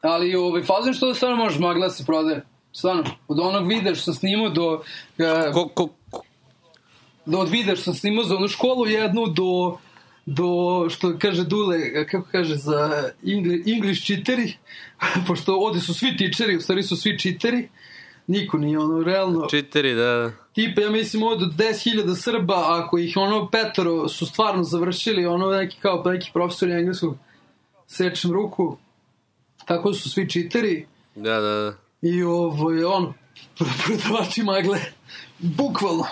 Ali 0.00 0.34
ovaj, 0.34 0.62
fazon 0.62 0.94
što 0.94 1.06
da 1.06 1.14
stvarno 1.14 1.36
možeš 1.36 1.58
magla 1.58 1.86
da 1.86 1.92
se 1.92 2.04
prodaje. 2.04 2.42
Stvarno, 2.72 3.04
od 3.28 3.40
onog 3.40 3.68
videa 3.68 3.94
što 3.94 4.04
sam 4.04 4.14
snimao 4.14 4.48
do... 4.48 4.82
Uh, 5.18 5.54
ko, 5.54 5.68
ko, 5.68 5.88
ko, 6.10 6.22
do 7.26 7.38
od 7.38 7.48
videa 7.48 7.76
što 7.76 7.84
sam 7.84 7.94
snimao 7.94 8.24
za 8.24 8.36
onu 8.36 8.48
školu 8.48 8.86
jednu 8.86 9.26
do 9.26 9.78
do 10.30 10.86
što 10.90 11.18
kaže 11.18 11.44
Dule, 11.44 12.06
kako 12.06 12.28
kaže 12.32 12.56
za 12.56 13.10
English, 13.26 13.68
English 13.68 14.02
čiteri, 14.04 14.52
pošto 15.26 15.54
ovde 15.54 15.80
su 15.80 15.94
svi 15.94 16.16
tičeri, 16.16 16.56
u 16.56 16.60
stvari 16.60 16.82
su 16.82 16.96
svi 16.96 17.18
čiteri, 17.18 17.68
niko 18.28 18.58
nije 18.58 18.78
ono 18.78 19.02
realno 19.02 19.46
čiteri, 19.50 19.94
da, 19.94 20.32
tipa 20.52 20.80
ja 20.80 20.90
mislim 20.90 21.22
od 21.22 21.38
10.000 21.38 22.16
Srba 22.16 22.64
ako 22.66 22.98
ih 22.98 23.16
ono 23.16 23.48
petoro 23.50 24.08
su 24.08 24.26
stvarno 24.26 24.62
završili 24.62 25.26
ono 25.26 25.50
neki 25.50 25.76
kao 25.80 26.02
neki 26.06 26.30
profesori 26.32 26.72
engleskog 26.72 27.16
sečem 27.86 28.32
ruku 28.32 28.76
tako 29.64 29.94
su 29.94 30.10
svi 30.10 30.30
čiteri 30.30 30.86
Da, 31.14 31.40
da, 31.40 31.40
da. 31.40 31.74
i 32.02 32.22
ovo 32.22 32.70
je 32.70 32.86
ono 32.86 33.14
prodavači 33.84 34.42
magle 34.42 34.78
bukvalno 35.38 36.04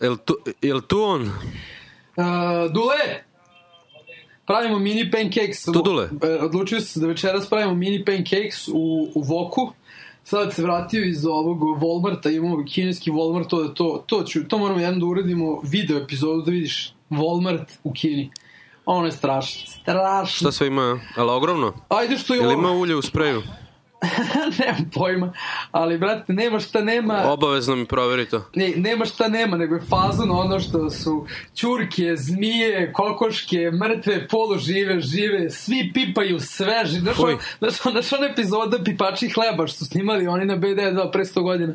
Jel 0.00 0.16
tu, 0.16 0.36
jel 0.62 0.80
tu 0.80 1.00
on? 1.00 1.22
Uh, 1.22 2.72
Dule! 2.72 3.24
Pravimo 4.46 4.78
mini 4.78 5.10
pancakes. 5.10 5.64
To 5.64 5.82
Dule? 5.82 6.08
E, 6.22 6.28
Odlučio 6.44 6.80
sam 6.80 6.86
se 6.86 7.00
da 7.00 7.06
večeras 7.06 7.48
pravimo 7.48 7.74
mini 7.74 8.04
pancakes 8.04 8.68
u, 8.68 9.10
u 9.14 9.22
Voku. 9.22 9.72
Sad 10.28 10.54
se 10.54 10.62
vratio 10.62 11.04
iz 11.04 11.26
ovog 11.26 11.58
Walmarta, 11.58 12.36
imamo 12.36 12.64
kineski 12.64 13.10
Walmart, 13.10 13.48
to, 13.48 13.68
to, 13.68 14.04
to, 14.06 14.22
ću, 14.22 14.48
to 14.48 14.58
moramo 14.58 14.80
jednom 14.80 15.00
da 15.00 15.06
uradimo 15.06 15.60
video 15.64 15.98
epizodu 15.98 16.42
da 16.42 16.50
vidiš 16.50 16.94
Walmart 17.10 17.64
u 17.84 17.92
Kini. 17.92 18.30
Ono 18.86 19.06
je 19.06 19.12
strašno. 19.12 19.72
Strašno. 19.72 20.36
Šta 20.36 20.52
sve 20.52 20.66
ima? 20.66 21.00
Ali 21.16 21.30
ogromno? 21.30 21.72
Ajde 21.88 22.16
što 22.16 22.34
je 22.34 22.40
ovo. 22.40 22.52
ima 22.52 22.70
ulje 22.70 22.96
u 22.96 23.02
spreju? 23.02 23.42
Nemam 24.58 24.90
pojma. 24.94 25.32
Ali, 25.70 25.98
brate, 25.98 26.32
nema 26.32 26.60
šta 26.60 26.80
nema... 26.80 27.22
Obavezno 27.26 27.76
mi 27.76 27.86
proveri 27.86 28.28
to. 28.28 28.44
Ne, 28.54 28.72
nema 28.76 29.04
šta 29.04 29.28
nema, 29.28 29.56
nego 29.56 29.74
je 29.74 29.80
fazon 29.80 30.30
ono 30.30 30.60
što 30.60 30.90
su 30.90 31.26
ćurke, 31.54 32.16
zmije, 32.16 32.92
kokoške, 32.92 33.70
mrtve, 33.70 34.28
polužive, 34.28 35.00
žive, 35.00 35.50
svi 35.50 35.90
pipaju 35.94 36.40
sve, 36.40 36.82
znaš, 36.86 37.18
ono, 37.18 37.38
znaš, 37.58 37.86
ono- 37.86 37.92
znaš 37.92 38.12
ona 38.12 38.26
epizoda 38.26 38.78
Pipači 38.84 39.28
hleba 39.28 39.66
što 39.66 39.78
su 39.78 39.84
snimali 39.84 40.26
oni 40.26 40.44
na 40.44 40.56
BD2 40.56 41.12
pre 41.12 41.24
100 41.24 41.42
godina. 41.42 41.74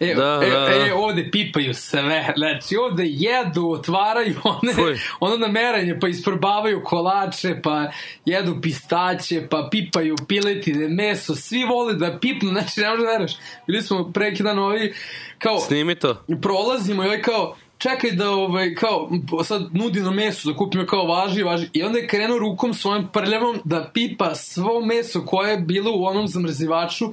E, 0.00 0.14
Da, 0.14 0.40
e, 0.44 0.50
da, 0.50 0.60
da. 0.60 0.86
e, 0.86 0.92
ovde 0.94 1.28
pipaju 1.32 1.74
sve, 1.74 2.32
znači 2.36 2.76
ovde 2.76 3.04
jedu, 3.06 3.68
otvaraju 3.70 4.34
one, 4.44 4.74
Fuj. 4.74 4.98
ono 5.20 5.36
nameranje, 5.36 5.98
pa 6.00 6.08
isprobavaju 6.08 6.82
kolače, 6.84 7.60
pa 7.62 7.90
jedu 8.24 8.60
pistaće, 8.62 9.46
pa 9.50 9.68
pipaju 9.70 10.16
piletine, 10.28 10.88
meso, 10.88 11.34
svi 11.52 11.64
vole 11.64 11.94
da 11.94 12.18
pipnu, 12.20 12.50
znači 12.54 12.80
ne 12.80 12.90
možeš 12.90 13.04
da 13.04 13.10
veruješ. 13.10 13.32
Bili 13.66 13.82
smo 13.82 14.12
preki 14.12 14.42
dan 14.42 14.58
ovi, 14.58 14.92
kao, 15.38 15.58
Snimi 15.60 15.94
to. 15.94 16.24
prolazimo 16.42 17.04
i 17.04 17.06
ovaj 17.06 17.22
kao, 17.22 17.56
čekaj 17.78 18.10
da 18.10 18.30
ovaj, 18.30 18.74
kao, 18.74 19.10
sad 19.44 19.68
nudi 19.74 20.00
na 20.00 20.10
meso 20.10 20.50
da 20.50 20.56
kupimo 20.56 20.86
kao 20.86 21.06
važi, 21.06 21.42
važi. 21.42 21.68
I 21.72 21.82
onda 21.82 21.98
je 21.98 22.06
krenuo 22.06 22.38
rukom 22.38 22.74
svojom 22.74 23.08
prljavom 23.12 23.58
da 23.64 23.90
pipa 23.94 24.34
svo 24.34 24.80
meso 24.80 25.24
koje 25.26 25.50
je 25.50 25.58
bilo 25.60 25.92
u 25.96 26.04
onom 26.04 26.28
zamrzivaču. 26.28 27.12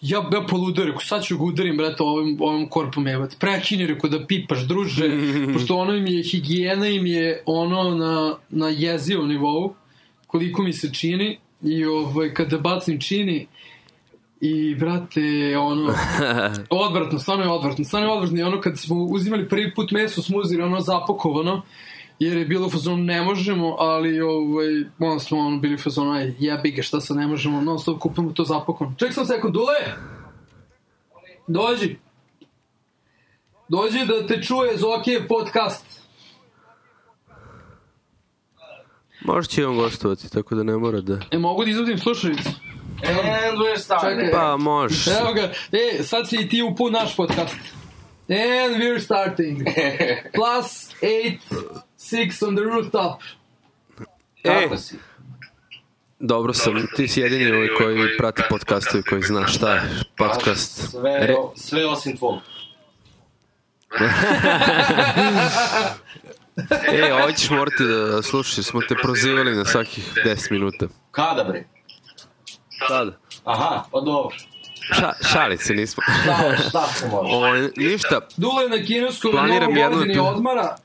Ja, 0.00 0.18
ja 0.32 0.42
poludeo, 0.48 0.84
rekao, 0.84 1.00
sad 1.00 1.24
ću 1.24 1.38
ga 1.38 1.44
udarim, 1.44 1.76
brate, 1.76 2.02
ovim, 2.02 2.36
ovim 2.40 2.68
korpom 2.68 3.06
jebat. 3.06 3.36
Prekini, 3.40 3.86
rekao, 3.86 4.10
da 4.10 4.26
pipaš, 4.26 4.66
druže, 4.68 5.10
pošto 5.52 5.76
ono 5.76 5.94
im 5.94 6.06
je, 6.06 6.22
higijena 6.22 6.88
im 6.88 7.06
je 7.06 7.42
ono 7.46 7.94
na, 7.94 8.36
na 8.50 8.68
jezivom 8.68 9.28
nivou, 9.28 9.74
koliko 10.26 10.62
mi 10.62 10.72
se 10.72 10.92
čini, 10.92 11.38
i 11.62 11.84
ovaj, 11.84 12.34
kada 12.34 12.58
bacim 12.58 13.00
čini, 13.00 13.46
I, 14.40 14.74
brate, 14.74 15.56
ono, 15.58 15.94
odvratno, 16.86 17.18
stvarno 17.18 17.44
je 17.44 17.50
odvratno, 17.50 17.84
stvarno 17.84 18.08
je 18.08 18.12
odvratno. 18.12 18.38
I 18.38 18.42
ono, 18.42 18.60
kad 18.60 18.78
smo 18.78 18.96
uzimali 18.96 19.48
prvi 19.48 19.74
put 19.74 19.90
meso, 19.90 20.22
smo 20.22 20.38
uzeli 20.38 20.62
ono 20.62 20.80
zapakovano, 20.80 21.62
jer 22.18 22.36
je 22.36 22.44
bilo 22.44 22.66
u 22.66 22.70
fazonu 22.70 22.96
ne 22.96 23.22
možemo, 23.22 23.76
ali 23.78 24.20
ovaj, 24.20 24.84
onda 24.98 25.18
smo 25.18 25.38
ono 25.38 25.58
bili 25.58 25.74
u 25.74 25.78
fazonu, 25.78 26.12
aj, 26.12 26.34
jebi 26.38 26.70
ga, 26.70 26.82
šta 26.82 27.00
sad 27.00 27.16
ne 27.16 27.26
možemo, 27.26 27.60
non 27.60 27.78
stop 27.78 27.98
kupimo 27.98 28.32
to 28.32 28.44
zapakovano. 28.44 28.96
Ček 28.98 29.12
sam 29.12 29.26
sekund, 29.26 29.54
Dule! 29.54 29.74
Dođi! 31.46 31.96
Dođi 33.68 33.98
da 34.06 34.26
te 34.26 34.42
čuje 34.42 34.76
Zokijev 34.76 35.28
podcast. 35.28 35.86
Možda 39.24 39.50
će 39.50 39.66
on 39.66 39.76
gostovati, 39.76 40.32
tako 40.32 40.54
da 40.54 40.62
ne 40.62 40.76
mora 40.76 41.00
da... 41.00 41.20
E, 41.30 41.38
mogu 41.38 41.64
da 41.64 41.70
izvodim 41.70 41.98
slušalicu? 41.98 42.50
And 43.04 43.58
we're 43.58 43.78
starting. 43.78 44.20
Čekaj. 44.20 44.32
Pa, 44.32 44.56
možeš. 44.56 45.06
Evo 45.06 45.32
ga, 45.32 45.52
e, 45.72 46.02
sad 46.02 46.28
si 46.28 46.36
i 46.36 46.48
ti 46.48 46.62
upu 46.62 46.90
naš 46.90 47.16
podcast. 47.16 47.56
And 48.28 48.76
we're 48.76 49.00
starting. 49.00 49.62
Plus 50.34 50.90
8, 51.02 51.38
6 51.98 52.46
on 52.46 52.56
the 52.56 52.64
rooftop. 52.64 53.22
E, 54.44 54.62
Kako 54.62 54.76
si? 54.76 54.96
dobro 56.18 56.52
sam, 56.52 56.86
ti 56.96 57.08
si 57.08 57.20
jedini 57.20 57.52
ovaj 57.52 57.68
koji 57.78 58.16
prati 58.18 58.42
podcastovi, 58.50 59.02
koji 59.02 59.22
zna 59.22 59.46
šta 59.46 59.74
je 59.74 59.82
podcast. 60.16 60.90
Sve, 60.90 61.26
Re, 61.26 61.34
sve 61.56 61.86
osim 61.86 62.16
tvog. 62.16 62.40
e, 66.88 67.12
ovo 67.14 67.32
ćeš 67.32 67.50
morati 67.50 67.84
da 67.84 68.22
slušaš, 68.22 68.64
smo 68.64 68.80
te 68.80 68.94
prozivali 69.02 69.56
na 69.56 69.64
svakih 69.64 70.12
10 70.24 70.52
minuta. 70.52 70.86
Kada 71.10 71.44
bre? 71.44 71.64
Sada. 72.88 73.12
Aha, 73.44 73.84
pa 73.92 74.00
dobro. 74.00 74.36
Ša, 74.94 75.12
šalice 75.32 75.74
nismo. 75.74 76.02
Šta, 76.22 76.68
šta 76.68 76.86
se 76.86 77.08
može? 77.08 77.32
Ovo, 77.36 77.46
ništa, 77.76 78.20
Dule 78.36 78.68
na 78.68 78.84
kineskom 78.86 79.30
Planiram 79.30 79.76
jednu 79.76 79.98
godini 79.98 80.18
odmara. 80.18 80.76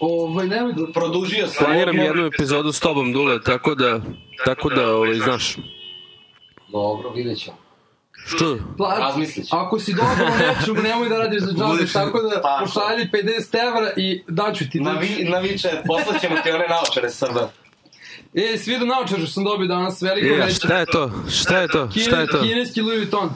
Ovaj, 0.00 0.46
nemoj 0.46 0.72
da... 0.72 0.92
Produžio 0.92 1.46
sam 1.48 1.64
planiram 1.64 1.96
jednu 1.96 2.26
epizodu 2.26 2.72
s 2.72 2.80
tobom, 2.80 3.12
Dule, 3.12 3.42
tako 3.42 3.74
da, 3.74 4.00
tako 4.44 4.68
da, 4.70 4.96
ovaj, 4.96 5.14
znaš, 5.14 5.56
Dobro, 6.72 7.10
vidjet 7.10 7.38
ćemo. 7.38 7.56
što? 8.26 8.58
Pla... 8.76 8.98
Razmislit 8.98 9.48
ću. 9.48 9.56
Ako 9.56 9.78
si 9.78 9.94
dobro 9.94 10.24
u 10.24 10.38
nečemu, 10.38 10.82
nemoj 10.82 11.08
da 11.08 11.18
radiš 11.18 11.42
za 11.42 11.52
džabe, 11.52 11.92
tako 11.92 12.22
da 12.22 12.42
tako. 12.42 12.64
pošalji 12.64 13.08
50 13.12 13.68
evra 13.68 13.92
i 13.96 14.22
daću 14.28 14.64
ti. 14.70 14.80
Na, 14.80 14.92
vi, 14.92 15.24
na 15.30 15.38
viče, 15.38 15.68
poslaćemo 15.86 16.36
ti 16.36 16.50
one 16.50 16.68
naočare 16.68 17.10
sada. 17.10 17.50
E, 18.34 18.58
svi 18.58 18.78
do 18.78 18.86
naočar 18.86 19.18
što 19.18 19.26
sam 19.26 19.44
dobio 19.44 19.66
danas, 19.66 20.02
veliko 20.02 20.34
a 20.34 20.44
veće. 20.44 20.54
šta 20.54 20.78
je 20.78 20.86
to? 20.86 21.10
Šta 21.30 21.58
je 21.58 21.68
to? 21.68 21.88
Šta 22.06 22.20
je 22.20 22.26
to? 22.26 22.40
Kineski 22.42 22.80
Louis 22.80 22.98
Vuitton. 22.98 23.30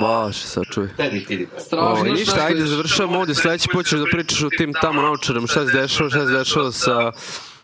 Baš, 0.00 0.36
sad 0.36 0.64
čuj. 0.74 0.88
Tebi 0.96 1.24
ti 1.24 1.36
bre. 1.36 1.60
Strašno. 1.60 1.88
Ovo, 1.88 1.96
šta 2.04 2.14
ništa, 2.14 2.44
ajde, 2.44 2.66
završavamo 2.66 3.18
ovdje, 3.18 3.34
sledeći 3.34 3.68
put 3.72 3.86
ćeš 3.86 3.98
da 3.98 4.04
pričaš 4.12 4.42
o 4.42 4.48
tim 4.50 4.72
tamo 4.80 5.02
naučarima, 5.02 5.46
šta 5.46 5.66
se 5.66 5.72
dešava, 5.72 6.10
šta 6.10 6.26
se 6.26 6.32
dešava 6.32 6.72
sa 6.72 7.12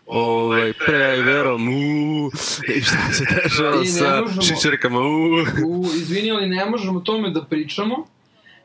ovaj, 0.05 0.73
pre 0.73 1.21
verom, 1.21 1.67
uuu, 1.69 2.31
i 2.75 2.81
šta 2.81 2.97
se 3.13 3.25
dešava 3.43 3.85
sa 3.85 4.21
možemo- 4.21 4.41
šičerkama, 4.41 4.99
uuu. 4.99 5.45
U, 5.67 5.85
izvini, 5.95 6.31
ali 6.31 6.47
ne 6.47 6.65
možemo 6.65 6.97
o 6.97 7.01
tome 7.01 7.29
da 7.29 7.43
pričamo, 7.45 8.07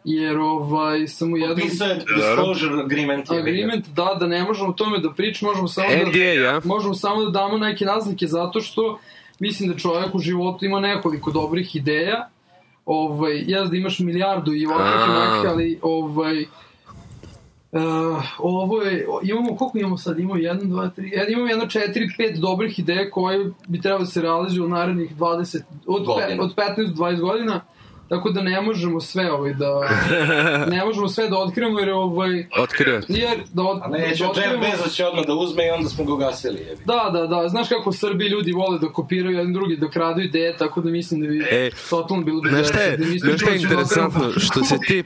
jer 0.04 0.38
ovaj, 0.38 1.08
sam 1.08 1.32
u 1.32 1.36
jednom... 1.36 1.58
Pisao 1.58 1.88
je 1.88 1.94
disclosure 1.94 2.82
agreement. 2.82 3.30
je 3.30 3.42
vidio. 3.42 3.52
Agreement, 3.52 3.88
da, 3.88 4.16
da 4.20 4.26
ne 4.26 4.44
možemo 4.44 4.68
o 4.68 4.72
tome 4.72 4.98
da 4.98 5.12
pričamo, 5.12 5.50
možemo 5.50 5.68
samo 5.68 5.88
da... 5.88 6.08
NDA, 6.08 6.18
ja? 6.18 6.60
Možemo 6.64 6.94
samo 6.94 7.24
da 7.24 7.30
damo 7.30 7.58
neke 7.58 7.84
naznake 7.84 8.26
zato 8.26 8.60
što 8.60 8.98
mislim 9.38 9.70
da 9.70 9.78
čovjek 9.78 10.14
u 10.14 10.18
životu 10.18 10.64
ima 10.64 10.80
nekoliko 10.80 11.30
dobrih 11.30 11.76
ideja. 11.76 12.28
Ovaj, 12.86 13.44
ja 13.46 13.64
da 13.64 13.76
imaš 13.76 13.98
milijardu 13.98 14.54
i 14.54 14.66
onakvih, 14.66 15.50
ali 15.50 15.78
ovaj, 15.82 16.44
Uh, 17.72 17.80
ovo 18.38 18.82
je, 18.82 19.06
imamo, 19.22 19.56
koliko 19.56 19.78
imamo 19.78 19.96
sad? 19.98 20.18
Imamo 20.18 20.34
1, 20.34 20.60
2, 20.62 20.90
3, 20.96 21.16
ja, 21.16 21.28
imamo 21.28 21.48
jedno 21.48 21.64
4, 21.64 22.16
5 22.18 22.40
dobrih 22.40 22.78
ideja 22.78 23.10
koje 23.10 23.50
bi 23.68 23.80
trebalo 23.80 24.04
da 24.04 24.10
se 24.10 24.22
realizuju 24.22 24.64
u 24.64 24.68
narednih 24.68 25.16
20, 25.16 25.60
od, 25.86 26.04
pe, 26.04 26.40
od 26.40 26.54
15 26.54 26.76
do 26.76 27.04
20 27.04 27.20
godina. 27.20 27.60
Tako 28.12 28.30
da 28.30 28.42
ne 28.42 28.60
možemo 28.60 29.00
sve 29.02 29.32
ovaj 29.32 29.54
da 29.54 29.80
ne 30.68 30.84
možemo 30.84 31.08
sve 31.08 31.28
da 31.28 31.38
otkrijemo 31.38 31.78
jer 31.78 31.90
ovaj 31.90 32.46
Otkrio. 32.58 33.00
jer 33.08 33.38
da, 33.52 33.62
od, 33.62 33.80
A 33.82 33.88
neće, 33.88 34.02
da 34.02 34.08
Jeff 34.08 34.22
otkrijemo- 34.28 34.70
Bezos 34.72 34.94
će 34.94 35.06
odmah 35.06 35.26
da 35.26 35.34
uzme 35.34 35.66
i 35.66 35.70
onda 35.70 35.88
smo 35.88 36.04
ga 36.04 36.12
ugasili. 36.12 36.58
Jebi. 36.60 36.82
Da, 36.84 37.10
da, 37.12 37.26
da. 37.26 37.48
Znaš 37.48 37.68
kako 37.68 37.90
u 37.90 37.94
Srbiji 37.94 38.28
ljudi 38.28 38.52
vole 38.52 38.78
da 38.78 38.88
kopiraju 38.88 39.36
jedan 39.36 39.52
drugi, 39.52 39.76
da 39.76 39.90
kradu 39.90 40.20
ideje, 40.20 40.56
tako 40.56 40.80
da 40.80 40.90
mislim 40.90 41.20
da 41.20 41.28
bi 41.28 41.46
Ej, 41.52 41.70
totalno 41.90 42.22
bilo 42.24 42.40
Znaš 42.48 42.68
šta 42.68 42.80
je, 42.80 42.90
da 42.92 43.04
mislim 43.04 43.18
znaš 43.20 43.40
šta 43.40 43.50
je 43.50 43.58
da 43.58 43.62
interesantno? 43.64 44.20
okrenuti- 44.20 44.40
Što 44.40 44.64
se 44.64 44.76
ti 44.78 45.04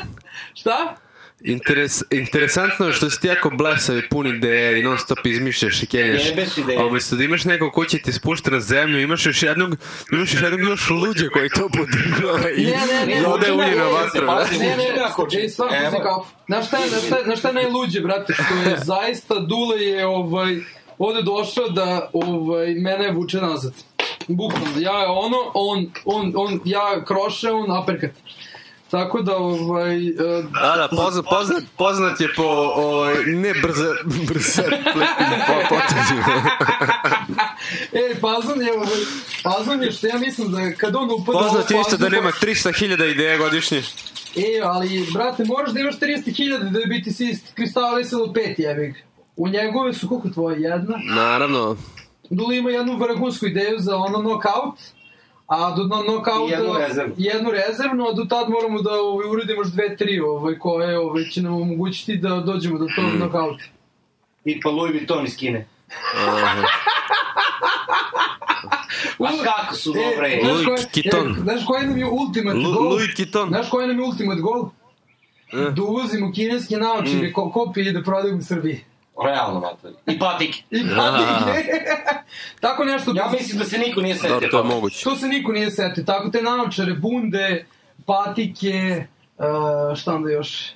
Šta? 0.54 0.96
Interes, 1.44 2.02
interesantno 2.10 2.86
je 2.86 2.92
što 2.92 3.10
si 3.10 3.20
ti 3.20 3.26
jako 3.26 3.50
blesav 3.50 3.98
i 3.98 4.08
pun 4.08 4.26
ideja 4.26 4.76
i 4.78 4.82
non 4.82 4.98
stop 4.98 5.26
izmišljaš 5.26 5.82
i 5.82 5.86
kenjaš. 5.86 6.22
A 6.78 6.86
umesto 6.86 7.16
da 7.16 7.24
imaš 7.24 7.44
nekog 7.44 7.72
ko 7.72 7.84
će 7.84 7.98
ti 7.98 8.12
spušta 8.12 8.50
na 8.50 8.60
zemlju, 8.60 9.00
imaš 9.00 9.26
još 9.26 9.42
jednog, 9.42 9.76
imaš 10.12 10.32
još 10.32 10.42
jednog 10.42 10.60
još 10.60 10.90
luđa 10.90 11.28
koji 11.32 11.48
to 11.48 11.68
podržava 11.68 12.50
i, 12.56 12.64
Ne, 12.64 13.06
ne, 13.06 13.20
ne, 13.20 13.26
ode 13.26 13.52
ulje 13.52 13.76
na 13.76 13.84
vatru. 13.84 14.26
da. 14.26 14.46
Ne, 14.58 14.76
ne, 14.76 15.08
hoće. 15.12 15.38
ej, 15.38 15.48
stvarno 15.48 15.76
Evo. 15.76 15.90
si 15.90 15.96
kafu. 16.02 16.34
Znaš 16.46 16.66
šta 16.66 16.76
je, 16.78 16.88
znaš 16.88 17.02
šta 17.06 17.16
je, 17.16 17.24
znaš 17.24 17.38
šta 17.38 17.48
je 17.48 17.54
najluđe, 17.54 18.00
brate, 18.00 18.34
što 18.34 18.70
je 18.70 18.76
zaista 18.84 19.38
Dule 19.38 19.82
je, 19.82 20.06
ovaj, 20.06 20.56
ovde 20.98 21.22
došao 21.22 21.68
da, 21.68 22.10
ovaj, 22.12 22.74
mene 22.74 23.10
vuče 23.10 23.40
nazad. 23.40 23.72
Bukvalno, 24.28 24.80
ja 24.80 25.00
je 25.00 25.06
ono, 25.08 25.36
on, 25.54 25.90
on, 26.04 26.32
on, 26.36 26.60
ja 26.64 27.04
kroše, 27.04 27.50
on 27.50 27.70
aperkat. 27.70 28.10
Tako 28.92 29.22
da, 29.22 29.36
ovaj, 29.36 30.08
e, 30.08 30.12
Da, 30.52 30.74
da, 30.76 30.88
poznat, 30.90 31.24
poznat, 31.30 31.62
poznat 31.76 32.20
je 32.20 32.28
po 32.36 32.42
ovaj, 32.76 33.14
ne 33.26 33.54
brza, 33.62 33.94
brza 34.28 34.62
po, 35.46 35.54
potezima. 35.68 36.42
Ej, 38.02 38.14
fazon 38.20 38.62
je, 38.62 38.72
ovaj, 38.72 39.86
je 39.86 39.92
što 39.92 40.06
ja 40.06 40.18
mislim 40.18 40.52
da 40.52 40.72
kad 40.72 40.96
on 40.96 41.10
upada 41.10 41.38
Poznat 41.38 41.70
je 41.70 41.80
isto 41.80 41.96
da 41.96 42.08
nema 42.08 42.30
300.000 42.30 43.10
ideja 43.10 43.38
godišnje. 43.38 43.82
E, 44.36 44.60
ali, 44.64 45.06
brate, 45.14 45.44
moraš 45.44 45.70
da 45.70 45.80
imaš 45.80 45.98
300.000 45.98 46.70
da 46.70 46.80
bi 46.88 47.02
ti 47.02 47.12
se 47.12 47.24
kristalisalo 47.54 48.32
pet 48.32 48.58
jebig. 48.58 48.94
U 49.36 49.48
njegove 49.48 49.92
su 49.92 50.08
koliko 50.08 50.28
tvoje? 50.28 50.60
Jedna? 50.60 50.98
Naravno, 51.04 51.76
Dule 52.30 52.56
ima 52.56 52.70
jednu 52.70 52.96
vrhunsku 52.96 53.46
ideju 53.46 53.78
za 53.78 53.96
ono 53.96 54.20
knockout, 54.20 54.78
a 55.52 55.74
do 55.76 55.82
no, 55.84 56.02
knockout 56.02 56.48
I 56.48 56.52
jednu 56.52 56.74
rezervnu. 56.78 57.14
jednu 57.18 57.50
rezervnu, 57.50 58.04
a 58.06 58.12
do 58.12 58.24
tad 58.24 58.50
moramo 58.50 58.82
da 58.82 58.90
ovaj, 58.92 59.26
uredimo 59.30 59.60
još 59.60 59.68
dve, 59.68 59.96
tri 59.96 60.20
ovaj, 60.20 60.58
koje 60.58 60.98
ovaj, 60.98 61.24
će 61.24 61.42
nam 61.42 61.54
omogućiti 61.54 62.16
da 62.16 62.28
dođemo 62.40 62.78
do 62.78 62.86
tog 62.96 63.04
mm. 63.04 63.16
knockouta. 63.16 63.64
I 64.44 64.60
pa 64.60 64.70
Louis 64.70 64.92
Vuitton 64.92 65.26
iz 65.26 65.36
Kine. 65.36 65.66
A 69.18 69.26
kako 69.44 69.74
su 69.76 69.92
dobre. 69.92 70.28
E, 70.32 70.40
Louis 70.48 70.66
Vuitton. 70.94 71.30
e, 71.30 71.40
Znaš 71.42 71.66
koji 71.66 71.86
nam 71.86 71.98
je 71.98 72.06
ultimate 72.06 72.58
Lu- 72.58 72.72
goal? 72.74 72.88
Louis 72.88 73.18
Vuitton. 73.18 73.48
Znaš 73.48 73.70
koji 73.70 73.86
nam 73.86 73.98
je 73.98 74.04
ultimate 74.04 74.40
goal? 74.40 74.68
E. 75.52 75.70
Da 75.70 75.82
uvozimo 75.82 76.32
kineske 76.32 76.76
naočire, 76.76 77.28
Mm. 77.28 77.32
ko 77.32 77.50
kopije 77.50 77.88
i 77.88 77.92
da 77.92 78.02
prodajemo 78.02 78.38
u 78.38 78.42
Srbiji. 78.42 78.84
Realno, 79.24 79.60
mater. 79.60 79.92
I 80.06 80.18
patike. 80.18 80.62
I 80.70 80.82
patike. 80.96 81.72
Tako 82.60 82.84
nešto. 82.84 83.12
Ja 83.14 83.30
mislim 83.32 83.58
da 83.58 83.64
se 83.64 83.78
niko 83.78 84.00
nije 84.00 84.14
setio. 84.14 84.30
dobro, 84.30 84.48
to 84.48 84.58
je 84.58 84.64
moguće. 84.64 85.04
To 85.04 85.16
se 85.16 85.28
niko 85.28 85.52
nije 85.52 85.70
setio. 85.70 86.04
Tako 86.04 86.30
te 86.30 86.42
naočare, 86.42 86.94
bunde, 86.94 87.66
patike, 88.06 89.06
uh, 89.38 89.96
šta 89.96 90.14
onda 90.14 90.30
još? 90.30 90.72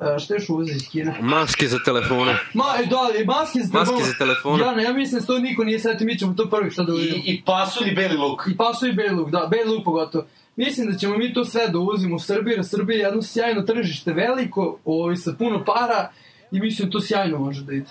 Uh, 0.00 0.18
šta 0.18 0.34
još 0.34 0.48
uvozi 0.48 0.72
iz 0.72 0.88
Kine? 0.90 1.14
Maske 1.20 1.68
za 1.68 1.78
telefone. 1.84 2.36
Ma, 2.54 2.64
e, 2.82 2.86
da, 2.86 3.20
i 3.20 3.24
maske 3.24 3.58
za 3.58 3.78
Maske 3.78 4.04
za 4.04 4.14
telefone. 4.18 4.64
Ja 4.64 4.74
ne, 4.74 4.82
ja 4.82 4.92
mislim 4.92 5.14
da 5.14 5.20
se 5.20 5.26
to 5.26 5.38
niko 5.38 5.64
nije 5.64 5.78
setio, 5.78 6.06
mi 6.06 6.18
ćemo 6.18 6.34
to 6.34 6.50
prvi 6.50 6.70
sad 6.70 6.86
da 6.86 6.92
uvidimo. 6.92 7.22
I, 7.24 7.30
i 7.30 7.42
pasulj 7.46 7.88
i 7.88 7.94
beli 7.94 8.16
luk. 8.16 8.42
I 8.50 8.56
pasu 8.56 8.86
i 8.86 8.92
beli 8.92 9.14
luk, 9.14 9.30
da, 9.30 9.48
beli 9.50 9.74
luk 9.74 9.84
pogotovo. 9.84 10.26
Mislim 10.56 10.92
da 10.92 10.98
ćemo 10.98 11.16
mi 11.18 11.32
to 11.32 11.44
sve 11.44 11.68
da 11.68 11.78
uvozimo 11.78 12.16
u 12.16 12.18
Srbiji, 12.18 12.54
jer 12.54 12.66
Srbija 12.66 12.96
je 12.96 13.02
jedno 13.02 13.22
sjajno 13.22 13.62
tržište, 13.62 14.12
veliko, 14.12 14.78
ovaj, 14.84 15.16
sa 15.16 15.32
puno 15.38 15.64
para, 15.64 16.10
i 16.52 16.60
mislim 16.60 16.88
da 16.88 16.92
to 16.92 17.00
sjajno 17.00 17.38
može 17.38 17.64
da 17.64 17.72
ide. 17.72 17.90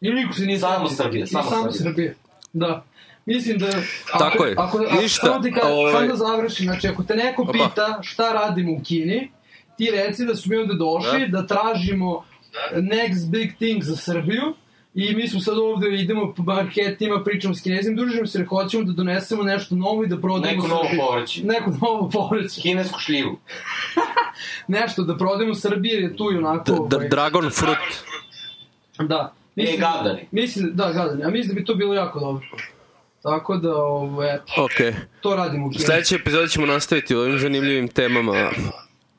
I 0.00 0.10
niko 0.10 0.32
se 0.32 0.42
nije 0.42 0.58
Samo 0.58 0.86
I 0.86 1.26
samo 1.26 1.50
samo 1.50 1.72
Srbija. 1.72 1.72
Srbija. 1.72 2.12
Da. 2.52 2.84
Mislim 3.26 3.58
da... 3.58 3.66
Ako, 3.66 4.18
Tako 4.18 4.44
je. 4.44 4.54
Ako, 4.58 4.78
ako, 4.78 5.02
Ništa, 5.02 5.26
Samo 5.26 5.42
ti 5.42 5.52
ka, 5.52 5.68
ovaj- 5.68 5.92
samo 5.92 6.06
da 6.06 6.16
završim, 6.16 6.64
znači 6.66 6.88
ako 6.88 7.02
te 7.02 7.14
neko 7.16 7.46
pita 7.52 7.98
šta 8.02 8.32
radimo 8.32 8.72
u 8.72 8.80
Kini, 8.84 9.30
ti 9.76 9.90
reci 9.90 10.24
da 10.24 10.34
su 10.34 10.50
mi 10.50 10.56
ovde 10.56 10.74
došli, 10.74 11.28
da, 11.28 11.46
tražimo 11.46 12.24
next 12.72 13.30
big 13.30 13.56
thing 13.56 13.82
za 13.82 13.96
Srbiju, 13.96 14.54
I 14.94 15.14
mi 15.14 15.28
smo 15.28 15.40
sad 15.40 15.58
ovde, 15.58 15.88
idemo 16.00 16.34
po 16.36 16.42
marketima, 16.42 17.24
pričamo 17.24 17.54
s 17.54 17.62
kinezim, 17.62 17.96
družimo 17.96 18.26
se, 18.26 18.44
hoćemo 18.44 18.84
da 18.84 18.92
donesemo 18.92 19.42
nešto 19.42 19.74
novo 19.76 20.04
i 20.04 20.06
da 20.06 20.20
prodajemo 20.20 20.62
Neko 20.62 20.74
novo 20.74 20.88
povrće. 20.98 21.44
Neko 21.44 21.70
novo 21.82 22.10
povrće. 22.10 22.60
Kinesku 22.60 22.98
šljivu. 23.00 23.38
Nešto 24.68 25.02
da 25.02 25.16
prodajemo 25.16 25.52
u 25.52 25.54
Srbiji, 25.54 25.90
jer 25.92 26.02
je 26.02 26.16
tu 26.16 26.32
i 26.32 26.36
onako... 26.36 26.64
D- 26.72 26.88
d- 26.88 26.96
ovaj, 26.96 27.08
Dragon 27.08 27.50
fruit. 27.50 27.78
Da. 28.98 29.32
E, 29.56 29.76
gadani. 29.78 30.28
Mislim, 30.30 30.70
da, 30.74 30.92
gadani. 30.92 31.24
A 31.24 31.28
mislim 31.28 31.54
da 31.54 31.60
bi 31.60 31.64
to 31.66 31.74
bilo 31.74 31.94
jako 31.94 32.20
dobro. 32.20 32.46
Tako 33.22 33.56
da, 33.56 33.76
ovo, 33.76 34.24
eto, 34.24 34.62
Ok. 34.64 34.94
to 35.20 35.36
radimo 35.36 35.66
u 35.66 35.70
Kini. 35.70 35.84
Sledeće 35.84 36.14
epizode 36.14 36.48
ćemo 36.48 36.66
nastaviti 36.66 37.14
o 37.14 37.20
ovim 37.20 37.38
zanimljivim 37.38 37.88
temama. 37.88 38.50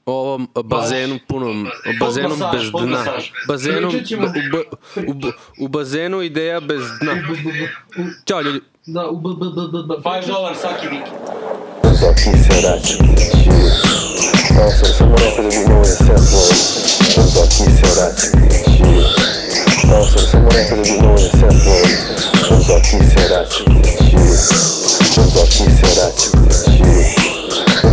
O 0.05 0.11
ovom 0.13 0.47
bazenu 0.65 1.19
punom, 1.27 1.65
o 1.65 1.69
bazenu 1.99 2.29
masaž, 2.29 2.51
bez 2.55 2.71
pod 2.71 2.83
dna. 2.83 2.97
masaž. 2.97 3.23
Bazenu, 3.47 3.89
Pričat 3.89 4.07
ćemo- 4.07 4.27
u, 4.27 4.51
ba- 4.51 4.77
u, 5.07 5.13
ba- 5.13 5.31
u 5.59 5.67
bazenu 5.67 6.21
ideja 6.21 6.59
bez 6.59 6.81
dna. 7.01 7.11
U, 7.11 7.15
b, 7.15 7.35
b, 7.35 7.51
b, 7.51 7.65
u, 7.97 8.05
Ćao 8.25 8.41
ljudi. 8.41 8.59
da, 8.85 9.07
u 9.07 9.17
b, 9.17 9.29
b, 9.31 9.45
b, 9.47 9.61
b, 9.73 9.77
b. 9.87 9.93
5 10.03 10.27
dolar 10.27 10.55
svaki 10.55 10.87
vikend. 10.87 11.17
Zoki 11.83 12.23
se 12.43 12.61
računići 12.63 13.49
Malo 14.55 14.71
sam 14.71 14.87
samo 14.91 15.15
rekao 15.15 15.43
da 15.43 15.49
bi 15.51 15.59
mogo 15.59 15.75
da 15.83 15.95